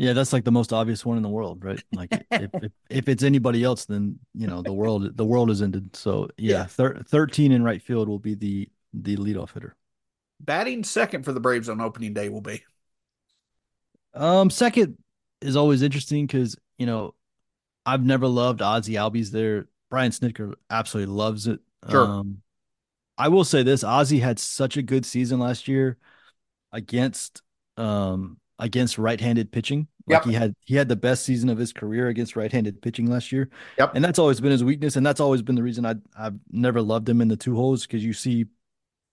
yeah, 0.00 0.14
that's 0.14 0.32
like 0.32 0.44
the 0.44 0.50
most 0.50 0.72
obvious 0.72 1.04
one 1.04 1.18
in 1.18 1.22
the 1.22 1.28
world, 1.28 1.62
right? 1.62 1.82
Like 1.92 2.08
if, 2.30 2.50
if, 2.54 2.72
if 2.88 3.08
it's 3.10 3.22
anybody 3.22 3.62
else, 3.62 3.84
then 3.84 4.18
you 4.34 4.46
know 4.46 4.62
the 4.62 4.72
world 4.72 5.14
the 5.14 5.26
world 5.26 5.50
is 5.50 5.60
ended. 5.60 5.94
So 5.94 6.30
yeah, 6.38 6.60
yeah. 6.60 6.64
Thir- 6.64 7.02
thirteen 7.06 7.52
in 7.52 7.62
right 7.62 7.82
field 7.82 8.08
will 8.08 8.18
be 8.18 8.34
the 8.34 8.70
the 8.94 9.18
leadoff 9.18 9.52
hitter. 9.52 9.76
Batting 10.40 10.84
second 10.84 11.24
for 11.24 11.34
the 11.34 11.40
Braves 11.40 11.68
on 11.68 11.82
opening 11.82 12.14
day 12.14 12.30
will 12.30 12.40
be. 12.40 12.62
Um, 14.14 14.48
second 14.48 14.96
is 15.42 15.54
always 15.54 15.82
interesting 15.82 16.26
because 16.26 16.56
you 16.78 16.86
know 16.86 17.14
I've 17.84 18.02
never 18.02 18.26
loved 18.26 18.60
Ozzy 18.60 18.94
Albies 18.94 19.30
there. 19.30 19.68
Brian 19.90 20.12
Snitker 20.12 20.54
absolutely 20.70 21.12
loves 21.12 21.46
it. 21.46 21.60
Sure. 21.90 22.06
Um, 22.06 22.40
I 23.18 23.28
will 23.28 23.44
say 23.44 23.62
this: 23.62 23.84
Ozzy 23.84 24.22
had 24.22 24.38
such 24.38 24.78
a 24.78 24.82
good 24.82 25.04
season 25.04 25.40
last 25.40 25.68
year 25.68 25.98
against 26.72 27.42
um 27.76 28.39
against 28.60 28.98
right-handed 28.98 29.50
pitching. 29.50 29.88
Like 30.06 30.24
yep. 30.24 30.24
he 30.24 30.32
had 30.32 30.54
he 30.64 30.76
had 30.76 30.88
the 30.88 30.96
best 30.96 31.24
season 31.24 31.48
of 31.48 31.58
his 31.58 31.72
career 31.72 32.08
against 32.08 32.36
right-handed 32.36 32.82
pitching 32.82 33.10
last 33.10 33.32
year. 33.32 33.48
Yep. 33.78 33.94
And 33.94 34.04
that's 34.04 34.18
always 34.18 34.40
been 34.40 34.52
his 34.52 34.64
weakness, 34.64 34.96
and 34.96 35.04
that's 35.04 35.20
always 35.20 35.42
been 35.42 35.54
the 35.54 35.62
reason 35.62 35.84
I 35.86 35.96
I've 36.16 36.38
never 36.50 36.82
loved 36.82 37.08
him 37.08 37.20
in 37.20 37.28
the 37.28 37.36
two 37.36 37.56
holes 37.56 37.86
because 37.86 38.04
you 38.04 38.12
see, 38.12 38.46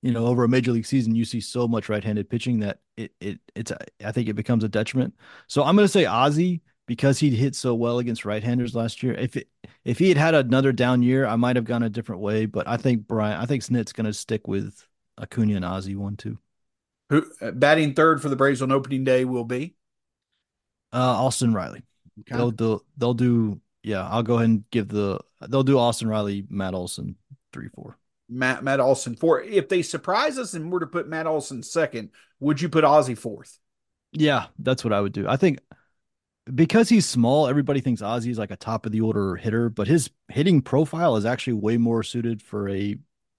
you 0.02 0.12
know, 0.12 0.28
over 0.28 0.44
a 0.44 0.50
major 0.50 0.72
league 0.72 0.86
season, 0.86 1.16
you 1.16 1.26
see 1.26 1.42
so 1.42 1.68
much 1.68 1.90
right-handed 1.90 2.30
pitching 2.30 2.60
that 2.60 2.80
it 2.96 3.12
it 3.20 3.40
it's 3.56 3.72
I 4.04 4.12
think 4.12 4.30
it 4.30 4.34
becomes 4.34 4.64
a 4.64 4.70
detriment. 4.70 5.16
So 5.48 5.64
I'm 5.64 5.76
gonna 5.76 5.88
say 5.88 6.04
Ozzy 6.04 6.62
because 6.86 7.20
he'd 7.20 7.34
hit 7.34 7.56
so 7.56 7.76
well 7.76 8.00
against 8.00 8.26
right-handers 8.26 8.76
last 8.76 9.04
year. 9.04 9.14
If 9.14 9.36
it 9.38 9.50
if 9.86 10.00
he 10.00 10.10
had 10.10 10.18
had 10.18 10.36
another 10.36 10.72
down 10.72 11.04
year, 11.04 11.26
I 11.26 11.36
might 11.36 11.56
have 11.56 11.66
gone 11.66 11.84
a 11.84 11.90
different 11.90 12.22
way. 12.22 12.46
But 12.46 12.68
I 12.68 12.78
think 12.78 13.08
Brian, 13.08 13.40
I 13.40 13.46
think 13.46 13.64
Snit's 13.64 13.94
gonna 13.94 14.14
stick 14.14 14.48
with 14.48 14.86
Acuna 15.22 15.56
and 15.56 15.66
Ozzy 15.66 15.96
one 15.96 16.18
two. 16.18 16.38
Who 17.10 17.26
uh, 17.42 17.52
batting 17.52 17.94
third 17.94 18.22
for 18.22 18.30
the 18.30 18.36
Braves 18.36 18.62
on 18.62 18.72
opening 18.72 19.04
day 19.04 19.26
will 19.26 19.46
be? 19.46 19.76
Uh, 20.94 20.98
Austin 20.98 21.54
Riley. 21.54 21.84
Okay. 22.22 22.36
They'll 22.36 22.52
do. 22.52 22.82
They'll 22.98 23.14
do. 23.14 23.62
Yeah, 23.84 24.08
I'll 24.08 24.24
go 24.24 24.36
ahead 24.36 24.50
and 24.50 24.70
give 24.72 24.88
the. 24.90 25.20
They'll 25.48 25.64
do 25.64 25.78
Austin 25.78 26.08
Riley, 26.08 26.46
Matt 26.50 26.74
Olson, 26.74 27.16
three 27.54 27.70
four. 27.70 27.98
Matt 28.30 28.64
Matt 28.64 28.80
Olson 28.80 29.16
four. 29.16 29.42
If 29.42 29.70
they 29.70 29.82
surprise 29.82 30.38
us 30.38 30.54
and 30.54 30.72
were 30.72 30.80
to 30.80 30.88
put 30.88 31.08
Matt 31.08 31.28
Olson 31.28 31.64
second, 31.64 32.10
would 32.40 32.62
you 32.62 32.70
put 32.70 32.84
Ozzy 32.84 33.18
fourth? 33.18 33.60
Yeah, 34.12 34.48
that's 34.60 34.84
what 34.84 34.94
I 34.94 35.02
would 35.02 35.14
do. 35.14 35.28
I 35.28 35.38
think 35.38 35.60
because 36.54 36.90
he's 36.90 37.06
small, 37.06 37.48
everybody 37.48 37.82
thinks 37.82 38.02
Ozzy 38.02 38.32
is 38.32 38.38
like 38.38 38.52
a 38.52 38.56
top 38.56 38.86
of 38.86 38.92
the 38.92 39.02
order 39.02 39.36
hitter, 39.36 39.70
but 39.70 39.88
his 39.88 40.10
hitting 40.30 40.62
profile 40.62 41.16
is 41.16 41.26
actually 41.26 41.54
way 41.54 41.78
more 41.78 42.04
suited 42.04 42.42
for 42.42 42.70
a 42.70 42.96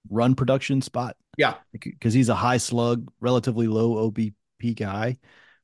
run 0.09 0.35
production 0.35 0.81
spot. 0.81 1.15
Yeah. 1.37 1.55
Because 1.71 2.13
he's 2.13 2.29
a 2.29 2.35
high 2.35 2.57
slug, 2.57 3.09
relatively 3.21 3.67
low 3.67 4.09
OBP 4.09 4.75
guy, 4.75 5.17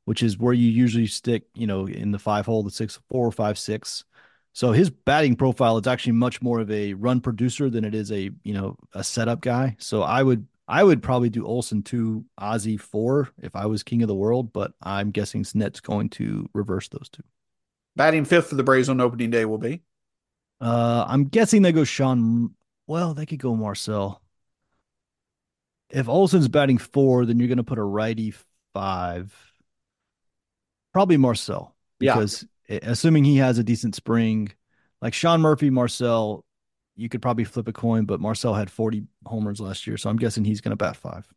which 0.05 0.23
is 0.23 0.38
where 0.38 0.53
you 0.53 0.69
usually 0.69 1.07
stick, 1.07 1.43
you 1.53 1.67
know, 1.67 1.88
in 1.88 2.11
the 2.11 2.19
five 2.19 2.45
hole, 2.45 2.63
the 2.63 2.71
six, 2.71 2.99
four, 3.09 3.31
five, 3.31 3.57
six. 3.57 4.05
So 4.53 4.71
his 4.71 4.89
batting 4.89 5.36
profile 5.36 5.77
is 5.77 5.88
actually 5.88 6.13
much 6.13 6.41
more 6.41 6.61
of 6.61 6.71
a 6.71 6.93
run 6.93 7.19
producer 7.19 7.69
than 7.69 7.83
it 7.83 7.93
is 7.93 8.11
a, 8.11 8.29
you 8.43 8.53
know, 8.53 8.77
a 8.93 9.03
setup 9.03 9.41
guy. 9.41 9.75
So 9.79 10.01
I 10.01 10.23
would, 10.23 10.47
I 10.67 10.83
would 10.83 11.03
probably 11.03 11.29
do 11.29 11.45
Olson 11.45 11.83
two, 11.83 12.23
Ozzy 12.39 12.79
four 12.79 13.29
if 13.41 13.55
I 13.55 13.65
was 13.65 13.83
king 13.83 14.01
of 14.01 14.07
the 14.07 14.15
world, 14.15 14.53
but 14.53 14.71
I'm 14.81 15.11
guessing 15.11 15.43
Snit's 15.43 15.81
going 15.81 16.09
to 16.11 16.49
reverse 16.53 16.88
those 16.88 17.09
two. 17.09 17.23
Batting 17.97 18.25
fifth 18.25 18.47
for 18.47 18.55
the 18.55 18.63
Braves 18.63 18.89
on 18.89 19.01
opening 19.01 19.29
day 19.29 19.45
will 19.45 19.57
be. 19.57 19.81
Uh, 20.61 21.05
I'm 21.07 21.25
guessing 21.25 21.61
they 21.61 21.71
go 21.71 21.83
Sean. 21.83 22.55
Well, 22.88 23.13
they 23.13 23.25
could 23.25 23.39
go 23.39 23.55
Marcell 23.55 24.21
if 25.89 26.09
Olson's 26.09 26.47
batting 26.47 26.77
four, 26.77 27.25
then 27.25 27.39
you're 27.39 27.47
going 27.47 27.57
to 27.57 27.63
put 27.63 27.77
a 27.77 27.83
righty 27.83 28.33
five. 28.73 29.33
Probably 30.93 31.17
Marcell 31.17 31.75
because 31.99 32.45
yeah. 32.69 32.79
assuming 32.83 33.23
he 33.23 33.38
has 33.38 33.57
a 33.57 33.63
decent 33.63 33.95
spring, 33.95 34.51
like 35.01 35.13
Sean 35.13 35.41
Murphy, 35.41 35.69
Marcell, 35.69 36.45
you 36.95 37.09
could 37.09 37.21
probably 37.21 37.43
flip 37.43 37.67
a 37.67 37.73
coin, 37.73 38.05
but 38.05 38.21
Marcell 38.21 38.53
had 38.53 38.69
40 38.69 39.03
homers 39.25 39.59
last 39.59 39.86
year, 39.86 39.97
so 39.97 40.09
I'm 40.09 40.17
guessing 40.17 40.45
he's 40.45 40.61
going 40.61 40.71
to 40.71 40.77
bat 40.77 40.95
five. 40.95 41.27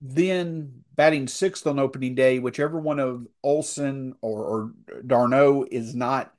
Then 0.00 0.84
batting 0.94 1.28
sixth 1.28 1.66
on 1.66 1.78
opening 1.78 2.14
day, 2.14 2.38
whichever 2.38 2.78
one 2.78 3.00
of 3.00 3.26
Olson 3.42 4.14
or, 4.20 4.44
or 4.44 4.72
d'Arnaud 5.06 5.66
is 5.70 5.94
not, 5.94 6.32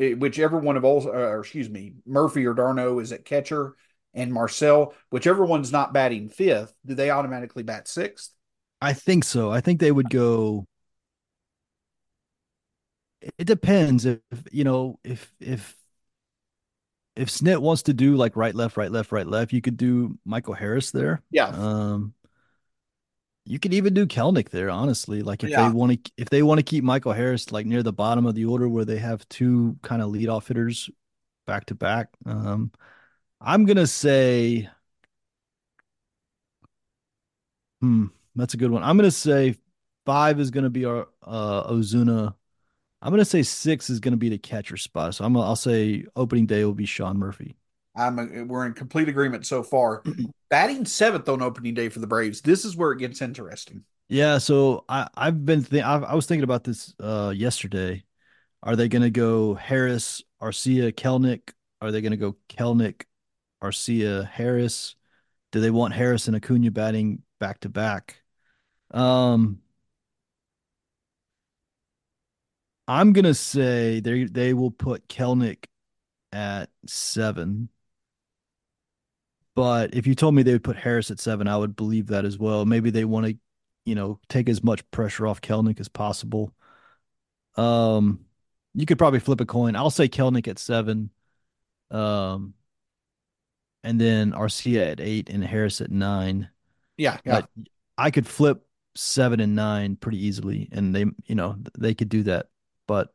eh, 0.00 0.14
whichever 0.14 0.58
one 0.58 0.76
of 0.76 0.84
Olson, 0.84 1.10
or 1.10 1.40
excuse 1.40 1.70
me, 1.70 1.94
Murphy 2.06 2.46
or 2.46 2.54
d'Arnaud 2.54 2.98
is 3.00 3.12
at 3.12 3.24
catcher 3.24 3.74
and 4.14 4.32
Marcell, 4.32 4.94
whichever 5.10 5.44
one's 5.44 5.72
not 5.72 5.92
batting 5.92 6.28
fifth, 6.28 6.72
do 6.86 6.94
they 6.94 7.10
automatically 7.10 7.62
bat 7.62 7.88
sixth? 7.88 8.30
I 8.80 8.92
think 8.92 9.24
so. 9.24 9.50
I 9.50 9.60
think 9.60 9.80
they 9.80 9.92
would 9.92 10.10
go. 10.10 10.66
It 13.38 13.46
depends 13.46 14.04
if 14.04 14.20
you 14.52 14.64
know 14.64 14.98
if 15.02 15.32
if 15.40 15.76
if 17.16 17.28
Snit 17.28 17.58
wants 17.58 17.84
to 17.84 17.94
do 17.94 18.16
like 18.16 18.36
right 18.36 18.54
left 18.54 18.76
right 18.76 18.90
left 18.90 19.12
right 19.12 19.26
left, 19.26 19.52
you 19.52 19.62
could 19.62 19.76
do 19.76 20.18
Michael 20.24 20.54
Harris 20.54 20.90
there. 20.90 21.22
Yeah. 21.30 21.48
Um. 21.48 22.14
You 23.46 23.58
could 23.58 23.74
even 23.74 23.92
do 23.92 24.06
Kelenic 24.06 24.48
there, 24.48 24.70
honestly. 24.70 25.20
Like 25.20 25.44
if 25.44 25.50
yeah. 25.50 25.68
they 25.68 25.74
want 25.74 26.04
to, 26.04 26.12
if 26.16 26.30
they 26.30 26.42
want 26.42 26.60
to 26.60 26.62
keep 26.62 26.82
Michael 26.82 27.12
Harris 27.12 27.52
like 27.52 27.66
near 27.66 27.82
the 27.82 27.92
bottom 27.92 28.24
of 28.24 28.34
the 28.34 28.46
order 28.46 28.68
where 28.68 28.86
they 28.86 28.96
have 28.96 29.28
two 29.28 29.76
kind 29.82 30.00
of 30.00 30.10
leadoff 30.10 30.48
hitters 30.48 30.88
back 31.46 31.66
to 31.66 31.74
back. 31.74 32.08
Um, 32.24 32.72
I'm 33.44 33.66
gonna 33.66 33.86
say, 33.86 34.68
hmm, 37.80 38.06
that's 38.34 38.54
a 38.54 38.56
good 38.56 38.70
one. 38.70 38.82
I'm 38.82 38.96
gonna 38.96 39.10
say 39.10 39.56
five 40.06 40.40
is 40.40 40.50
gonna 40.50 40.70
be 40.70 40.86
our 40.86 41.08
uh, 41.22 41.70
Ozuna. 41.70 42.34
I'm 43.02 43.10
gonna 43.10 43.24
say 43.24 43.42
six 43.42 43.90
is 43.90 44.00
gonna 44.00 44.16
be 44.16 44.30
the 44.30 44.38
catcher 44.38 44.78
spot. 44.78 45.14
So 45.14 45.24
I'm 45.24 45.34
gonna, 45.34 45.46
I'll 45.46 45.56
say 45.56 46.06
opening 46.16 46.46
day 46.46 46.64
will 46.64 46.72
be 46.72 46.86
Sean 46.86 47.18
Murphy. 47.18 47.54
I'm 47.94 48.18
a, 48.18 48.44
we're 48.44 48.66
in 48.66 48.72
complete 48.72 49.08
agreement 49.08 49.46
so 49.46 49.62
far. 49.62 50.02
Batting 50.48 50.86
seventh 50.86 51.28
on 51.28 51.42
opening 51.42 51.74
day 51.74 51.90
for 51.90 51.98
the 51.98 52.06
Braves. 52.06 52.40
This 52.40 52.64
is 52.64 52.76
where 52.76 52.92
it 52.92 52.98
gets 52.98 53.20
interesting. 53.20 53.84
Yeah, 54.08 54.38
so 54.38 54.84
I 54.88 55.08
I've 55.14 55.44
been 55.44 55.64
th- 55.64 55.84
I've, 55.84 56.04
I 56.04 56.14
was 56.14 56.26
thinking 56.26 56.44
about 56.44 56.64
this 56.64 56.94
uh 56.98 57.32
yesterday. 57.36 58.04
Are 58.62 58.76
they 58.76 58.88
going 58.88 59.02
to 59.02 59.10
go 59.10 59.52
Harris, 59.52 60.22
Arcia, 60.42 60.90
Kelenic? 60.90 61.50
Are 61.82 61.92
they 61.92 62.00
going 62.00 62.12
to 62.12 62.16
go 62.16 62.36
Kelenic, 62.48 63.02
Arcia, 63.64 64.28
Harris, 64.28 64.96
Do 65.52 65.60
they 65.60 65.70
want 65.72 65.94
Harris 65.94 66.28
and 66.28 66.36
Acuna 66.36 66.70
batting 66.72 67.22
back 67.40 67.60
to 67.60 67.70
back? 67.70 68.22
Um, 68.92 69.60
I'm 72.86 73.12
gonna 73.12 73.34
say 73.34 74.00
they 74.00 74.24
they 74.24 74.54
will 74.54 74.70
put 74.70 75.08
Kelenic 75.08 75.64
at 76.32 76.70
seven. 76.86 77.70
But 79.54 79.94
if 79.94 80.06
you 80.06 80.14
told 80.14 80.34
me 80.34 80.42
they 80.42 80.52
would 80.52 80.64
put 80.64 80.76
Harris 80.76 81.10
at 81.10 81.20
seven, 81.20 81.46
I 81.48 81.56
would 81.56 81.76
believe 81.76 82.08
that 82.08 82.24
as 82.24 82.38
well. 82.38 82.64
Maybe 82.64 82.90
they 82.90 83.04
want 83.04 83.26
to, 83.26 83.36
you 83.84 83.94
know, 83.94 84.18
take 84.28 84.48
as 84.48 84.62
much 84.64 84.88
pressure 84.90 85.26
off 85.26 85.40
Kelenic 85.40 85.80
as 85.80 85.88
possible. 85.88 86.52
Um, 87.56 88.24
you 88.74 88.86
could 88.86 88.98
probably 88.98 89.20
flip 89.20 89.40
a 89.40 89.46
coin. 89.46 89.76
I'll 89.76 89.90
say 89.90 90.08
Kelenic 90.08 90.48
at 90.48 90.58
seven. 90.58 91.10
Um, 91.90 92.54
and 93.84 94.00
then 94.00 94.32
Arcia 94.32 94.92
at 94.92 95.00
eight 95.00 95.28
and 95.28 95.44
Harris 95.44 95.80
at 95.80 95.90
nine. 95.90 96.48
Yeah, 96.96 97.18
yeah. 97.24 97.42
But 97.42 97.50
I 97.96 98.10
could 98.10 98.26
flip 98.26 98.66
seven 98.96 99.40
and 99.40 99.54
nine 99.54 99.96
pretty 99.96 100.24
easily, 100.26 100.68
and 100.72 100.94
they, 100.94 101.04
you 101.26 101.34
know, 101.34 101.56
they 101.78 101.94
could 101.94 102.08
do 102.08 102.24
that. 102.24 102.46
But 102.88 103.12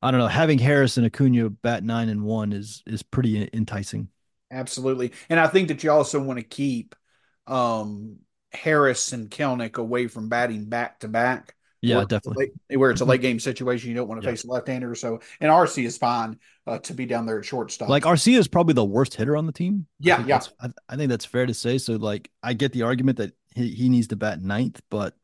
I 0.00 0.10
don't 0.10 0.20
know. 0.20 0.28
Having 0.28 0.60
Harris 0.60 0.96
and 0.96 1.06
Acuna 1.06 1.50
bat 1.50 1.84
nine 1.84 2.08
and 2.08 2.22
one 2.22 2.52
is 2.52 2.82
is 2.86 3.02
pretty 3.02 3.48
enticing. 3.52 4.08
Absolutely, 4.50 5.12
and 5.28 5.38
I 5.38 5.48
think 5.48 5.68
that 5.68 5.82
you 5.82 5.90
also 5.90 6.22
want 6.22 6.38
to 6.38 6.44
keep 6.44 6.94
um, 7.46 8.18
Harris 8.52 9.12
and 9.12 9.30
Kelenic 9.30 9.76
away 9.76 10.06
from 10.06 10.28
batting 10.28 10.66
back 10.66 11.00
to 11.00 11.08
back. 11.08 11.54
Yeah, 11.80 11.96
where 11.96 12.06
definitely. 12.06 12.50
Late, 12.68 12.76
where 12.78 12.90
it's 12.90 13.00
a 13.00 13.04
late 13.04 13.20
game 13.20 13.38
situation, 13.38 13.88
you 13.90 13.94
don't 13.96 14.08
want 14.08 14.20
to 14.20 14.26
Yeah. 14.26 14.32
face 14.32 14.44
a 14.44 14.48
left-hander. 14.48 14.94
So, 14.94 15.20
and 15.40 15.50
Arcia 15.50 15.84
is 15.84 15.96
fine 15.96 16.38
uh, 16.66 16.78
to 16.80 16.94
be 16.94 17.06
down 17.06 17.24
there 17.26 17.38
at 17.38 17.44
shortstop. 17.44 17.88
Like 17.88 18.02
Arcia 18.02 18.36
is 18.38 18.48
probably 18.48 18.74
the 18.74 18.84
worst 18.84 19.14
hitter 19.14 19.36
on 19.36 19.46
the 19.46 19.52
team. 19.52 19.86
I 19.88 19.94
Yeah, 20.00 20.16
think 20.16 20.28
yeah. 20.28 20.40
I, 20.60 20.68
I 20.88 20.96
think 20.96 21.08
that's 21.10 21.24
fair 21.24 21.46
to 21.46 21.54
say. 21.54 21.78
So, 21.78 21.94
like, 21.94 22.30
I 22.42 22.52
get 22.52 22.72
the 22.72 22.82
argument 22.82 23.18
that 23.18 23.32
he, 23.54 23.70
he 23.70 23.88
needs 23.88 24.08
to 24.08 24.16
bat 24.16 24.42
ninth, 24.42 24.80
but 24.90 25.14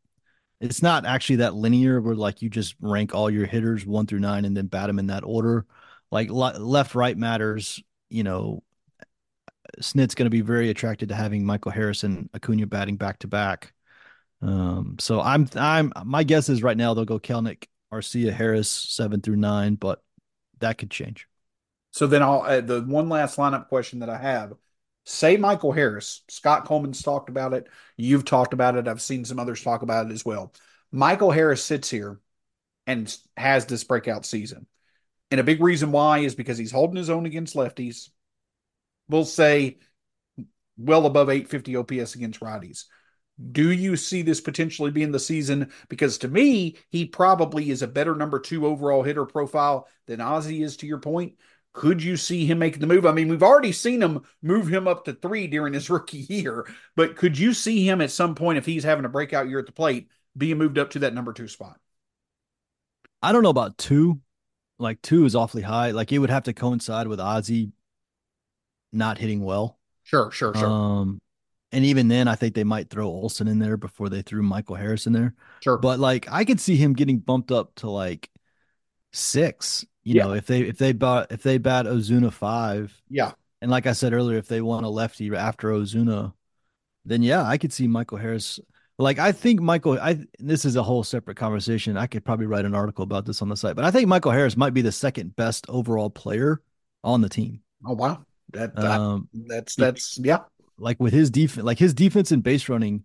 it's 0.60 0.82
not 0.82 1.04
actually 1.04 1.36
that 1.36 1.54
linear 1.54 2.00
where 2.00 2.14
like 2.14 2.40
you 2.40 2.48
just 2.48 2.76
rank 2.80 3.14
all 3.14 3.28
your 3.28 3.44
hitters 3.46 3.84
one 3.84 4.06
through 4.06 4.20
nine 4.20 4.44
and 4.44 4.56
then 4.56 4.66
bat 4.66 4.86
them 4.86 4.98
in 4.98 5.08
that 5.08 5.24
order. 5.24 5.66
Like 6.10 6.30
le- 6.30 6.58
left, 6.58 6.94
right 6.94 7.18
matters. 7.18 7.82
You 8.08 8.22
know, 8.22 8.62
Snit's 9.80 10.14
going 10.14 10.26
to 10.26 10.30
be 10.30 10.40
very 10.40 10.70
attracted 10.70 11.08
to 11.08 11.14
having 11.16 11.44
Michael 11.44 11.72
Harris 11.72 12.04
and 12.04 12.30
Acuna 12.32 12.66
batting 12.66 12.96
back 12.96 13.18
to 13.18 13.26
back. 13.26 13.73
Um, 14.44 14.96
so 15.00 15.20
I'm 15.20 15.48
I'm 15.54 15.92
my 16.04 16.22
guess 16.22 16.48
is 16.48 16.62
right 16.62 16.76
now 16.76 16.92
they'll 16.92 17.06
go 17.06 17.18
Kelenic, 17.18 17.64
Arcia, 17.92 18.32
Harris 18.32 18.68
seven 18.68 19.20
through 19.22 19.36
nine, 19.36 19.74
but 19.74 20.02
that 20.60 20.76
could 20.76 20.90
change. 20.90 21.26
So 21.92 22.06
then 22.06 22.22
I'll 22.22 22.42
uh, 22.42 22.60
the 22.60 22.82
one 22.82 23.08
last 23.08 23.38
lineup 23.38 23.68
question 23.68 24.00
that 24.00 24.10
I 24.10 24.18
have. 24.18 24.52
Say 25.06 25.36
Michael 25.36 25.72
Harris. 25.72 26.22
Scott 26.28 26.64
Coleman's 26.64 27.02
talked 27.02 27.28
about 27.28 27.52
it. 27.52 27.68
You've 27.96 28.24
talked 28.24 28.54
about 28.54 28.76
it. 28.76 28.88
I've 28.88 29.02
seen 29.02 29.24
some 29.24 29.38
others 29.38 29.62
talk 29.62 29.82
about 29.82 30.06
it 30.06 30.12
as 30.12 30.24
well. 30.24 30.52
Michael 30.90 31.30
Harris 31.30 31.62
sits 31.62 31.90
here 31.90 32.20
and 32.86 33.14
has 33.36 33.66
this 33.66 33.84
breakout 33.84 34.24
season. 34.24 34.66
And 35.30 35.40
a 35.40 35.44
big 35.44 35.62
reason 35.62 35.92
why 35.92 36.18
is 36.18 36.34
because 36.34 36.56
he's 36.56 36.72
holding 36.72 36.96
his 36.96 37.10
own 37.10 37.26
against 37.26 37.54
lefties. 37.54 38.08
We'll 39.08 39.24
say 39.24 39.78
well 40.78 41.06
above 41.06 41.28
850 41.28 41.76
OPS 41.76 42.14
against 42.14 42.40
righties. 42.40 42.84
Do 43.50 43.72
you 43.72 43.96
see 43.96 44.22
this 44.22 44.40
potentially 44.40 44.90
being 44.90 45.10
the 45.10 45.18
season? 45.18 45.72
Because 45.88 46.18
to 46.18 46.28
me, 46.28 46.76
he 46.90 47.04
probably 47.04 47.70
is 47.70 47.82
a 47.82 47.88
better 47.88 48.14
number 48.14 48.38
two 48.38 48.66
overall 48.66 49.02
hitter 49.02 49.24
profile 49.24 49.88
than 50.06 50.20
Ozzy 50.20 50.64
is, 50.64 50.76
to 50.78 50.86
your 50.86 51.00
point. 51.00 51.34
Could 51.72 52.00
you 52.00 52.16
see 52.16 52.46
him 52.46 52.60
making 52.60 52.78
the 52.80 52.86
move? 52.86 53.04
I 53.04 53.12
mean, 53.12 53.26
we've 53.26 53.42
already 53.42 53.72
seen 53.72 54.00
him 54.00 54.22
move 54.42 54.68
him 54.68 54.86
up 54.86 55.04
to 55.06 55.12
three 55.12 55.48
during 55.48 55.74
his 55.74 55.90
rookie 55.90 56.18
year, 56.28 56.66
but 56.94 57.16
could 57.16 57.36
you 57.36 57.52
see 57.52 57.86
him 57.86 58.00
at 58.00 58.12
some 58.12 58.36
point, 58.36 58.58
if 58.58 58.66
he's 58.66 58.84
having 58.84 59.04
a 59.04 59.08
breakout 59.08 59.48
year 59.48 59.58
at 59.58 59.66
the 59.66 59.72
plate, 59.72 60.08
being 60.36 60.58
moved 60.58 60.78
up 60.78 60.90
to 60.90 61.00
that 61.00 61.14
number 61.14 61.32
two 61.32 61.48
spot? 61.48 61.80
I 63.20 63.32
don't 63.32 63.42
know 63.42 63.50
about 63.50 63.76
two. 63.78 64.20
Like 64.78 65.02
two 65.02 65.24
is 65.24 65.34
awfully 65.34 65.62
high. 65.62 65.90
Like 65.90 66.12
it 66.12 66.18
would 66.18 66.30
have 66.30 66.44
to 66.44 66.52
coincide 66.52 67.08
with 67.08 67.18
Ozzy 67.18 67.72
not 68.92 69.18
hitting 69.18 69.42
well. 69.42 69.78
Sure, 70.04 70.30
sure, 70.30 70.54
sure. 70.54 70.68
Um, 70.68 71.20
and 71.74 71.84
even 71.84 72.08
then, 72.08 72.28
I 72.28 72.34
think 72.36 72.54
they 72.54 72.64
might 72.64 72.90
throw 72.90 73.06
Olson 73.06 73.48
in 73.48 73.58
there 73.58 73.76
before 73.76 74.08
they 74.08 74.22
threw 74.22 74.42
Michael 74.42 74.76
Harris 74.76 75.06
in 75.06 75.12
there. 75.12 75.34
sure. 75.60 75.78
But 75.78 76.00
like, 76.00 76.26
I 76.30 76.44
could 76.44 76.60
see 76.60 76.76
him 76.76 76.94
getting 76.94 77.18
bumped 77.18 77.50
up 77.52 77.74
to 77.76 77.90
like 77.90 78.30
six. 79.12 79.84
You 80.04 80.16
Yeah. 80.16 80.24
know, 80.24 80.32
if 80.34 80.46
they 80.46 80.62
if 80.62 80.78
they 80.78 80.92
bat 80.92 81.28
if 81.30 81.42
they 81.42 81.58
bat 81.58 81.86
Ozuna 81.86 82.32
five, 82.32 83.00
yeah. 83.08 83.32
and 83.62 83.70
like 83.70 83.86
I 83.86 83.92
said 83.92 84.12
earlier, 84.12 84.38
if 84.38 84.48
they 84.48 84.60
want 84.60 84.86
a 84.86 84.88
lefty 84.88 85.34
after 85.34 85.70
Ozuna, 85.70 86.34
then 87.04 87.22
yeah, 87.22 87.42
I 87.44 87.58
could 87.58 87.72
see 87.72 87.86
Michael 87.86 88.18
Harris. 88.18 88.60
Like 88.98 89.18
I 89.18 89.32
think 89.32 89.60
Michael, 89.60 89.98
I 90.00 90.24
this 90.38 90.64
is 90.64 90.76
a 90.76 90.82
whole 90.82 91.02
separate 91.04 91.36
conversation. 91.36 91.96
I 91.96 92.06
could 92.06 92.24
probably 92.24 92.46
write 92.46 92.64
an 92.64 92.74
article 92.74 93.02
about 93.02 93.26
this 93.26 93.42
on 93.42 93.48
the 93.48 93.56
site, 93.56 93.76
but 93.76 93.84
I 93.84 93.90
think 93.90 94.08
Michael 94.08 94.30
Harris 94.32 94.56
might 94.56 94.74
be 94.74 94.82
the 94.82 94.92
second 94.92 95.34
best 95.36 95.66
overall 95.68 96.10
player 96.10 96.62
on 97.02 97.20
the 97.20 97.28
team. 97.28 97.60
Oh, 97.84 97.94
wow. 97.94 98.24
That, 98.52 98.76
that 98.76 99.00
Um, 99.00 99.28
that's, 99.32 99.74
that's, 99.74 100.18
yeah. 100.22 100.44
Like 100.78 101.00
with 101.00 101.12
his 101.12 101.30
defense, 101.30 101.64
like 101.64 101.78
his 101.78 101.94
defense 101.94 102.32
and 102.32 102.42
base 102.42 102.68
running 102.68 103.04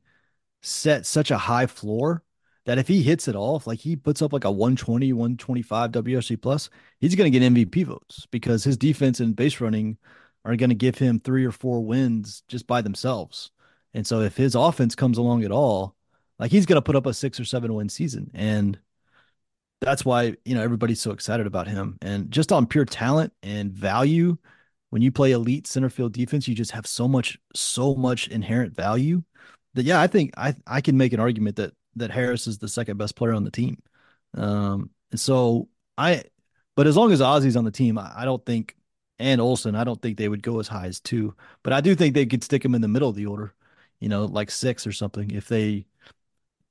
set 0.61 1.05
such 1.05 1.31
a 1.31 1.37
high 1.37 1.67
floor 1.67 2.23
that 2.65 2.77
if 2.77 2.87
he 2.87 3.01
hits 3.01 3.27
it 3.27 3.35
off, 3.35 3.65
like 3.65 3.79
he 3.79 3.95
puts 3.95 4.21
up 4.21 4.33
like 4.33 4.43
a 4.43 4.51
120, 4.51 5.13
125 5.13 5.91
WRC 5.91 6.41
plus, 6.41 6.69
he's 6.99 7.15
going 7.15 7.31
to 7.31 7.39
get 7.39 7.51
MVP 7.53 7.85
votes 7.85 8.27
because 8.31 8.63
his 8.63 8.77
defense 8.77 9.19
and 9.19 9.35
base 9.35 9.59
running 9.61 9.97
are 10.45 10.55
going 10.55 10.69
to 10.69 10.75
give 10.75 10.97
him 10.97 11.19
three 11.19 11.45
or 11.45 11.51
four 11.51 11.83
wins 11.83 12.43
just 12.47 12.67
by 12.67 12.81
themselves. 12.81 13.51
And 13.93 14.05
so 14.05 14.21
if 14.21 14.37
his 14.37 14.55
offense 14.55 14.95
comes 14.95 15.17
along 15.17 15.43
at 15.43 15.51
all, 15.51 15.95
like 16.37 16.51
he's 16.51 16.65
going 16.65 16.75
to 16.77 16.81
put 16.81 16.95
up 16.95 17.05
a 17.05 17.13
six 17.13 17.39
or 17.39 17.45
seven 17.45 17.73
win 17.73 17.89
season. 17.89 18.31
And 18.33 18.77
that's 19.81 20.05
why, 20.05 20.35
you 20.45 20.55
know, 20.55 20.61
everybody's 20.61 21.01
so 21.01 21.11
excited 21.11 21.47
about 21.47 21.67
him. 21.67 21.97
And 22.01 22.29
just 22.31 22.51
on 22.51 22.67
pure 22.67 22.85
talent 22.85 23.33
and 23.41 23.71
value, 23.71 24.37
when 24.89 25.01
you 25.01 25.11
play 25.11 25.31
elite 25.31 25.67
center 25.67 25.89
field 25.89 26.13
defense, 26.13 26.47
you 26.47 26.55
just 26.55 26.71
have 26.71 26.87
so 26.87 27.07
much, 27.07 27.37
so 27.55 27.95
much 27.95 28.27
inherent 28.27 28.75
value 28.75 29.23
that 29.75 29.83
yeah, 29.83 30.01
I 30.01 30.07
think 30.07 30.33
I 30.37 30.55
I 30.65 30.81
can 30.81 30.97
make 30.97 31.13
an 31.13 31.19
argument 31.19 31.57
that 31.57 31.73
that 31.95 32.11
Harris 32.11 32.47
is 32.47 32.57
the 32.57 32.67
second 32.67 32.97
best 32.97 33.15
player 33.15 33.33
on 33.33 33.43
the 33.43 33.51
team. 33.51 33.81
Um, 34.35 34.89
and 35.11 35.19
so 35.19 35.69
I, 35.97 36.23
but 36.75 36.87
as 36.87 36.95
long 36.95 37.11
as 37.11 37.21
Ozzy's 37.21 37.55
on 37.57 37.65
the 37.65 37.71
team, 37.71 37.97
I, 37.97 38.11
I 38.17 38.25
don't 38.25 38.45
think, 38.45 38.75
and 39.17 39.41
Olson, 39.41 39.75
I 39.75 39.83
don't 39.83 40.01
think 40.01 40.17
they 40.17 40.29
would 40.29 40.43
go 40.43 40.59
as 40.59 40.67
high 40.67 40.87
as 40.87 40.99
two. 40.99 41.35
But 41.63 41.73
I 41.73 41.81
do 41.81 41.95
think 41.95 42.13
they 42.13 42.25
could 42.25 42.43
stick 42.43 42.63
him 42.63 42.75
in 42.75 42.81
the 42.81 42.87
middle 42.87 43.09
of 43.09 43.15
the 43.15 43.25
order, 43.25 43.53
you 43.99 44.09
know, 44.09 44.25
like 44.25 44.51
six 44.51 44.87
or 44.87 44.91
something. 44.91 45.31
If 45.31 45.47
they, 45.47 45.85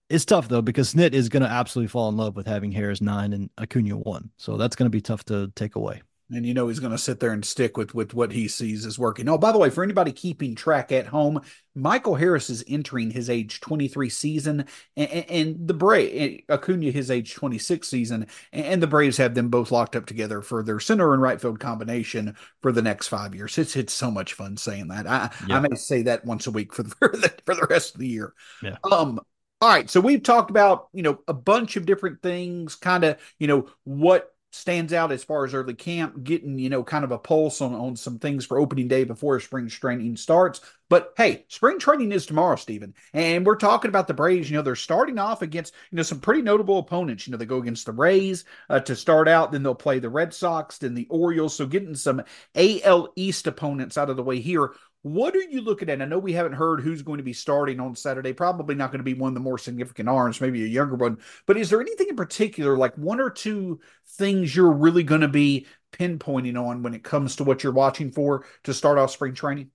it's 0.09 0.25
tough 0.25 0.49
though 0.49 0.62
because 0.62 0.95
Snit 0.95 1.12
is 1.12 1.29
going 1.29 1.43
to 1.43 1.49
absolutely 1.49 1.89
fall 1.89 2.09
in 2.09 2.16
love 2.16 2.37
with 2.37 2.47
having 2.47 2.73
Harris 2.73 3.01
nine 3.01 3.33
and 3.33 3.51
Acuna 3.59 3.97
one, 3.97 4.31
so 4.39 4.57
that's 4.57 4.77
going 4.77 4.87
to 4.87 4.91
be 4.91 5.03
tough 5.03 5.25
to 5.27 5.53
take 5.55 5.77
away. 5.77 6.03
And 6.31 6.45
you 6.45 6.53
know 6.53 6.68
he's 6.68 6.81
going 6.81 6.93
to 6.93 6.99
sit 6.99 7.20
there 7.20 7.33
and 7.33 7.45
stick 7.45 7.76
with 7.76 7.95
with 7.95 8.12
what 8.14 8.33
he 8.33 8.49
sees 8.49 8.85
is 8.85 8.99
working. 8.99 9.29
Oh, 9.29 9.39
by 9.39 9.53
the 9.53 9.59
way, 9.59 9.70
for 9.70 9.83
anybody 9.83 10.12
keeping 10.12 10.55
track 10.55 10.93
at 10.93 11.07
home, 11.07 11.41
Michael 11.74 12.16
Harris 12.16 12.51
is 12.51 12.64
entering 12.68 13.11
his 13.11 13.31
age 13.31 13.61
23 13.61 14.11
season, 14.11 14.66
and, 14.97 15.11
and 15.11 15.68
the 15.68 15.74
Brave 15.74 16.43
Acuna 16.49 16.91
his 16.91 17.11
age 17.11 17.35
26 17.35 17.89
season, 17.89 18.26
and 18.53 18.83
the 18.83 18.87
Braves 18.87 19.16
have 19.16 19.35
them 19.35 19.49
both 19.49 19.70
locked 19.70 19.97
up 19.97 20.07
together 20.07 20.43
for 20.43 20.62
their 20.62 20.81
center 20.81 21.12
and 21.12 21.22
right 21.22 21.41
field 21.41 21.61
combination 21.61 22.37
for 22.62 22.72
the 22.72 22.83
next 22.83 23.09
five 23.09 23.35
years. 23.35 23.57
It's 23.57 23.76
it's 23.76 23.95
so 23.95 24.11
much 24.11 24.35
fun 24.35 24.57
saying 24.57 24.89
that. 24.89 25.07
I 25.07 25.31
Yeah. 25.47 25.57
I 25.57 25.61
may 25.61 25.76
say 25.76 26.03
that 26.03 26.24
once 26.24 26.47
a 26.47 26.51
week 26.51 26.74
for 26.74 26.83
the 26.83 26.91
for 26.99 27.09
the, 27.09 27.33
for 27.47 27.55
the 27.55 27.66
rest 27.70 27.95
of 27.95 28.01
the 28.01 28.09
year. 28.09 28.35
Yeah. 28.62 28.76
Um. 28.91 29.20
All 29.61 29.68
right, 29.68 29.91
so 29.91 30.01
we've 30.01 30.22
talked 30.22 30.51
about 30.51 30.89
you 30.93 31.03
know 31.03 31.20
a 31.26 31.35
bunch 31.35 31.76
of 31.76 31.85
different 31.85 32.22
things, 32.22 32.76
kind 32.76 33.03
of 33.03 33.18
you 33.39 33.49
know 33.49 33.68
what 33.83 34.33
stands 34.51 34.92
out 34.92 35.12
as 35.12 35.24
far 35.24 35.44
as 35.44 35.55
early 35.55 35.74
camp, 35.74 36.24
getting, 36.24 36.59
you 36.59 36.70
know, 36.70 36.82
kind 36.82 37.05
of 37.05 37.12
a 37.12 37.18
pulse 37.18 37.61
on, 37.61 37.74
on 37.74 37.96
some 37.96 38.18
things 38.18 38.46
for 38.46 38.59
opening 38.59 38.88
day 38.88 39.05
before 39.05 39.38
spring 39.40 39.68
training 39.68 40.16
starts. 40.16 40.61
But 40.88 41.12
hey, 41.18 41.44
spring 41.49 41.78
training 41.78 42.12
is 42.12 42.24
tomorrow, 42.24 42.57
Stephen. 42.57 42.94
And 43.12 43.44
we're 43.44 43.57
talking 43.57 43.90
about 43.90 44.09
the 44.09 44.14
Braves. 44.14 44.51
You 44.51 44.57
know, 44.57 44.62
they're 44.62 44.74
starting 44.74 45.18
off 45.18 45.42
against, 45.42 45.74
you 45.90 45.96
know, 45.96 46.03
some 46.03 46.20
pretty 46.20 46.40
notable 46.40 46.78
opponents. 46.78 47.26
You 47.26 47.32
know, 47.32 47.36
they 47.36 47.44
go 47.44 47.59
against 47.59 47.84
the 47.84 47.92
Rays 47.92 48.44
uh, 48.70 48.80
to 48.80 48.96
start 48.96 49.28
out, 49.28 49.53
then 49.53 49.62
they'll 49.62 49.74
play 49.74 49.99
the 49.99 50.09
Red 50.09 50.32
Sox, 50.32 50.78
then 50.78 50.94
the 50.94 51.07
Orioles. 51.11 51.55
So 51.55 51.66
getting 51.66 51.94
some 51.94 52.22
AL 52.55 53.12
East 53.16 53.46
opponents 53.46 53.99
out 53.99 54.09
of 54.09 54.16
the 54.16 54.22
way 54.22 54.40
here. 54.40 54.72
What 55.03 55.36
are 55.36 55.42
you 55.42 55.61
looking 55.61 55.88
at? 55.90 56.03
I 56.03 56.07
know 56.07 56.18
we 56.18 56.32
haven't 56.32 56.55
heard 56.55 56.80
who's 56.80 57.03
going 57.03 57.18
to 57.18 57.24
be 57.24 57.32
starting 57.32 57.78
on 57.80 57.94
Saturday. 57.94 58.32
Probably 58.32 58.74
not 58.74 58.90
going 58.90 58.99
to 58.99 59.05
be 59.05 59.14
one 59.14 59.28
of 59.28 59.34
the 59.34 59.40
more 59.40 59.57
significant 59.57 60.09
arms, 60.09 60.40
maybe 60.40 60.64
a 60.64 60.66
younger 60.68 60.96
one. 60.96 61.18
But 61.46 61.57
is 61.57 61.70
there 61.70 61.80
anything 61.80 62.09
in 62.09 62.16
particular, 62.16 62.76
like 62.76 62.96
one 62.96 63.20
or 63.20 63.30
two 63.30 63.80
things 64.16 64.55
you're 64.55 64.72
really 64.72 65.05
going 65.05 65.20
to 65.20 65.28
be 65.28 65.66
pinpointing 65.92 66.61
on 66.61 66.82
when 66.82 66.94
it 66.94 67.05
comes 67.05 67.36
to 67.36 67.44
what 67.44 67.62
you're 67.62 67.72
watching 67.72 68.11
for 68.11 68.44
to 68.64 68.74
start 68.74 68.99
off 68.99 69.12
spring 69.12 69.34
training? 69.34 69.70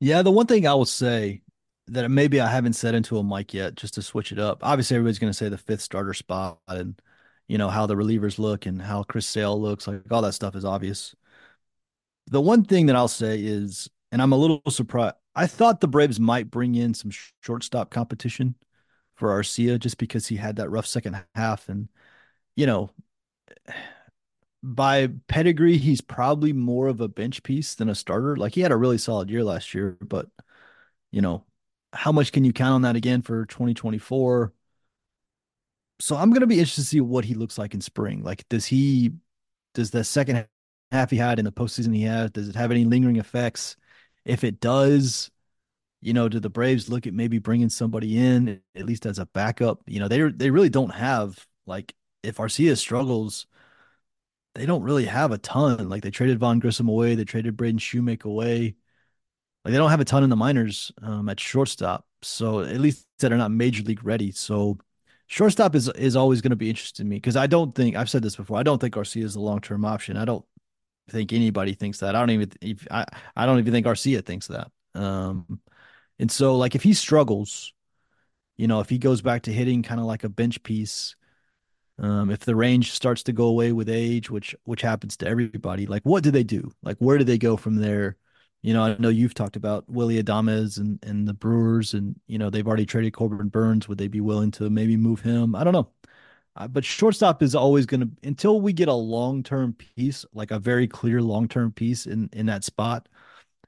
Yeah, 0.00 0.22
the 0.22 0.30
one 0.30 0.46
thing 0.46 0.66
I 0.66 0.74
will 0.74 0.84
say 0.86 1.42
that 1.88 2.10
maybe 2.10 2.40
I 2.40 2.48
haven't 2.48 2.74
said 2.74 2.94
into 2.94 3.18
a 3.18 3.24
mic 3.24 3.52
yet, 3.52 3.74
just 3.74 3.94
to 3.94 4.02
switch 4.02 4.32
it 4.32 4.38
up. 4.38 4.60
Obviously, 4.62 4.96
everybody's 4.96 5.18
going 5.18 5.32
to 5.32 5.36
say 5.36 5.48
the 5.48 5.58
fifth 5.58 5.82
starter 5.82 6.14
spot 6.14 6.60
and 6.68 7.00
you 7.48 7.58
know 7.58 7.68
how 7.68 7.86
the 7.86 7.96
relievers 7.96 8.38
look 8.38 8.66
and 8.66 8.80
how 8.80 9.02
Chris 9.02 9.26
Sale 9.26 9.60
looks, 9.60 9.86
like 9.86 10.10
all 10.10 10.22
that 10.22 10.34
stuff 10.34 10.56
is 10.56 10.64
obvious. 10.64 11.14
The 12.30 12.40
one 12.40 12.64
thing 12.64 12.86
that 12.86 12.96
I'll 12.96 13.08
say 13.08 13.40
is 13.40 13.88
and 14.12 14.20
I'm 14.20 14.32
a 14.32 14.36
little 14.36 14.62
surprised. 14.68 15.14
I 15.34 15.46
thought 15.46 15.80
the 15.80 15.88
Braves 15.88 16.18
might 16.18 16.50
bring 16.50 16.74
in 16.74 16.94
some 16.94 17.10
shortstop 17.40 17.90
competition 17.90 18.56
for 19.14 19.28
Arcia 19.28 19.78
just 19.78 19.98
because 19.98 20.26
he 20.26 20.36
had 20.36 20.56
that 20.56 20.70
rough 20.70 20.86
second 20.86 21.22
half. 21.34 21.68
And, 21.68 21.88
you 22.56 22.66
know, 22.66 22.90
by 24.62 25.08
pedigree, 25.28 25.78
he's 25.78 26.00
probably 26.00 26.52
more 26.52 26.88
of 26.88 27.00
a 27.00 27.08
bench 27.08 27.42
piece 27.42 27.74
than 27.74 27.88
a 27.88 27.94
starter. 27.94 28.36
Like 28.36 28.54
he 28.54 28.60
had 28.60 28.72
a 28.72 28.76
really 28.76 28.98
solid 28.98 29.30
year 29.30 29.44
last 29.44 29.72
year, 29.74 29.96
but, 30.00 30.26
you 31.12 31.22
know, 31.22 31.44
how 31.92 32.12
much 32.12 32.32
can 32.32 32.44
you 32.44 32.52
count 32.52 32.74
on 32.74 32.82
that 32.82 32.96
again 32.96 33.22
for 33.22 33.46
2024? 33.46 34.52
So 36.00 36.16
I'm 36.16 36.30
going 36.30 36.40
to 36.40 36.46
be 36.46 36.58
interested 36.58 36.82
to 36.82 36.86
see 36.88 37.00
what 37.00 37.24
he 37.24 37.34
looks 37.34 37.58
like 37.58 37.74
in 37.74 37.80
spring. 37.80 38.22
Like, 38.22 38.48
does 38.48 38.66
he, 38.66 39.12
does 39.74 39.90
the 39.90 40.02
second 40.02 40.46
half 40.92 41.10
he 41.10 41.16
had 41.16 41.38
in 41.38 41.44
the 41.44 41.52
postseason 41.52 41.94
he 41.94 42.02
had, 42.02 42.32
does 42.32 42.48
it 42.48 42.56
have 42.56 42.70
any 42.70 42.84
lingering 42.84 43.16
effects? 43.16 43.76
If 44.24 44.44
it 44.44 44.60
does, 44.60 45.30
you 46.00 46.12
know, 46.12 46.28
do 46.28 46.40
the 46.40 46.50
Braves 46.50 46.88
look 46.88 47.06
at 47.06 47.14
maybe 47.14 47.38
bringing 47.38 47.68
somebody 47.68 48.18
in 48.18 48.60
at 48.74 48.86
least 48.86 49.06
as 49.06 49.18
a 49.18 49.26
backup? 49.26 49.82
You 49.86 50.00
know, 50.00 50.08
they 50.08 50.22
they 50.30 50.50
really 50.50 50.70
don't 50.70 50.94
have 50.94 51.46
like 51.66 51.94
if 52.22 52.36
Arcia 52.38 52.76
struggles, 52.76 53.46
they 54.54 54.66
don't 54.66 54.82
really 54.82 55.06
have 55.06 55.32
a 55.32 55.38
ton. 55.38 55.88
Like 55.88 56.02
they 56.02 56.10
traded 56.10 56.38
Vaughn 56.38 56.58
Grissom 56.58 56.88
away, 56.88 57.14
they 57.14 57.24
traded 57.24 57.56
Braden 57.56 57.78
Shewmake 57.78 58.24
away. 58.24 58.74
Like 59.64 59.72
they 59.72 59.78
don't 59.78 59.90
have 59.90 60.00
a 60.00 60.04
ton 60.04 60.24
in 60.24 60.30
the 60.30 60.36
minors 60.36 60.90
um, 61.02 61.28
at 61.28 61.38
shortstop, 61.40 62.06
so 62.22 62.60
at 62.60 62.80
least 62.80 63.06
that 63.18 63.32
are 63.32 63.36
not 63.36 63.50
major 63.50 63.82
league 63.82 64.04
ready. 64.04 64.32
So 64.32 64.78
shortstop 65.26 65.74
is 65.74 65.88
is 65.90 66.16
always 66.16 66.40
going 66.40 66.50
to 66.50 66.56
be 66.56 66.70
interesting 66.70 67.06
to 67.06 67.10
me 67.10 67.16
because 67.16 67.36
I 67.36 67.46
don't 67.46 67.74
think 67.74 67.96
I've 67.96 68.10
said 68.10 68.22
this 68.22 68.36
before. 68.36 68.58
I 68.58 68.62
don't 68.62 68.80
think 68.80 68.94
Arcia 68.94 69.22
is 69.22 69.36
a 69.36 69.40
long 69.40 69.60
term 69.60 69.84
option. 69.84 70.16
I 70.16 70.24
don't 70.24 70.44
think 71.10 71.32
anybody 71.32 71.74
thinks 71.74 71.98
that. 72.00 72.16
I 72.16 72.20
don't 72.20 72.30
even 72.30 72.52
if 72.60 72.86
I 72.90 73.04
I 73.36 73.46
don't 73.46 73.58
even 73.58 73.72
think 73.72 73.86
Arcia 73.86 74.24
thinks 74.24 74.48
that. 74.48 74.70
Um, 74.94 75.60
and 76.18 76.30
so 76.30 76.56
like 76.56 76.74
if 76.74 76.82
he 76.82 76.94
struggles, 76.94 77.72
you 78.56 78.68
know, 78.68 78.80
if 78.80 78.88
he 78.88 78.98
goes 78.98 79.22
back 79.22 79.42
to 79.42 79.52
hitting 79.52 79.82
kind 79.82 80.00
of 80.00 80.06
like 80.06 80.24
a 80.24 80.28
bench 80.28 80.62
piece, 80.62 81.16
um, 81.98 82.30
if 82.30 82.40
the 82.40 82.56
range 82.56 82.92
starts 82.92 83.22
to 83.24 83.32
go 83.32 83.46
away 83.46 83.72
with 83.72 83.88
age, 83.88 84.30
which 84.30 84.54
which 84.64 84.82
happens 84.82 85.16
to 85.18 85.26
everybody, 85.26 85.86
like 85.86 86.02
what 86.04 86.22
do 86.22 86.30
they 86.30 86.44
do? 86.44 86.72
Like 86.82 86.96
where 86.98 87.18
do 87.18 87.24
they 87.24 87.38
go 87.38 87.56
from 87.56 87.76
there? 87.76 88.16
You 88.62 88.74
know, 88.74 88.84
I 88.84 88.96
know 88.98 89.08
you've 89.08 89.34
talked 89.34 89.56
about 89.56 89.88
Willie 89.88 90.22
Adames 90.22 90.78
and 90.78 90.98
and 91.02 91.26
the 91.28 91.34
Brewers, 91.34 91.94
and 91.94 92.18
you 92.26 92.38
know 92.38 92.50
they've 92.50 92.66
already 92.66 92.86
traded 92.86 93.14
Corbin 93.14 93.48
Burnes. 93.48 93.88
Would 93.88 93.98
they 93.98 94.08
be 94.08 94.20
willing 94.20 94.50
to 94.52 94.70
maybe 94.70 94.96
move 94.96 95.20
him? 95.20 95.54
I 95.54 95.64
don't 95.64 95.72
know. 95.72 95.88
Uh, 96.60 96.68
but 96.68 96.84
shortstop 96.84 97.42
is 97.42 97.54
always 97.54 97.86
going 97.86 98.02
to 98.02 98.10
until 98.22 98.60
we 98.60 98.70
get 98.74 98.88
a 98.88 98.92
long 98.92 99.42
term 99.42 99.72
piece, 99.72 100.26
like 100.34 100.50
a 100.50 100.58
very 100.58 100.86
clear 100.86 101.22
long 101.22 101.48
term 101.48 101.72
piece 101.72 102.04
in 102.06 102.28
in 102.34 102.44
that 102.46 102.64
spot. 102.64 103.08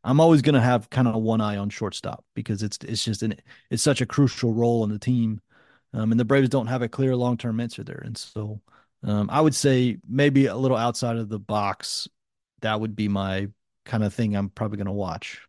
I'm 0.04 0.20
always 0.20 0.42
going 0.42 0.56
to 0.56 0.60
have 0.60 0.90
kind 0.90 1.08
of 1.08 1.14
one 1.22 1.40
eye 1.40 1.56
on 1.56 1.70
shortstop 1.70 2.24
because 2.34 2.62
it's 2.62 2.78
it's 2.84 3.02
just 3.04 3.22
an 3.22 3.36
it's 3.70 3.82
such 3.82 4.02
a 4.02 4.06
crucial 4.06 4.52
role 4.52 4.84
in 4.84 4.90
the 4.90 4.98
team, 4.98 5.40
um, 5.94 6.10
and 6.12 6.20
the 6.20 6.24
Braves 6.26 6.50
don't 6.50 6.66
have 6.66 6.82
a 6.82 6.88
clear 6.88 7.16
long 7.16 7.38
term 7.38 7.60
answer 7.60 7.82
there, 7.82 8.02
and 8.04 8.18
so 8.18 8.60
um, 9.04 9.30
I 9.30 9.40
would 9.40 9.54
say 9.54 9.96
maybe 10.06 10.46
a 10.46 10.56
little 10.56 10.76
outside 10.76 11.16
of 11.16 11.30
the 11.30 11.38
box. 11.38 12.08
That 12.60 12.78
would 12.80 12.94
be 12.94 13.08
my 13.08 13.48
kind 13.86 14.04
of 14.04 14.12
thing. 14.14 14.36
I'm 14.36 14.50
probably 14.50 14.76
going 14.76 14.86
to 14.86 14.92
watch. 14.92 15.40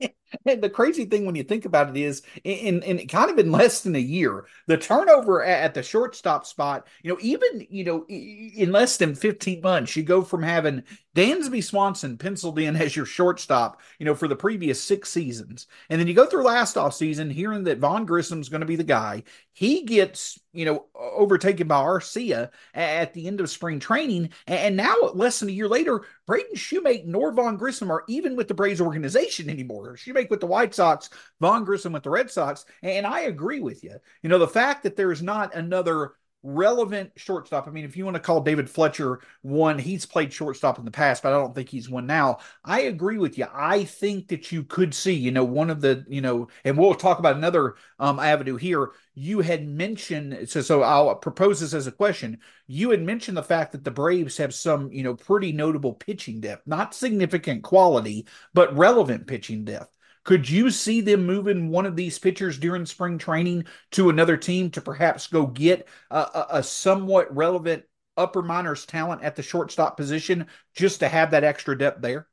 And 0.44 0.62
the 0.62 0.70
crazy 0.70 1.04
thing 1.04 1.24
when 1.24 1.34
you 1.34 1.42
think 1.42 1.64
about 1.64 1.90
it 1.90 1.96
is, 1.96 2.22
in, 2.44 2.82
in 2.82 3.06
kind 3.08 3.30
of 3.30 3.38
in 3.38 3.52
less 3.52 3.82
than 3.82 3.96
a 3.96 4.00
year, 4.00 4.46
the 4.66 4.76
turnover 4.76 5.42
at, 5.42 5.74
the 5.74 5.82
shortstop 5.82 6.46
spot, 6.46 6.86
you 7.02 7.12
know, 7.12 7.18
even 7.20 7.66
you 7.70 7.84
know, 7.84 8.06
in 8.08 8.72
less 8.72 8.96
than 8.96 9.14
fifteen 9.14 9.60
months, 9.60 9.96
you 9.96 10.02
go 10.02 10.22
from 10.22 10.42
having 10.42 10.82
Dansby 11.16 11.64
Swanson 11.64 12.18
penciled 12.18 12.58
in 12.58 12.76
as 12.76 12.94
your 12.94 13.06
shortstop, 13.06 13.80
you 13.98 14.04
know, 14.04 14.14
for 14.14 14.28
the 14.28 14.36
previous 14.36 14.82
six 14.82 15.08
seasons, 15.08 15.66
and 15.88 15.98
then 15.98 16.06
you 16.06 16.12
go 16.12 16.26
through 16.26 16.44
last 16.44 16.76
off 16.76 16.94
season 16.94 17.30
hearing 17.30 17.64
that 17.64 17.78
Vaughn 17.78 18.04
Grissom's 18.04 18.50
going 18.50 18.60
to 18.60 18.66
be 18.66 18.76
the 18.76 18.84
guy. 18.84 19.22
He 19.54 19.84
gets, 19.84 20.38
you 20.52 20.66
know, 20.66 20.84
overtaken 20.94 21.68
by 21.68 21.76
Arcia 21.76 22.50
at 22.74 23.14
the 23.14 23.26
end 23.26 23.40
of 23.40 23.48
spring 23.48 23.80
training, 23.80 24.28
and 24.46 24.76
now 24.76 24.94
less 25.14 25.40
than 25.40 25.48
a 25.48 25.52
year 25.52 25.68
later, 25.68 26.02
Braden 26.26 26.54
Shewmake 26.54 27.06
nor 27.06 27.32
Vaughn 27.32 27.56
Grissom 27.56 27.90
are 27.90 28.04
even 28.08 28.36
with 28.36 28.48
the 28.48 28.54
Braves 28.54 28.82
organization 28.82 29.48
anymore. 29.48 29.96
Shewmake 29.96 30.28
with 30.28 30.40
the 30.40 30.46
White 30.46 30.74
Sox, 30.74 31.08
Vaughn 31.40 31.64
Grissom 31.64 31.94
with 31.94 32.02
the 32.02 32.10
Red 32.10 32.30
Sox. 32.30 32.66
And 32.82 33.06
I 33.06 33.20
agree 33.20 33.60
with 33.60 33.82
you. 33.82 33.96
You 34.22 34.28
know, 34.28 34.38
the 34.38 34.46
fact 34.46 34.82
that 34.82 34.96
there's 34.96 35.22
not 35.22 35.54
another 35.54 36.12
relevant 36.46 37.10
shortstop. 37.16 37.66
I 37.66 37.70
mean, 37.70 37.84
if 37.84 37.96
you 37.96 38.04
want 38.04 38.14
to 38.14 38.22
call 38.22 38.40
David 38.40 38.70
Fletcher 38.70 39.20
one, 39.42 39.78
he's 39.78 40.06
played 40.06 40.32
shortstop 40.32 40.78
in 40.78 40.84
the 40.84 40.90
past, 40.90 41.22
but 41.22 41.32
I 41.32 41.36
don't 41.36 41.54
think 41.54 41.68
he's 41.68 41.90
one 41.90 42.06
now. 42.06 42.38
I 42.64 42.82
agree 42.82 43.18
with 43.18 43.36
you. 43.36 43.46
I 43.52 43.84
think 43.84 44.28
that 44.28 44.52
you 44.52 44.62
could 44.62 44.94
see, 44.94 45.14
you 45.14 45.32
know, 45.32 45.44
one 45.44 45.70
of 45.70 45.80
the, 45.80 46.04
you 46.08 46.20
know, 46.20 46.48
and 46.64 46.78
we'll 46.78 46.94
talk 46.94 47.18
about 47.18 47.36
another 47.36 47.74
um, 47.98 48.20
avenue 48.20 48.56
here. 48.56 48.92
You 49.14 49.40
had 49.40 49.66
mentioned, 49.66 50.48
so 50.48 50.60
so 50.60 50.82
I'll 50.82 51.16
propose 51.16 51.60
this 51.60 51.74
as 51.74 51.86
a 51.86 51.92
question. 51.92 52.38
You 52.66 52.90
had 52.90 53.02
mentioned 53.02 53.36
the 53.36 53.42
fact 53.42 53.72
that 53.72 53.82
the 53.82 53.90
Braves 53.90 54.36
have 54.36 54.54
some, 54.54 54.92
you 54.92 55.02
know, 55.02 55.16
pretty 55.16 55.52
notable 55.52 55.94
pitching 55.94 56.40
depth, 56.40 56.66
not 56.66 56.94
significant 56.94 57.62
quality, 57.62 58.26
but 58.54 58.76
relevant 58.76 59.26
pitching 59.26 59.64
depth. 59.64 59.95
Could 60.26 60.50
you 60.50 60.72
see 60.72 61.00
them 61.00 61.24
moving 61.24 61.68
one 61.68 61.86
of 61.86 61.94
these 61.94 62.18
pitchers 62.18 62.58
during 62.58 62.84
spring 62.84 63.16
training 63.16 63.64
to 63.92 64.10
another 64.10 64.36
team 64.36 64.70
to 64.72 64.80
perhaps 64.80 65.28
go 65.28 65.46
get 65.46 65.86
a, 66.10 66.18
a, 66.18 66.46
a 66.50 66.62
somewhat 66.64 67.34
relevant 67.34 67.84
upper 68.16 68.42
minors 68.42 68.84
talent 68.86 69.22
at 69.22 69.36
the 69.36 69.42
shortstop 69.44 69.96
position 69.96 70.48
just 70.74 70.98
to 70.98 71.08
have 71.08 71.30
that 71.30 71.44
extra 71.44 71.78
depth 71.78 72.02
there? 72.02 72.26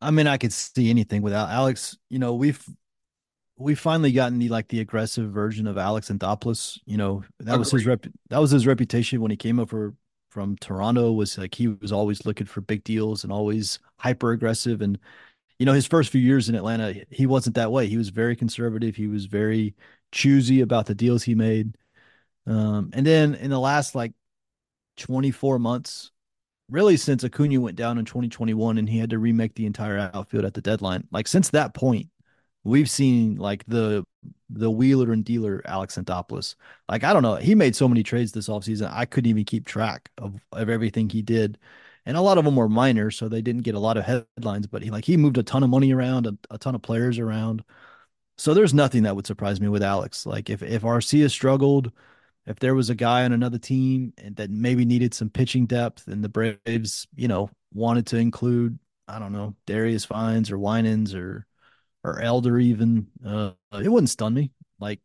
I 0.00 0.12
mean, 0.12 0.28
I 0.28 0.36
could 0.36 0.52
see 0.52 0.88
anything 0.88 1.20
without 1.20 1.50
Alex. 1.50 1.98
You 2.10 2.20
know, 2.20 2.34
we've 2.34 2.64
we've 3.56 3.80
finally 3.80 4.12
gotten 4.12 4.38
the 4.38 4.48
like 4.48 4.68
the 4.68 4.78
aggressive 4.78 5.32
version 5.32 5.66
of 5.66 5.76
Alex 5.76 6.10
Anthopoulos. 6.10 6.78
You 6.84 6.96
know, 6.96 7.24
that 7.40 7.54
Agreed. 7.54 7.58
was 7.58 7.70
his 7.72 7.86
rep 7.86 8.06
that 8.30 8.38
was 8.38 8.52
his 8.52 8.68
reputation 8.68 9.20
when 9.20 9.32
he 9.32 9.36
came 9.36 9.58
over 9.58 9.94
from 10.30 10.56
Toronto 10.58 11.10
was 11.10 11.36
like 11.36 11.56
he 11.56 11.66
was 11.66 11.90
always 11.90 12.24
looking 12.24 12.46
for 12.46 12.60
big 12.60 12.84
deals 12.84 13.24
and 13.24 13.32
always 13.32 13.80
hyper 13.98 14.30
aggressive 14.30 14.80
and 14.80 14.96
you 15.58 15.66
know, 15.66 15.72
his 15.72 15.86
first 15.86 16.10
few 16.10 16.20
years 16.20 16.48
in 16.48 16.54
Atlanta, 16.54 16.94
he 17.10 17.26
wasn't 17.26 17.56
that 17.56 17.72
way. 17.72 17.86
He 17.86 17.96
was 17.96 18.10
very 18.10 18.36
conservative. 18.36 18.96
He 18.96 19.06
was 19.06 19.26
very 19.26 19.74
choosy 20.12 20.60
about 20.60 20.86
the 20.86 20.94
deals 20.94 21.22
he 21.22 21.34
made. 21.34 21.76
Um, 22.46 22.90
and 22.92 23.06
then 23.06 23.34
in 23.34 23.50
the 23.50 23.60
last 23.60 23.94
like 23.94 24.12
24 24.98 25.58
months, 25.58 26.10
really 26.68 26.96
since 26.96 27.24
Acuna 27.24 27.60
went 27.60 27.76
down 27.76 27.98
in 27.98 28.04
2021 28.04 28.78
and 28.78 28.88
he 28.88 28.98
had 28.98 29.10
to 29.10 29.18
remake 29.18 29.54
the 29.54 29.66
entire 29.66 30.10
outfield 30.14 30.44
at 30.44 30.54
the 30.54 30.60
deadline, 30.60 31.06
like 31.10 31.28
since 31.28 31.50
that 31.50 31.74
point, 31.74 32.08
we've 32.64 32.90
seen 32.90 33.36
like 33.36 33.64
the 33.66 34.04
the 34.50 34.70
wheeler 34.70 35.12
and 35.12 35.24
dealer 35.24 35.62
Alex 35.66 35.96
Anthopoulos. 35.96 36.56
Like 36.88 37.04
I 37.04 37.12
don't 37.12 37.22
know, 37.22 37.36
he 37.36 37.54
made 37.54 37.76
so 37.76 37.88
many 37.88 38.02
trades 38.02 38.32
this 38.32 38.48
offseason. 38.48 38.90
I 38.92 39.06
couldn't 39.06 39.30
even 39.30 39.44
keep 39.44 39.66
track 39.66 40.10
of, 40.18 40.34
of 40.52 40.68
everything 40.68 41.08
he 41.08 41.22
did 41.22 41.58
and 42.06 42.16
a 42.16 42.20
lot 42.22 42.38
of 42.38 42.44
them 42.44 42.56
were 42.56 42.68
minor, 42.68 43.10
so 43.10 43.28
they 43.28 43.42
didn't 43.42 43.62
get 43.62 43.74
a 43.74 43.80
lot 43.80 43.96
of 43.96 44.04
headlines. 44.04 44.66
But 44.66 44.82
he 44.82 44.90
like 44.90 45.04
he 45.04 45.16
moved 45.16 45.38
a 45.38 45.42
ton 45.42 45.62
of 45.62 45.70
money 45.70 45.92
around, 45.92 46.26
a, 46.26 46.38
a 46.50 46.58
ton 46.58 46.74
of 46.74 46.82
players 46.82 47.18
around. 47.18 47.64
So 48.38 48.54
there's 48.54 48.74
nothing 48.74 49.04
that 49.04 49.16
would 49.16 49.26
surprise 49.26 49.60
me 49.60 49.68
with 49.68 49.82
Alex. 49.82 50.26
Like 50.26 50.50
if 50.50 50.62
if 50.62 50.82
Arcia 50.82 51.30
struggled, 51.30 51.92
if 52.46 52.58
there 52.60 52.74
was 52.74 52.90
a 52.90 52.94
guy 52.94 53.24
on 53.24 53.32
another 53.32 53.58
team 53.58 54.12
that 54.36 54.50
maybe 54.50 54.84
needed 54.84 55.14
some 55.14 55.30
pitching 55.30 55.66
depth, 55.66 56.06
and 56.08 56.22
the 56.24 56.28
Braves, 56.28 57.08
you 57.16 57.28
know, 57.28 57.50
wanted 57.74 58.06
to 58.08 58.18
include, 58.18 58.78
I 59.08 59.18
don't 59.18 59.32
know, 59.32 59.54
Darius 59.66 60.04
Vines 60.06 60.50
or 60.50 60.58
Winans 60.58 61.14
or 61.14 61.46
or 62.04 62.20
Elder 62.20 62.58
even, 62.60 63.08
uh, 63.26 63.52
it 63.72 63.88
wouldn't 63.88 64.10
stun 64.10 64.32
me. 64.34 64.52
Like 64.78 65.00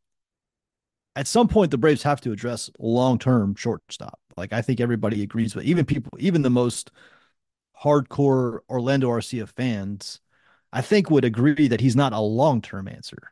at 1.16 1.28
some 1.28 1.48
point, 1.48 1.72
the 1.72 1.78
Braves 1.78 2.04
have 2.04 2.22
to 2.22 2.32
address 2.32 2.70
long 2.80 3.20
term 3.20 3.56
shortstop. 3.56 4.20
Like 4.38 4.54
I 4.54 4.62
think 4.62 4.80
everybody 4.80 5.24
agrees 5.24 5.56
with 5.56 5.66
even 5.66 5.86
people, 5.86 6.12
even 6.20 6.42
the 6.42 6.50
most 6.50 6.92
hardcore 7.82 8.60
Orlando 8.70 9.10
Arcia 9.10 9.48
fans, 9.48 10.20
I 10.74 10.82
think 10.82 11.10
would 11.10 11.26
agree 11.26 11.68
that 11.68 11.82
he's 11.82 11.96
not 11.96 12.14
a 12.14 12.20
long 12.20 12.62
term 12.62 12.88
answer. 12.88 13.32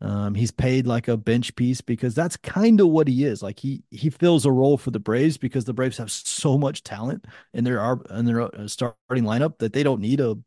Um, 0.00 0.34
he's 0.34 0.52
paid 0.52 0.86
like 0.86 1.08
a 1.08 1.16
bench 1.16 1.56
piece 1.56 1.80
because 1.80 2.14
that's 2.14 2.36
kind 2.36 2.80
of 2.80 2.88
what 2.88 3.08
he 3.08 3.24
is. 3.24 3.42
Like 3.42 3.58
he 3.58 3.82
he 3.90 4.10
fills 4.10 4.46
a 4.46 4.52
role 4.52 4.78
for 4.78 4.92
the 4.92 5.00
Braves 5.00 5.36
because 5.38 5.64
the 5.64 5.72
Braves 5.72 5.98
have 5.98 6.10
so 6.12 6.56
much 6.56 6.84
talent 6.84 7.26
in 7.52 7.64
their 7.64 7.80
in 8.10 8.24
their 8.24 8.42
uh, 8.42 8.68
starting 8.68 9.24
lineup 9.24 9.58
that 9.58 9.72
they 9.72 9.82
don't 9.82 10.00
need 10.00 10.20
a 10.20 10.38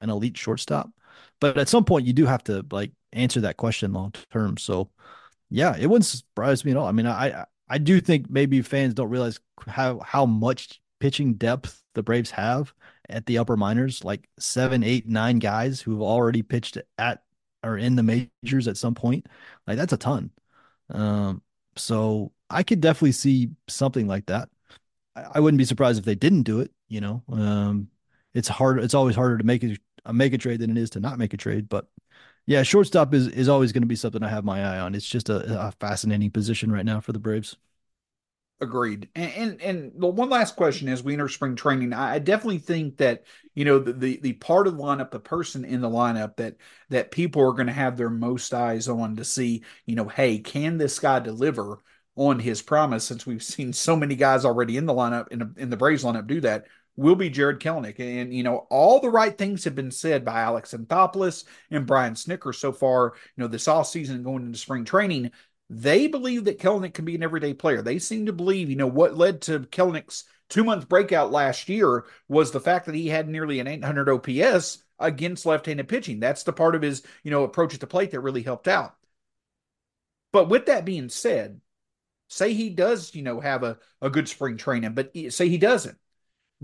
an 0.00 0.10
elite 0.10 0.36
shortstop. 0.38 0.90
But 1.40 1.58
at 1.58 1.68
some 1.68 1.84
point, 1.84 2.06
you 2.06 2.12
do 2.14 2.26
have 2.26 2.44
to 2.44 2.64
like 2.70 2.92
answer 3.12 3.40
that 3.42 3.58
question 3.58 3.92
long 3.92 4.12
term. 4.30 4.56
So, 4.56 4.90
yeah, 5.50 5.76
it 5.78 5.86
wouldn't 5.88 6.06
surprise 6.06 6.64
me 6.64 6.72
at 6.72 6.76
all. 6.76 6.86
I 6.86 6.92
mean, 6.92 7.06
I 7.06 7.42
I 7.42 7.46
do 7.78 8.00
think 8.00 8.30
maybe 8.30 8.62
fans 8.62 8.94
don't 8.94 9.10
realize 9.10 9.40
how 9.66 10.00
how 10.00 10.26
much 10.26 10.80
pitching 11.00 11.34
depth 11.34 11.82
the 11.94 12.02
Braves 12.02 12.30
have 12.32 12.72
at 13.08 13.26
the 13.26 13.38
upper 13.38 13.56
minors, 13.56 14.04
like 14.04 14.28
seven, 14.38 14.82
eight, 14.82 15.06
nine 15.06 15.38
guys 15.38 15.80
who've 15.80 16.02
already 16.02 16.42
pitched 16.42 16.78
at 16.98 17.22
or 17.62 17.78
in 17.78 17.96
the 17.96 18.02
majors 18.02 18.68
at 18.68 18.76
some 18.76 18.94
point. 18.94 19.26
Like 19.66 19.76
that's 19.76 19.92
a 19.92 19.98
ton. 19.98 20.30
Um, 20.90 21.42
so 21.76 22.32
I 22.50 22.62
could 22.62 22.80
definitely 22.80 23.12
see 23.12 23.50
something 23.68 24.06
like 24.06 24.26
that. 24.26 24.48
I, 25.16 25.26
I, 25.36 25.40
wouldn't 25.40 25.58
be 25.58 25.64
surprised 25.64 25.98
if 25.98 26.04
they 26.04 26.14
didn't 26.14 26.42
do 26.42 26.60
it, 26.60 26.70
you 26.88 27.00
know. 27.00 27.22
Um, 27.30 27.88
it's 28.34 28.48
hard. 28.48 28.80
It's 28.80 28.94
always 28.94 29.16
harder 29.16 29.38
to 29.38 29.44
make 29.44 29.64
a, 29.64 30.12
make 30.12 30.34
a 30.34 30.38
trade 30.38 30.60
than 30.60 30.70
it 30.70 30.76
is 30.76 30.90
to 30.90 31.00
not 31.00 31.18
make 31.18 31.32
a 31.32 31.38
trade. 31.38 31.68
But 31.68 31.86
yeah, 32.46 32.62
shortstop 32.62 33.14
is 33.14 33.28
is 33.28 33.48
always 33.48 33.72
going 33.72 33.82
to 33.82 33.88
be 33.88 33.96
something 33.96 34.22
I 34.22 34.28
have 34.28 34.44
my 34.44 34.62
eye 34.62 34.78
on. 34.80 34.94
It's 34.94 35.08
just 35.08 35.28
a, 35.28 35.68
a 35.68 35.72
fascinating 35.72 36.30
position 36.30 36.70
right 36.70 36.84
now 36.84 37.00
for 37.00 37.12
the 37.12 37.18
Braves. 37.18 37.56
Agreed. 38.60 39.08
And, 39.16 39.32
and, 39.32 39.62
and 39.62 39.92
the 40.00 40.06
one 40.06 40.30
last 40.30 40.54
question 40.54 40.88
as 40.88 41.02
we 41.02 41.12
enter 41.12 41.28
spring 41.28 41.56
training, 41.56 41.92
I 41.92 42.18
definitely 42.20 42.58
think 42.58 42.98
that 42.98 43.24
you 43.54 43.64
know 43.64 43.78
the, 43.78 43.92
the 43.92 44.20
the 44.22 44.32
part 44.34 44.66
of 44.66 44.76
the 44.76 44.82
lineup, 44.82 45.10
the 45.10 45.20
person 45.20 45.64
in 45.64 45.80
the 45.80 45.90
lineup 45.90 46.36
that 46.36 46.56
that 46.88 47.10
people 47.10 47.42
are 47.42 47.52
going 47.52 47.66
to 47.66 47.72
have 47.72 47.96
their 47.96 48.10
most 48.10 48.54
eyes 48.54 48.88
on 48.88 49.16
to 49.16 49.24
see, 49.24 49.64
you 49.86 49.96
know, 49.96 50.08
hey, 50.08 50.38
can 50.38 50.78
this 50.78 50.98
guy 50.98 51.18
deliver 51.18 51.78
on 52.16 52.38
his 52.38 52.62
promise? 52.62 53.04
Since 53.04 53.26
we've 53.26 53.42
seen 53.42 53.72
so 53.72 53.96
many 53.96 54.14
guys 54.14 54.44
already 54.44 54.76
in 54.76 54.86
the 54.86 54.94
lineup 54.94 55.28
in, 55.28 55.54
in 55.56 55.68
the 55.70 55.76
Braves 55.76 56.04
lineup 56.04 56.26
do 56.26 56.40
that, 56.42 56.66
will 56.96 57.16
be 57.16 57.30
Jarred 57.30 57.60
Kelenic. 57.60 57.98
And, 57.98 58.32
you 58.32 58.42
know, 58.42 58.66
all 58.70 59.00
the 59.00 59.10
right 59.10 59.36
things 59.36 59.64
have 59.64 59.74
been 59.74 59.90
said 59.90 60.24
by 60.24 60.40
Alex 60.40 60.72
Anthopoulos 60.72 61.44
and 61.70 61.86
Brian 61.86 62.14
Snitker 62.14 62.54
so 62.54 62.72
far, 62.72 63.14
you 63.36 63.42
know, 63.42 63.48
this 63.48 63.68
off 63.68 63.88
season 63.88 64.22
going 64.22 64.46
into 64.46 64.58
spring 64.58 64.84
training. 64.84 65.32
They 65.70 66.06
believe 66.06 66.44
that 66.44 66.60
Kelenic 66.60 66.94
can 66.94 67.04
be 67.04 67.14
an 67.14 67.22
everyday 67.22 67.54
player. 67.54 67.82
They 67.82 67.98
seem 67.98 68.26
to 68.26 68.32
believe, 68.32 68.70
you 68.70 68.76
know, 68.76 68.86
what 68.86 69.16
led 69.16 69.42
to 69.42 69.60
Kelenic's 69.60 70.24
two 70.48 70.62
month 70.62 70.88
breakout 70.88 71.32
last 71.32 71.68
year 71.68 72.04
was 72.28 72.50
the 72.50 72.60
fact 72.60 72.86
that 72.86 72.94
he 72.94 73.08
had 73.08 73.28
nearly 73.28 73.60
an 73.60 73.66
800 73.66 74.08
OPS 74.08 74.84
against 74.98 75.46
left 75.46 75.66
handed 75.66 75.88
pitching. 75.88 76.20
That's 76.20 76.44
the 76.44 76.52
part 76.52 76.74
of 76.74 76.82
his, 76.82 77.02
you 77.22 77.30
know, 77.30 77.44
approach 77.44 77.74
at 77.74 77.80
the 77.80 77.86
plate 77.86 78.12
that 78.12 78.20
really 78.20 78.42
helped 78.42 78.68
out. 78.68 78.94
But 80.32 80.48
with 80.48 80.66
that 80.66 80.84
being 80.84 81.08
said, 81.08 81.60
say 82.28 82.52
he 82.52 82.70
does, 82.70 83.14
you 83.14 83.22
know, 83.22 83.40
have 83.40 83.62
a, 83.62 83.78
a 84.00 84.10
good 84.10 84.28
spring 84.28 84.56
training, 84.56 84.94
but 84.94 85.10
eh, 85.14 85.30
say 85.30 85.48
he 85.48 85.58
doesn't 85.58 85.96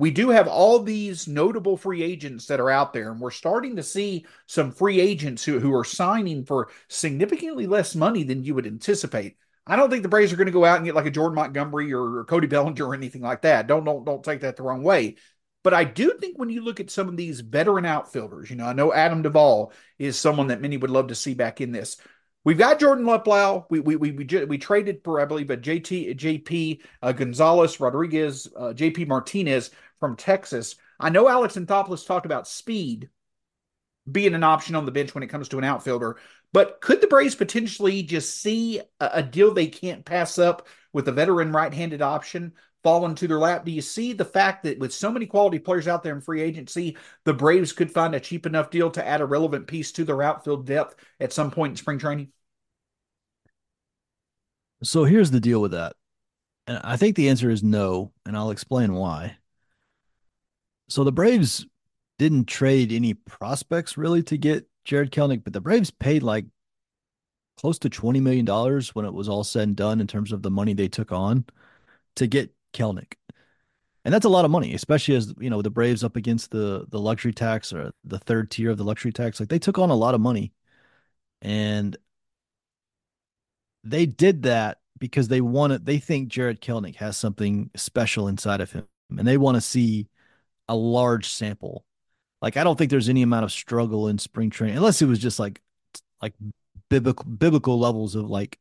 we 0.00 0.10
do 0.10 0.30
have 0.30 0.48
all 0.48 0.78
these 0.78 1.28
notable 1.28 1.76
free 1.76 2.02
agents 2.02 2.46
that 2.46 2.58
are 2.58 2.70
out 2.70 2.94
there, 2.94 3.12
and 3.12 3.20
we're 3.20 3.30
starting 3.30 3.76
to 3.76 3.82
see 3.82 4.24
some 4.46 4.72
free 4.72 4.98
agents 4.98 5.44
who, 5.44 5.60
who 5.60 5.74
are 5.74 5.84
signing 5.84 6.46
for 6.46 6.70
significantly 6.88 7.66
less 7.66 7.94
money 7.94 8.22
than 8.22 8.42
you 8.42 8.54
would 8.54 8.66
anticipate. 8.66 9.36
I 9.66 9.76
don't 9.76 9.90
think 9.90 10.02
the 10.02 10.08
Braves 10.08 10.32
are 10.32 10.36
going 10.36 10.46
to 10.46 10.52
go 10.52 10.64
out 10.64 10.78
and 10.78 10.86
get 10.86 10.94
like 10.94 11.04
a 11.04 11.10
Jordan 11.10 11.34
Montgomery 11.34 11.92
or, 11.92 12.20
or 12.20 12.24
Cody 12.24 12.46
Bellinger 12.46 12.86
or 12.86 12.94
anything 12.94 13.20
like 13.20 13.42
that. 13.42 13.66
Don't 13.66 13.84
don't 13.84 14.06
don't 14.06 14.24
take 14.24 14.40
that 14.40 14.56
the 14.56 14.62
wrong 14.62 14.82
way. 14.82 15.16
But 15.62 15.74
I 15.74 15.84
do 15.84 16.14
think 16.18 16.38
when 16.38 16.48
you 16.48 16.62
look 16.62 16.80
at 16.80 16.90
some 16.90 17.10
of 17.10 17.18
these 17.18 17.40
veteran 17.40 17.84
outfielders, 17.84 18.48
you 18.48 18.56
know, 18.56 18.64
I 18.64 18.72
know 18.72 18.94
Adam 18.94 19.20
Duvall 19.20 19.72
is 19.98 20.18
someone 20.18 20.46
that 20.46 20.62
many 20.62 20.78
would 20.78 20.88
love 20.88 21.08
to 21.08 21.14
see 21.14 21.34
back 21.34 21.60
in 21.60 21.72
this. 21.72 21.98
We've 22.42 22.56
got 22.56 22.80
Jordan 22.80 23.04
Luplow. 23.04 23.66
We 23.68 23.80
we 23.80 23.96
we 23.96 24.12
we, 24.12 24.44
we 24.46 24.58
traded 24.58 25.04
for 25.04 25.20
I 25.20 25.26
believe 25.26 25.50
a 25.50 25.58
JT 25.58 26.16
JP 26.16 26.82
uh, 27.02 27.12
Gonzalez 27.12 27.78
Rodriguez 27.80 28.48
uh, 28.56 28.72
JP 28.74 29.08
Martinez 29.08 29.70
from 30.00 30.16
Texas. 30.16 30.76
I 30.98 31.10
know 31.10 31.28
Alex 31.28 31.54
Anthopoulos 31.56 32.06
talked 32.06 32.26
about 32.26 32.48
speed 32.48 33.10
being 34.10 34.34
an 34.34 34.42
option 34.42 34.74
on 34.74 34.86
the 34.86 34.92
bench 34.92 35.14
when 35.14 35.22
it 35.22 35.28
comes 35.28 35.48
to 35.50 35.58
an 35.58 35.64
outfielder, 35.64 36.16
but 36.52 36.80
could 36.80 37.00
the 37.00 37.06
Braves 37.06 37.34
potentially 37.34 38.02
just 38.02 38.40
see 38.40 38.80
a, 38.98 39.10
a 39.14 39.22
deal 39.22 39.52
they 39.52 39.68
can't 39.68 40.04
pass 40.04 40.38
up 40.38 40.66
with 40.92 41.06
a 41.06 41.12
veteran 41.12 41.52
right-handed 41.52 42.02
option 42.02 42.54
fall 42.82 43.04
into 43.06 43.28
their 43.28 43.38
lap? 43.38 43.64
Do 43.64 43.70
you 43.70 43.82
see 43.82 44.12
the 44.12 44.24
fact 44.24 44.64
that 44.64 44.78
with 44.78 44.92
so 44.92 45.12
many 45.12 45.26
quality 45.26 45.58
players 45.58 45.86
out 45.86 46.02
there 46.02 46.14
in 46.14 46.22
free 46.22 46.40
agency, 46.40 46.96
the 47.24 47.34
Braves 47.34 47.72
could 47.72 47.92
find 47.92 48.14
a 48.14 48.20
cheap 48.20 48.46
enough 48.46 48.70
deal 48.70 48.90
to 48.92 49.06
add 49.06 49.20
a 49.20 49.26
relevant 49.26 49.66
piece 49.66 49.92
to 49.92 50.04
their 50.04 50.22
outfield 50.22 50.66
depth 50.66 50.96
at 51.20 51.32
some 51.32 51.50
point 51.50 51.72
in 51.72 51.76
spring 51.76 51.98
training? 51.98 52.28
So 54.82 55.04
here's 55.04 55.30
the 55.30 55.40
deal 55.40 55.60
with 55.60 55.72
that. 55.72 55.94
And 56.66 56.80
I 56.82 56.96
think 56.96 57.16
the 57.16 57.28
answer 57.28 57.50
is 57.50 57.62
no, 57.62 58.12
and 58.24 58.36
I'll 58.36 58.50
explain 58.50 58.94
why. 58.94 59.36
So 60.90 61.04
the 61.04 61.12
Braves 61.12 61.66
didn't 62.18 62.46
trade 62.46 62.92
any 62.92 63.14
prospects 63.14 63.96
really 63.96 64.22
to 64.24 64.36
get 64.36 64.68
Jarred 64.84 65.12
Kelenic, 65.12 65.44
but 65.44 65.52
the 65.52 65.60
Braves 65.60 65.90
paid 65.90 66.22
like 66.22 66.46
close 67.56 67.78
to 67.78 67.88
$20 67.88 68.20
million 68.20 68.46
when 68.92 69.04
it 69.04 69.14
was 69.14 69.28
all 69.28 69.44
said 69.44 69.68
and 69.68 69.76
done 69.76 70.00
in 70.00 70.06
terms 70.08 70.32
of 70.32 70.42
the 70.42 70.50
money 70.50 70.74
they 70.74 70.88
took 70.88 71.12
on 71.12 71.44
to 72.16 72.26
get 72.26 72.52
Kelenic. 72.74 73.14
And 74.04 74.12
that's 74.12 74.24
a 74.24 74.30
lot 74.30 74.44
of 74.44 74.50
money, 74.50 74.74
especially 74.74 75.14
as 75.14 75.32
you 75.38 75.50
know 75.50 75.62
the 75.62 75.70
Braves 75.70 76.02
up 76.02 76.16
against 76.16 76.50
the 76.50 76.86
the 76.88 76.98
luxury 76.98 77.34
tax 77.34 77.70
or 77.70 77.92
the 78.02 78.18
third 78.18 78.50
tier 78.50 78.70
of 78.70 78.78
the 78.78 78.84
luxury 78.84 79.12
tax. 79.12 79.38
Like 79.38 79.50
they 79.50 79.58
took 79.58 79.78
on 79.78 79.90
a 79.90 79.94
lot 79.94 80.14
of 80.14 80.22
money, 80.22 80.54
and 81.42 81.96
they 83.84 84.06
did 84.06 84.44
that 84.44 84.78
because 84.98 85.28
they 85.28 85.42
wanted. 85.42 85.84
They 85.84 85.98
think 85.98 86.28
Jarred 86.28 86.62
Kelenic 86.62 86.96
has 86.96 87.18
something 87.18 87.70
special 87.76 88.26
inside 88.26 88.62
of 88.62 88.72
him, 88.72 88.86
and 89.10 89.28
they 89.28 89.36
want 89.36 89.56
to 89.56 89.60
see 89.60 90.08
a 90.70 90.74
large 90.74 91.28
sample. 91.28 91.84
Like 92.40 92.56
I 92.56 92.64
don't 92.64 92.78
think 92.78 92.90
there's 92.90 93.08
any 93.08 93.22
amount 93.22 93.44
of 93.44 93.52
struggle 93.52 94.08
in 94.08 94.18
spring 94.18 94.48
training 94.48 94.78
unless 94.78 95.02
it 95.02 95.06
was 95.06 95.18
just 95.18 95.38
like 95.38 95.60
like 96.22 96.32
biblical 96.88 97.26
biblical 97.26 97.78
levels 97.78 98.14
of 98.14 98.30
like 98.30 98.58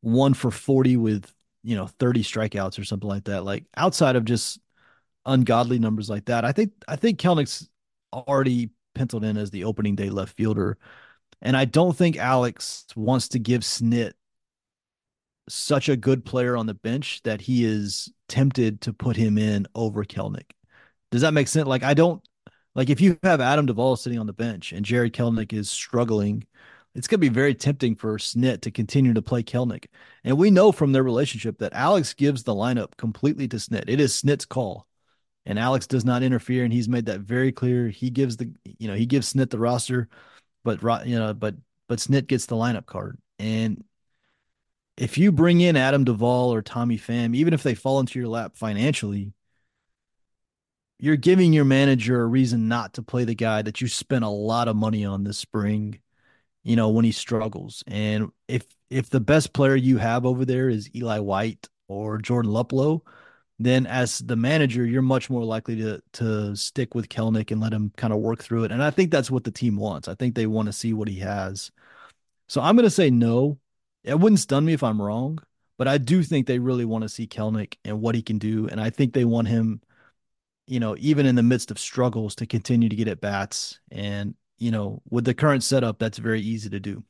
one 0.00 0.34
for 0.34 0.50
40 0.50 0.96
with 0.96 1.32
you 1.62 1.76
know 1.76 1.86
30 1.86 2.22
strikeouts 2.22 2.78
or 2.78 2.84
something 2.84 3.08
like 3.08 3.24
that 3.24 3.44
like 3.44 3.64
outside 3.76 4.16
of 4.16 4.24
just 4.24 4.60
ungodly 5.24 5.78
numbers 5.78 6.08
like 6.08 6.26
that 6.26 6.44
i 6.44 6.52
think 6.52 6.72
i 6.86 6.94
think 6.94 7.18
Kelenic's 7.18 7.68
already 8.12 8.70
penciled 8.94 9.24
in 9.24 9.36
as 9.36 9.50
the 9.50 9.64
opening 9.64 9.96
day 9.96 10.08
left 10.08 10.36
fielder 10.36 10.78
and 11.42 11.56
i 11.56 11.64
don't 11.64 11.96
think 11.96 12.16
alex 12.16 12.86
wants 12.94 13.28
to 13.28 13.40
give 13.40 13.62
snit 13.62 14.12
such 15.48 15.88
a 15.88 15.96
good 15.96 16.24
player 16.24 16.56
on 16.56 16.66
the 16.66 16.74
bench 16.74 17.22
that 17.24 17.40
he 17.40 17.64
is 17.64 18.12
tempted 18.28 18.80
to 18.82 18.92
put 18.92 19.16
him 19.16 19.38
in 19.38 19.66
over 19.74 20.04
Kelenic. 20.04 20.50
Does 21.10 21.22
that 21.22 21.34
make 21.34 21.48
sense? 21.48 21.66
Like, 21.66 21.82
I 21.82 21.94
don't 21.94 22.22
like 22.74 22.90
if 22.90 23.00
you 23.00 23.18
have 23.22 23.40
Adam 23.40 23.66
Duvall 23.66 23.96
sitting 23.96 24.18
on 24.18 24.26
the 24.26 24.32
bench 24.32 24.72
and 24.72 24.84
Jarred 24.84 25.12
Kelenic 25.14 25.52
is 25.52 25.70
struggling, 25.70 26.46
it's 26.94 27.06
going 27.06 27.20
to 27.20 27.28
be 27.28 27.34
very 27.34 27.54
tempting 27.54 27.96
for 27.96 28.16
Snit 28.18 28.62
to 28.62 28.70
continue 28.70 29.14
to 29.14 29.22
play 29.22 29.42
Kelenic. 29.42 29.86
And 30.24 30.38
we 30.38 30.50
know 30.50 30.72
from 30.72 30.92
their 30.92 31.02
relationship 31.02 31.58
that 31.58 31.72
Alex 31.74 32.14
gives 32.14 32.42
the 32.42 32.54
lineup 32.54 32.96
completely 32.96 33.48
to 33.48 33.56
Snit. 33.56 33.84
It 33.88 34.00
is 34.00 34.20
Snit's 34.20 34.44
call. 34.44 34.86
And 35.44 35.58
Alex 35.58 35.86
does 35.86 36.04
not 36.04 36.24
interfere, 36.24 36.64
and 36.64 36.72
he's 36.72 36.88
made 36.88 37.06
that 37.06 37.20
very 37.20 37.52
clear. 37.52 37.88
He 37.88 38.10
gives 38.10 38.36
the, 38.36 38.50
you 38.64 38.88
know, 38.88 38.94
he 38.94 39.06
gives 39.06 39.32
Snit 39.32 39.50
the 39.50 39.60
roster, 39.60 40.08
but 40.64 40.82
you 41.06 41.16
know, 41.16 41.32
but 41.34 41.54
but 41.86 42.00
Snit 42.00 42.26
gets 42.26 42.46
the 42.46 42.56
lineup 42.56 42.86
card. 42.86 43.16
And 43.38 43.84
if 44.96 45.18
you 45.18 45.30
bring 45.30 45.60
in 45.60 45.76
Adam 45.76 46.02
Duvall 46.02 46.52
or 46.52 46.62
Tommy 46.62 46.98
Pham, 46.98 47.36
even 47.36 47.54
if 47.54 47.62
they 47.62 47.74
fall 47.74 48.00
into 48.00 48.18
your 48.18 48.28
lap 48.28 48.56
financially, 48.56 49.32
you're 50.98 51.16
giving 51.16 51.52
your 51.52 51.64
manager 51.64 52.22
a 52.22 52.26
reason 52.26 52.68
not 52.68 52.94
to 52.94 53.02
play 53.02 53.24
the 53.24 53.34
guy 53.34 53.62
that 53.62 53.80
you 53.80 53.88
spent 53.88 54.24
a 54.24 54.28
lot 54.28 54.68
of 54.68 54.76
money 54.76 55.04
on 55.04 55.24
this 55.24 55.38
spring, 55.38 56.00
you 56.64 56.76
know, 56.76 56.88
when 56.90 57.04
he 57.04 57.12
struggles. 57.12 57.84
And 57.86 58.30
if 58.48 58.64
if 58.88 59.10
the 59.10 59.20
best 59.20 59.52
player 59.52 59.76
you 59.76 59.98
have 59.98 60.24
over 60.24 60.44
there 60.44 60.68
is 60.68 60.90
Eli 60.94 61.18
White 61.18 61.68
or 61.88 62.18
Jordan 62.18 62.52
Luplow, 62.52 63.02
then 63.58 63.86
as 63.86 64.18
the 64.18 64.36
manager, 64.36 64.84
you're 64.84 65.02
much 65.02 65.28
more 65.30 65.44
likely 65.44 65.76
to 65.76 66.02
to 66.14 66.56
stick 66.56 66.94
with 66.94 67.08
Kelenic 67.08 67.50
and 67.50 67.60
let 67.60 67.72
him 67.72 67.92
kind 67.96 68.12
of 68.12 68.20
work 68.20 68.42
through 68.42 68.64
it. 68.64 68.72
And 68.72 68.82
I 68.82 68.90
think 68.90 69.10
that's 69.10 69.30
what 69.30 69.44
the 69.44 69.50
team 69.50 69.76
wants. 69.76 70.08
I 70.08 70.14
think 70.14 70.34
they 70.34 70.46
want 70.46 70.66
to 70.66 70.72
see 70.72 70.92
what 70.94 71.08
he 71.08 71.20
has. 71.20 71.70
So 72.48 72.60
I'm 72.60 72.76
going 72.76 72.84
to 72.84 72.90
say 72.90 73.10
no. 73.10 73.58
It 74.04 74.18
wouldn't 74.20 74.40
stun 74.40 74.64
me 74.64 74.72
if 74.72 74.82
I'm 74.82 75.02
wrong, 75.02 75.38
but 75.78 75.88
I 75.88 75.98
do 75.98 76.22
think 76.22 76.46
they 76.46 76.58
really 76.60 76.84
want 76.84 77.02
to 77.02 77.08
see 77.08 77.26
Kelenic 77.26 77.74
and 77.84 78.00
what 78.00 78.14
he 78.14 78.22
can 78.22 78.38
do. 78.38 78.68
And 78.68 78.80
I 78.80 78.90
think 78.90 79.12
they 79.12 79.24
want 79.24 79.48
him 79.48 79.80
you 80.66 80.80
know, 80.80 80.96
even 80.98 81.26
in 81.26 81.34
the 81.34 81.42
midst 81.42 81.70
of 81.70 81.78
struggles 81.78 82.34
to 82.36 82.46
continue 82.46 82.88
to 82.88 82.96
get 82.96 83.08
at 83.08 83.20
bats. 83.20 83.80
And, 83.90 84.34
you 84.58 84.70
know, 84.70 85.02
with 85.10 85.24
the 85.24 85.34
current 85.34 85.62
setup, 85.62 85.98
that's 85.98 86.18
very 86.18 86.40
easy 86.40 86.70
to 86.70 86.80
do. 86.80 87.04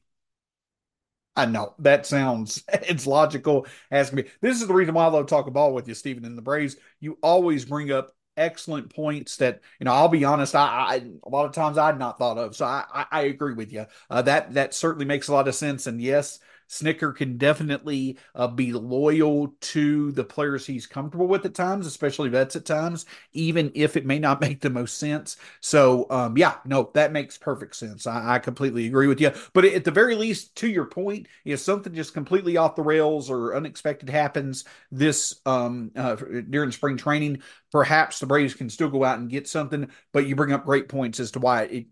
I 1.35 1.47
know 1.47 1.75
that 1.81 2.07
sounds 2.07 2.65
it's 2.73 3.07
logical. 3.07 3.67
Ask 3.91 4.13
me. 4.13 4.25
This 4.41 4.61
is 4.61 4.67
the 4.67 4.75
reason 4.75 4.95
why 4.95 5.05
I 5.05 5.09
love 5.09 5.27
talking 5.27 5.53
ball 5.53 5.75
with 5.75 5.87
you, 5.89 5.95
Stephen. 5.95 6.25
In 6.25 6.37
the 6.37 6.43
Braves, 6.43 6.77
you 7.01 7.19
always 7.23 7.65
bring 7.65 7.93
up 7.93 8.13
excellent 8.39 8.95
points 8.95 9.37
that 9.39 9.61
you 9.79 9.85
know. 9.85 9.93
I'll 9.93 10.09
be 10.09 10.25
honest. 10.25 10.55
I, 10.55 10.67
I 10.67 10.95
a 11.23 11.29
lot 11.29 11.47
of 11.47 11.53
times 11.53 11.79
I'd 11.79 11.99
not 11.99 12.19
thought 12.19 12.39
of. 12.39 12.57
So 12.57 12.65
I 12.65 12.85
I, 12.93 13.07
I 13.11 13.21
agree 13.23 13.55
with 13.55 13.73
you. 13.73 13.87
Uh, 14.09 14.23
that 14.23 14.55
that 14.55 14.75
certainly 14.75 15.05
makes 15.05 15.29
a 15.29 15.33
lot 15.33 15.49
of 15.49 15.55
sense. 15.55 15.87
And 15.87 16.01
yes, 16.01 16.39
Snitker 16.69 17.15
can 17.15 17.39
definitely 17.39 18.19
uh, 18.35 18.49
be 18.49 18.73
loyal 18.73 19.55
to 19.61 20.13
the 20.13 20.25
players 20.25 20.67
he's 20.67 20.87
comfortable 20.87 21.27
with 21.27 21.45
at 21.45 21.55
times, 21.55 21.87
especially 21.87 22.29
vets 22.29 22.57
at 22.57 22.65
times, 22.65 23.07
even 23.33 23.71
if 23.75 23.97
it 23.97 24.07
may 24.07 24.19
not 24.19 24.41
make 24.47 24.61
the 24.61 24.71
most 24.71 24.99
sense. 24.99 25.37
So, 25.61 26.07
um, 26.11 26.37
yeah, 26.37 26.57
no, 26.65 26.91
that 26.95 27.13
makes 27.13 27.39
perfect 27.39 27.77
sense. 27.77 28.07
I, 28.07 28.35
I, 28.35 28.39
completely 28.39 28.87
agree 28.87 29.07
with 29.07 29.21
you. 29.21 29.33
But 29.53 29.65
at 29.65 29.85
the 29.85 29.91
very 29.91 30.15
least, 30.15 30.55
to 30.57 30.69
your 30.69 30.87
point, 30.87 31.27
if 31.45 31.61
something 31.61 31.95
just 31.95 32.15
completely 32.15 32.57
off 32.57 32.77
the 32.77 32.83
rails 32.83 33.31
or 33.31 33.57
unexpected 33.57 34.09
happens 34.09 34.65
this 34.91 35.41
um, 35.47 35.91
uh, 35.97 36.17
during 36.49 36.71
spring 36.71 36.97
training, 36.97 37.43
perhaps 37.73 38.19
the 38.19 38.27
Braves 38.27 38.55
can 38.55 38.71
still 38.71 38.89
go 38.89 39.05
out 39.05 39.19
and 39.19 39.31
get 39.31 39.49
something. 39.49 39.89
But 40.13 40.27
you 40.27 40.37
bring 40.37 40.53
up 40.53 40.65
great 40.65 40.89
points 40.89 41.21
as 41.21 41.33
to 41.33 41.41
why 41.41 41.63
it 41.63 41.87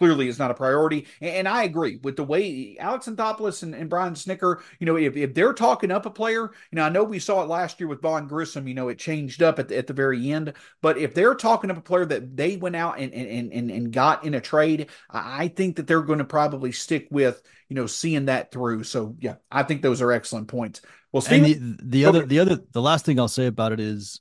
clearly 0.00 0.28
is 0.28 0.38
not 0.38 0.50
a 0.50 0.54
priority. 0.54 1.06
And, 1.20 1.30
and 1.30 1.48
I 1.48 1.64
agree 1.64 2.00
with 2.02 2.16
the 2.16 2.24
way 2.24 2.76
Alex 2.80 3.06
Anthopoulos 3.06 3.62
and, 3.62 3.74
and 3.74 3.90
Brian 3.90 4.14
Snitker, 4.14 4.60
you 4.80 4.86
know, 4.86 4.96
if, 4.96 5.16
if 5.16 5.34
they're 5.34 5.52
talking 5.52 5.90
up 5.90 6.06
a 6.06 6.10
player, 6.10 6.50
you 6.72 6.76
know, 6.76 6.82
I 6.82 6.88
know 6.88 7.04
we 7.04 7.18
saw 7.18 7.42
it 7.42 7.48
last 7.48 7.78
year 7.78 7.88
with 7.88 8.00
Vaughn 8.00 8.26
Grissom, 8.26 8.66
you 8.66 8.74
know, 8.74 8.88
it 8.88 8.98
changed 8.98 9.42
up 9.42 9.58
at 9.58 9.68
the, 9.68 9.76
at 9.76 9.86
the 9.86 9.92
very 9.92 10.32
end. 10.32 10.54
But 10.80 10.98
if 10.98 11.14
they're 11.14 11.34
talking 11.34 11.70
up 11.70 11.76
a 11.76 11.82
player 11.82 12.06
that 12.06 12.36
they 12.36 12.56
went 12.56 12.76
out 12.76 12.98
and, 12.98 13.12
and, 13.12 13.52
and, 13.52 13.70
and 13.70 13.92
got 13.92 14.24
in 14.24 14.34
a 14.34 14.40
trade, 14.40 14.88
I 15.10 15.48
think 15.48 15.76
that 15.76 15.86
they're 15.86 16.00
going 16.00 16.18
to 16.18 16.24
probably 16.24 16.72
stick 16.72 17.06
with, 17.10 17.42
you 17.68 17.76
know, 17.76 17.86
seeing 17.86 18.24
that 18.24 18.50
through. 18.50 18.84
So, 18.84 19.16
yeah, 19.20 19.34
I 19.52 19.62
think 19.62 19.82
those 19.82 20.00
are 20.00 20.10
excellent 20.10 20.48
points. 20.48 20.80
Well, 21.12 21.20
Steve, 21.20 21.60
the, 21.60 21.78
the 21.82 22.04
other, 22.06 22.24
the 22.24 22.38
other, 22.38 22.58
the 22.72 22.80
last 22.80 23.04
thing 23.04 23.20
I'll 23.20 23.28
say 23.28 23.46
about 23.46 23.72
it 23.72 23.80
is, 23.80 24.20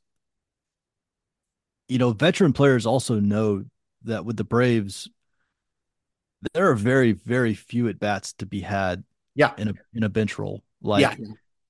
you 1.87 1.97
know, 1.97 2.11
veteran 2.11 2.53
players 2.53 2.85
also 2.85 3.19
know 3.19 3.63
that 4.03 4.25
with 4.25 4.37
the 4.37 4.43
Braves, 4.43 5.09
there 6.53 6.69
are 6.69 6.75
very, 6.75 7.13
very 7.13 7.53
few 7.53 7.87
at 7.87 7.99
bats 7.99 8.33
to 8.33 8.45
be 8.45 8.61
had. 8.61 9.03
Yeah. 9.35 9.53
In 9.57 9.69
a 9.69 9.73
in 9.93 10.03
a 10.03 10.09
bench 10.09 10.37
role. 10.37 10.63
Like 10.81 11.01
yeah. 11.01 11.15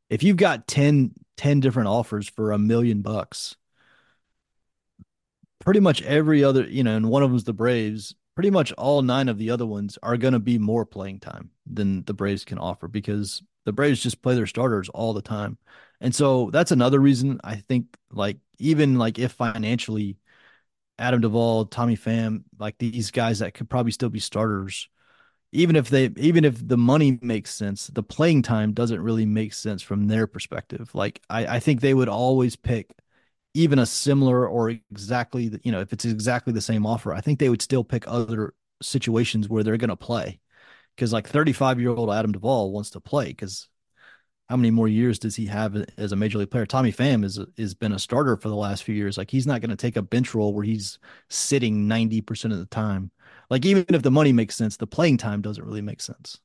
if 0.09 0.23
you've 0.23 0.37
got 0.37 0.67
10, 0.67 1.11
10 1.37 1.59
different 1.59 1.89
offers 1.89 2.27
for 2.27 2.51
a 2.51 2.57
million 2.57 3.01
bucks, 3.01 3.55
pretty 5.59 5.79
much 5.79 6.01
every 6.03 6.43
other, 6.43 6.63
you 6.63 6.83
know, 6.83 6.95
and 6.95 7.09
one 7.09 7.21
of 7.21 7.29
them's 7.29 7.43
the 7.43 7.53
Braves, 7.53 8.15
pretty 8.35 8.49
much 8.49 8.71
all 8.73 9.01
nine 9.01 9.27
of 9.29 9.37
the 9.37 9.51
other 9.51 9.65
ones 9.65 9.97
are 10.01 10.17
going 10.17 10.33
to 10.33 10.39
be 10.39 10.57
more 10.57 10.85
playing 10.85 11.19
time 11.19 11.51
than 11.65 12.03
the 12.05 12.13
Braves 12.13 12.45
can 12.45 12.57
offer 12.57 12.87
because 12.87 13.43
the 13.65 13.73
Braves 13.73 14.01
just 14.01 14.21
play 14.21 14.35
their 14.35 14.47
starters 14.47 14.89
all 14.89 15.13
the 15.13 15.21
time. 15.21 15.57
And 16.01 16.15
so 16.15 16.49
that's 16.51 16.71
another 16.71 16.99
reason 16.99 17.39
I 17.43 17.55
think 17.57 17.87
like 18.11 18.37
even 18.57 18.97
like 18.97 19.19
if 19.19 19.33
financially 19.33 20.17
Adam 20.99 21.21
Duvall, 21.21 21.65
Tommy 21.65 21.97
Pham, 21.97 22.43
like 22.59 22.77
these 22.77 23.09
guys 23.11 23.39
that 23.39 23.53
could 23.53 23.69
probably 23.69 23.91
still 23.91 24.09
be 24.09 24.19
starters. 24.19 24.89
Even 25.51 25.75
if 25.75 25.89
they, 25.89 26.11
even 26.17 26.45
if 26.45 26.67
the 26.67 26.77
money 26.77 27.17
makes 27.21 27.55
sense, 27.55 27.87
the 27.87 28.03
playing 28.03 28.43
time 28.43 28.73
doesn't 28.73 29.01
really 29.01 29.25
make 29.25 29.53
sense 29.53 29.81
from 29.81 30.07
their 30.07 30.27
perspective. 30.27 30.93
Like 30.93 31.21
I, 31.29 31.55
I 31.55 31.59
think 31.59 31.81
they 31.81 31.93
would 31.93 32.09
always 32.09 32.55
pick 32.55 32.93
even 33.55 33.79
a 33.79 33.85
similar 33.85 34.47
or 34.47 34.69
exactly, 34.69 35.59
you 35.63 35.71
know, 35.71 35.79
if 35.79 35.91
it's 35.93 36.05
exactly 36.05 36.53
the 36.53 36.61
same 36.61 36.85
offer, 36.85 37.13
I 37.13 37.21
think 37.21 37.39
they 37.39 37.49
would 37.49 37.61
still 37.63 37.83
pick 37.83 38.03
other 38.07 38.53
situations 38.81 39.49
where 39.49 39.63
they're 39.63 39.77
going 39.77 39.89
to 39.89 39.95
play. 39.95 40.39
Because 40.95 41.13
like 41.13 41.27
35 41.27 41.79
year 41.79 41.91
old 41.91 42.11
Adam 42.11 42.33
Duvall 42.33 42.71
wants 42.71 42.91
to 42.91 42.99
play 42.99 43.27
because 43.27 43.69
how 44.49 44.57
many 44.57 44.71
more 44.71 44.87
years 44.87 45.19
does 45.19 45.35
he 45.35 45.45
have 45.45 45.75
as 45.97 46.11
a 46.11 46.15
major 46.15 46.39
league 46.39 46.49
player? 46.49 46.65
Tommy 46.65 46.91
Pham 46.91 47.23
is 47.23 47.39
has 47.57 47.75
been 47.75 47.91
a 47.93 47.99
starter 47.99 48.35
for 48.35 48.49
the 48.49 48.55
last 48.55 48.83
few 48.83 48.95
years. 48.95 49.17
Like 49.17 49.29
he's 49.29 49.45
not 49.47 49.61
going 49.61 49.69
to 49.69 49.75
take 49.75 49.95
a 49.95 50.01
bench 50.01 50.33
role 50.33 50.53
where 50.53 50.65
he's 50.65 50.97
sitting 51.29 51.87
90% 51.87 52.51
of 52.51 52.57
the 52.57 52.65
time. 52.65 53.11
Like 53.51 53.65
even 53.65 53.85
if 53.89 54.01
the 54.01 54.11
money 54.11 54.33
makes 54.33 54.55
sense, 54.55 54.77
the 54.77 54.87
playing 54.87 55.17
time 55.17 55.41
doesn't 55.41 55.63
really 55.63 55.81
make 55.81 56.01
sense. 56.01 56.39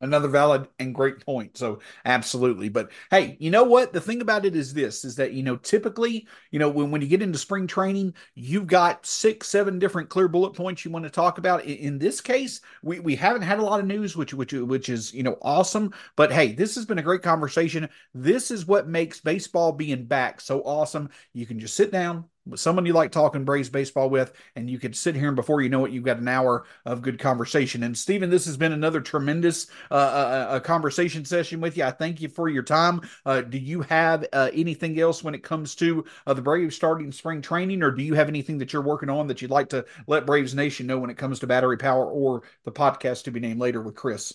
Another 0.00 0.28
valid 0.28 0.68
and 0.78 0.94
great 0.94 1.24
point. 1.24 1.56
So 1.56 1.78
absolutely. 2.04 2.68
But 2.68 2.90
hey, 3.10 3.38
you 3.40 3.50
know 3.50 3.64
what? 3.64 3.94
The 3.94 4.02
thing 4.02 4.20
about 4.20 4.44
it 4.44 4.54
is 4.54 4.74
this 4.74 5.02
is 5.02 5.16
that, 5.16 5.32
you 5.32 5.42
know, 5.42 5.56
typically, 5.56 6.26
you 6.50 6.58
know, 6.58 6.68
when, 6.68 6.90
when 6.90 7.00
you 7.00 7.08
get 7.08 7.22
into 7.22 7.38
spring 7.38 7.66
training, 7.66 8.12
you've 8.34 8.66
got 8.66 9.06
six, 9.06 9.48
seven 9.48 9.78
different 9.78 10.10
clear 10.10 10.28
bullet 10.28 10.52
points 10.52 10.84
you 10.84 10.90
want 10.90 11.04
to 11.04 11.10
talk 11.10 11.38
about. 11.38 11.64
In, 11.64 11.76
in 11.76 11.98
this 11.98 12.20
case, 12.20 12.60
we, 12.82 13.00
we 13.00 13.16
haven't 13.16 13.42
had 13.42 13.60
a 13.60 13.64
lot 13.64 13.80
of 13.80 13.86
news, 13.86 14.14
which 14.14 14.34
which 14.34 14.52
which 14.52 14.90
is, 14.90 15.14
you 15.14 15.22
know, 15.22 15.38
awesome. 15.40 15.94
But 16.16 16.30
hey, 16.32 16.52
this 16.52 16.74
has 16.74 16.84
been 16.84 16.98
a 16.98 17.02
great 17.02 17.22
conversation. 17.22 17.88
This 18.12 18.50
is 18.50 18.66
what 18.66 18.88
makes 18.88 19.20
baseball 19.20 19.72
being 19.72 20.04
back 20.04 20.40
so 20.40 20.60
awesome. 20.62 21.08
You 21.32 21.46
can 21.46 21.58
just 21.58 21.76
sit 21.76 21.90
down, 21.90 22.24
someone 22.54 22.86
you 22.86 22.92
like 22.92 23.10
talking 23.10 23.44
Braves 23.44 23.68
baseball 23.68 24.10
with, 24.10 24.32
and 24.56 24.68
you 24.68 24.78
could 24.78 24.94
sit 24.94 25.14
here 25.14 25.28
and 25.28 25.36
before 25.36 25.62
you 25.62 25.68
know 25.68 25.84
it, 25.84 25.92
you've 25.92 26.04
got 26.04 26.18
an 26.18 26.28
hour 26.28 26.64
of 26.84 27.02
good 27.02 27.18
conversation. 27.18 27.82
And 27.82 27.96
Stephen, 27.96 28.30
this 28.30 28.46
has 28.46 28.56
been 28.56 28.72
another 28.72 29.00
tremendous 29.00 29.66
uh, 29.90 29.94
uh, 29.94 30.46
uh 30.50 30.60
conversation 30.60 31.24
session 31.24 31.60
with 31.60 31.76
you. 31.76 31.84
I 31.84 31.90
thank 31.90 32.20
you 32.20 32.28
for 32.28 32.48
your 32.48 32.62
time. 32.62 33.00
Uh, 33.24 33.40
do 33.40 33.58
you 33.58 33.82
have 33.82 34.26
uh, 34.32 34.50
anything 34.52 34.98
else 35.00 35.24
when 35.24 35.34
it 35.34 35.42
comes 35.42 35.74
to 35.76 36.04
uh, 36.26 36.34
the 36.34 36.42
Braves 36.42 36.76
starting 36.76 37.12
spring 37.12 37.40
training, 37.40 37.82
or 37.82 37.90
do 37.90 38.02
you 38.02 38.14
have 38.14 38.28
anything 38.28 38.58
that 38.58 38.72
you're 38.72 38.82
working 38.82 39.10
on 39.10 39.26
that 39.28 39.40
you'd 39.40 39.50
like 39.50 39.70
to 39.70 39.84
let 40.06 40.26
Braves 40.26 40.54
Nation 40.54 40.86
know 40.86 40.98
when 40.98 41.10
it 41.10 41.16
comes 41.16 41.38
to 41.40 41.46
battery 41.46 41.78
power 41.78 42.06
or 42.06 42.42
the 42.64 42.72
podcast 42.72 43.24
to 43.24 43.30
be 43.30 43.40
named 43.40 43.60
later 43.60 43.80
with 43.80 43.94
Chris? 43.94 44.34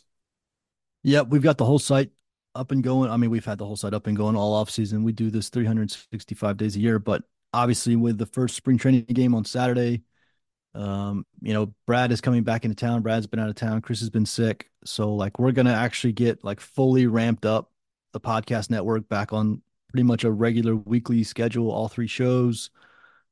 Yeah, 1.04 1.22
we've 1.22 1.42
got 1.42 1.58
the 1.58 1.66
whole 1.66 1.80
site 1.80 2.12
up 2.56 2.72
and 2.72 2.84
going. 2.84 3.10
I 3.10 3.18
mean, 3.18 3.30
we've 3.30 3.46
had 3.46 3.58
the 3.58 3.66
whole 3.66 3.76
site 3.76 3.94
up 3.94 4.08
and 4.08 4.18
going 4.18 4.36
all 4.36 4.54
off 4.54 4.70
season. 4.70 5.04
We 5.04 5.14
do 5.14 5.30
this 5.30 5.50
365 5.50 6.58
days 6.58 6.76
a 6.76 6.80
year, 6.80 7.00
but 7.00 7.24
obviously 7.54 7.96
with 7.96 8.18
the 8.18 8.26
first 8.26 8.56
spring 8.56 8.78
training 8.78 9.06
game 9.06 9.36
on 9.36 9.46
Saturday. 9.46 10.04
Um, 10.76 11.26
you 11.42 11.54
know, 11.54 11.74
Brad 11.88 12.12
is 12.12 12.22
coming 12.22 12.44
back 12.44 12.64
into 12.64 12.76
town. 12.76 13.02
Brad's 13.02 13.28
been 13.28 13.40
out 13.40 13.50
of 13.50 13.56
town. 13.56 13.82
Chris 13.82 14.00
has 14.02 14.10
been 14.10 14.26
sick. 14.26 14.70
So 14.86 15.14
like 15.16 15.40
we're 15.40 15.52
gonna 15.52 15.74
actually 15.74 16.14
get 16.14 16.44
like 16.44 16.60
fully 16.60 17.08
ramped 17.08 17.46
up 17.46 17.72
the 18.14 18.20
podcast 18.20 18.70
network 18.70 19.10
back 19.10 19.34
on 19.34 19.62
pretty 19.90 20.04
much 20.04 20.24
a 20.24 20.32
regular 20.32 20.76
weekly 20.76 21.24
schedule, 21.24 21.72
all 21.72 21.88
three 21.88 22.08
shows. 22.08 22.70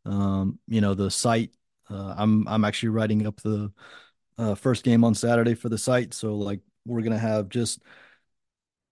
Um, 0.06 0.60
you 0.68 0.82
know, 0.82 0.94
the 0.94 1.12
site. 1.12 1.52
Uh, 1.90 2.16
I'm 2.18 2.48
I'm 2.48 2.66
actually 2.66 2.90
writing 2.90 3.28
up 3.28 3.38
the 3.42 3.72
uh, 4.38 4.56
first 4.56 4.84
game 4.84 5.04
on 5.04 5.16
Saturday 5.16 5.54
for 5.54 5.70
the 5.70 5.78
site. 5.78 6.14
So 6.14 6.36
like 6.36 6.60
we're 6.86 7.02
gonna 7.02 7.20
have 7.20 7.50
just 7.50 7.82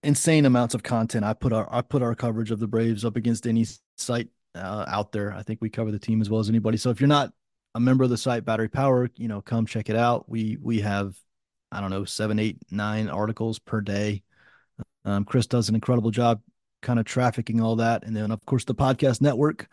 insane 0.04 0.46
amounts 0.46 0.76
of 0.76 0.84
content. 0.84 1.26
I 1.26 1.34
put 1.34 1.52
our 1.52 1.68
I 1.72 1.82
put 1.82 2.04
our 2.04 2.16
coverage 2.16 2.52
of 2.52 2.60
the 2.60 2.68
Braves 2.68 3.04
up 3.04 3.16
against 3.16 3.48
any 3.48 3.66
site 3.98 4.30
uh, 4.56 4.86
out 4.88 5.12
there. 5.12 5.34
I 5.34 5.44
think 5.44 5.60
we 5.62 5.70
cover 5.70 5.92
the 5.92 6.00
team 6.00 6.22
as 6.22 6.30
well 6.30 6.40
as 6.40 6.50
anybody. 6.50 6.78
So 6.78 6.90
if 6.90 7.00
you're 7.00 7.08
not 7.08 7.32
a 7.76 7.80
member 7.80 8.04
of 8.04 8.10
the 8.10 8.18
site 8.18 8.46
Battery 8.46 8.70
Power, 8.70 9.10
you 9.18 9.28
know, 9.28 9.42
come 9.42 9.66
check 9.66 9.90
it 9.90 9.96
out. 9.96 10.30
We 10.30 10.58
we 10.62 10.80
have 10.82 11.16
I 11.72 11.82
don't 11.82 11.92
know 11.92 12.06
seven, 12.06 12.40
eight, 12.40 12.58
nine 12.72 13.10
articles 13.10 13.60
per 13.60 13.82
day. 13.82 14.24
Um, 15.04 15.26
Chris 15.26 15.46
does 15.46 15.70
an 15.70 15.76
incredible 15.76 16.12
job, 16.12 16.42
kind 16.82 17.00
of 17.00 17.06
trafficking 17.06 17.62
all 17.62 17.76
that, 17.78 18.06
and 18.06 18.16
then 18.16 18.32
of 18.32 18.44
course 18.46 18.64
the 18.64 18.76
podcast 18.76 19.22
network. 19.22 19.68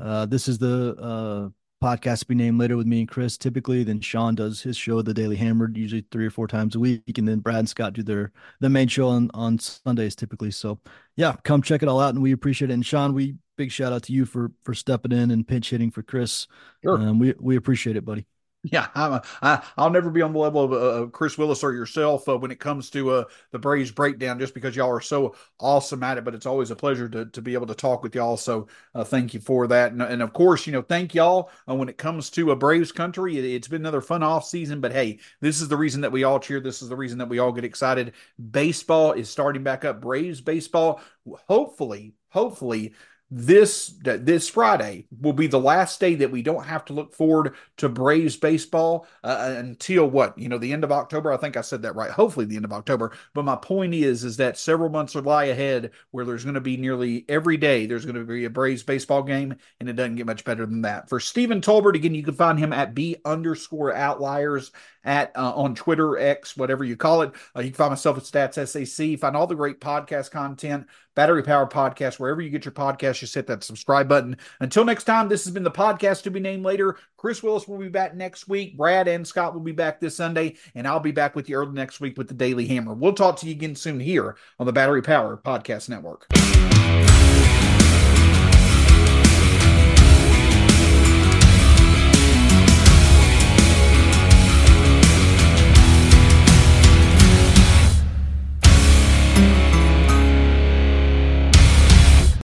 Uh, 0.00 0.26
this 0.26 0.48
is 0.48 0.58
the 0.58 0.94
uh, 0.96 1.48
podcast 1.84 2.20
to 2.20 2.26
be 2.26 2.34
named 2.34 2.58
later 2.58 2.76
with 2.76 2.86
me 2.86 3.00
and 3.00 3.08
Chris 3.08 3.36
typically. 3.36 3.82
Then 3.82 4.00
Sean 4.00 4.34
does 4.34 4.62
his 4.62 4.76
show, 4.76 5.02
The 5.02 5.12
Daily 5.12 5.36
Hammered, 5.36 5.76
usually 5.76 6.06
three 6.10 6.26
or 6.26 6.30
four 6.30 6.46
times 6.46 6.76
a 6.76 6.80
week, 6.80 7.18
and 7.18 7.26
then 7.26 7.40
Brad 7.40 7.58
and 7.58 7.68
Scott 7.68 7.94
do 7.94 8.02
their 8.02 8.32
the 8.60 8.70
main 8.70 8.88
show 8.88 9.08
on 9.08 9.30
on 9.34 9.58
Sundays 9.58 10.14
typically. 10.14 10.50
So 10.50 10.78
yeah, 11.16 11.36
come 11.42 11.62
check 11.62 11.82
it 11.82 11.88
all 11.88 12.00
out, 12.00 12.14
and 12.14 12.22
we 12.22 12.32
appreciate 12.32 12.70
it. 12.70 12.74
And 12.74 12.86
Sean, 12.86 13.12
we 13.12 13.36
big 13.60 13.70
shout 13.70 13.92
out 13.92 14.02
to 14.04 14.12
you 14.14 14.24
for 14.24 14.52
for 14.62 14.72
stepping 14.72 15.12
in 15.12 15.30
and 15.30 15.46
pinch 15.46 15.68
hitting 15.68 15.90
for 15.90 16.02
Chris. 16.02 16.46
Sure. 16.82 16.96
Um, 16.96 17.18
we 17.18 17.34
we 17.38 17.56
appreciate 17.56 17.94
it, 17.94 18.06
buddy. 18.06 18.26
Yeah, 18.62 18.88
I'm 18.94 19.12
a, 19.14 19.22
I, 19.40 19.62
I'll 19.78 19.88
never 19.88 20.10
be 20.10 20.20
on 20.20 20.34
the 20.34 20.38
level 20.38 20.64
of 20.64 20.72
uh, 20.72 21.06
Chris 21.08 21.38
Willis 21.38 21.64
or 21.64 21.72
yourself 21.72 22.28
uh, 22.28 22.36
when 22.36 22.50
it 22.50 22.60
comes 22.60 22.90
to 22.90 23.10
uh, 23.10 23.24
the 23.52 23.58
Braves 23.58 23.90
breakdown, 23.90 24.38
just 24.38 24.52
because 24.52 24.76
y'all 24.76 24.90
are 24.90 25.00
so 25.00 25.34
awesome 25.58 26.02
at 26.02 26.18
it. 26.18 26.24
But 26.24 26.34
it's 26.34 26.44
always 26.44 26.70
a 26.70 26.76
pleasure 26.76 27.08
to, 27.08 27.24
to 27.24 27.40
be 27.40 27.54
able 27.54 27.68
to 27.68 27.74
talk 27.74 28.02
with 28.02 28.14
y'all. 28.14 28.36
So 28.36 28.68
uh, 28.94 29.02
thank 29.04 29.32
you 29.32 29.40
for 29.40 29.66
that, 29.68 29.92
and, 29.92 30.02
and 30.02 30.20
of 30.20 30.34
course, 30.34 30.66
you 30.66 30.74
know, 30.74 30.82
thank 30.82 31.14
y'all 31.14 31.50
uh, 31.66 31.74
when 31.74 31.88
it 31.88 31.96
comes 31.96 32.28
to 32.30 32.50
a 32.50 32.56
Braves 32.56 32.92
country. 32.92 33.38
It, 33.38 33.62
has 33.62 33.68
been 33.68 33.80
another 33.80 34.02
fun 34.02 34.22
off 34.22 34.44
season, 34.44 34.82
but 34.82 34.92
hey, 34.92 35.20
this 35.40 35.62
is 35.62 35.68
the 35.68 35.76
reason 35.78 36.02
that 36.02 36.12
we 36.12 36.24
all 36.24 36.38
cheer. 36.38 36.60
This 36.60 36.82
is 36.82 36.90
the 36.90 36.96
reason 36.96 37.16
that 37.18 37.30
we 37.30 37.38
all 37.38 37.52
get 37.52 37.64
excited. 37.64 38.12
Baseball 38.50 39.12
is 39.12 39.30
starting 39.30 39.62
back 39.62 39.86
up. 39.86 40.02
Braves 40.02 40.42
baseball, 40.42 41.00
hopefully, 41.48 42.12
hopefully 42.28 42.92
this 43.30 43.94
this 44.02 44.48
Friday 44.48 45.06
will 45.20 45.32
be 45.32 45.46
the 45.46 45.60
last 45.60 46.00
day 46.00 46.16
that 46.16 46.32
we 46.32 46.42
don't 46.42 46.64
have 46.64 46.84
to 46.86 46.92
look 46.92 47.14
forward 47.14 47.54
to 47.76 47.88
Braves 47.88 48.36
baseball 48.36 49.06
uh, 49.22 49.54
until 49.56 50.10
what 50.10 50.36
you 50.36 50.48
know 50.48 50.58
the 50.58 50.72
end 50.72 50.82
of 50.82 50.90
October. 50.90 51.32
I 51.32 51.36
think 51.36 51.56
I 51.56 51.60
said 51.60 51.82
that 51.82 51.94
right. 51.94 52.10
Hopefully 52.10 52.46
the 52.46 52.56
end 52.56 52.64
of 52.64 52.72
October. 52.72 53.12
But 53.32 53.44
my 53.44 53.54
point 53.54 53.94
is 53.94 54.24
is 54.24 54.36
that 54.38 54.58
several 54.58 54.90
months 54.90 55.14
lie 55.14 55.44
ahead 55.44 55.92
where 56.10 56.24
there's 56.24 56.44
going 56.44 56.54
to 56.54 56.60
be 56.60 56.76
nearly 56.76 57.24
every 57.28 57.56
day 57.56 57.86
there's 57.86 58.04
going 58.04 58.16
to 58.16 58.24
be 58.24 58.46
a 58.46 58.50
Braves 58.50 58.82
baseball 58.82 59.22
game, 59.22 59.54
and 59.78 59.88
it 59.88 59.94
doesn't 59.94 60.16
get 60.16 60.26
much 60.26 60.44
better 60.44 60.66
than 60.66 60.82
that. 60.82 61.08
For 61.08 61.20
Stephen 61.20 61.60
Tolbert, 61.60 61.94
again, 61.94 62.14
you 62.14 62.24
can 62.24 62.34
find 62.34 62.58
him 62.58 62.72
at 62.72 62.94
B 62.94 63.16
underscore 63.24 63.94
outliers 63.94 64.72
at 65.04 65.32
uh, 65.36 65.54
on 65.54 65.74
Twitter, 65.74 66.18
X, 66.18 66.56
whatever 66.56 66.84
you 66.84 66.96
call 66.96 67.22
it. 67.22 67.32
Uh, 67.56 67.60
you 67.60 67.70
can 67.70 67.74
find 67.74 67.90
myself 67.90 68.18
at 68.18 68.24
Stats 68.24 68.68
SAC. 68.68 69.18
Find 69.18 69.36
all 69.36 69.46
the 69.46 69.54
great 69.54 69.80
podcast 69.80 70.30
content, 70.30 70.86
Battery 71.14 71.42
Power 71.42 71.66
Podcast, 71.66 72.18
wherever 72.18 72.40
you 72.40 72.50
get 72.50 72.64
your 72.64 72.72
podcast. 72.72 73.18
Just 73.18 73.34
hit 73.34 73.46
that 73.46 73.64
subscribe 73.64 74.08
button. 74.08 74.36
Until 74.60 74.84
next 74.84 75.04
time, 75.04 75.28
this 75.28 75.44
has 75.44 75.52
been 75.52 75.62
the 75.62 75.70
podcast 75.70 76.22
to 76.22 76.30
be 76.30 76.40
named 76.40 76.64
later. 76.64 76.96
Chris 77.16 77.42
Willis 77.42 77.66
will 77.66 77.78
be 77.78 77.88
back 77.88 78.14
next 78.14 78.48
week. 78.48 78.76
Brad 78.76 79.08
and 79.08 79.26
Scott 79.26 79.54
will 79.54 79.60
be 79.60 79.72
back 79.72 80.00
this 80.00 80.16
Sunday, 80.16 80.56
and 80.74 80.86
I'll 80.86 81.00
be 81.00 81.12
back 81.12 81.34
with 81.34 81.48
you 81.48 81.56
early 81.56 81.72
next 81.72 82.00
week 82.00 82.16
with 82.18 82.28
the 82.28 82.34
Daily 82.34 82.66
Hammer. 82.66 82.94
We'll 82.94 83.12
talk 83.12 83.36
to 83.38 83.46
you 83.46 83.52
again 83.52 83.76
soon 83.76 84.00
here 84.00 84.36
on 84.58 84.66
the 84.66 84.72
Battery 84.72 85.02
Power 85.02 85.36
Podcast 85.36 85.88
Network. 85.88 86.26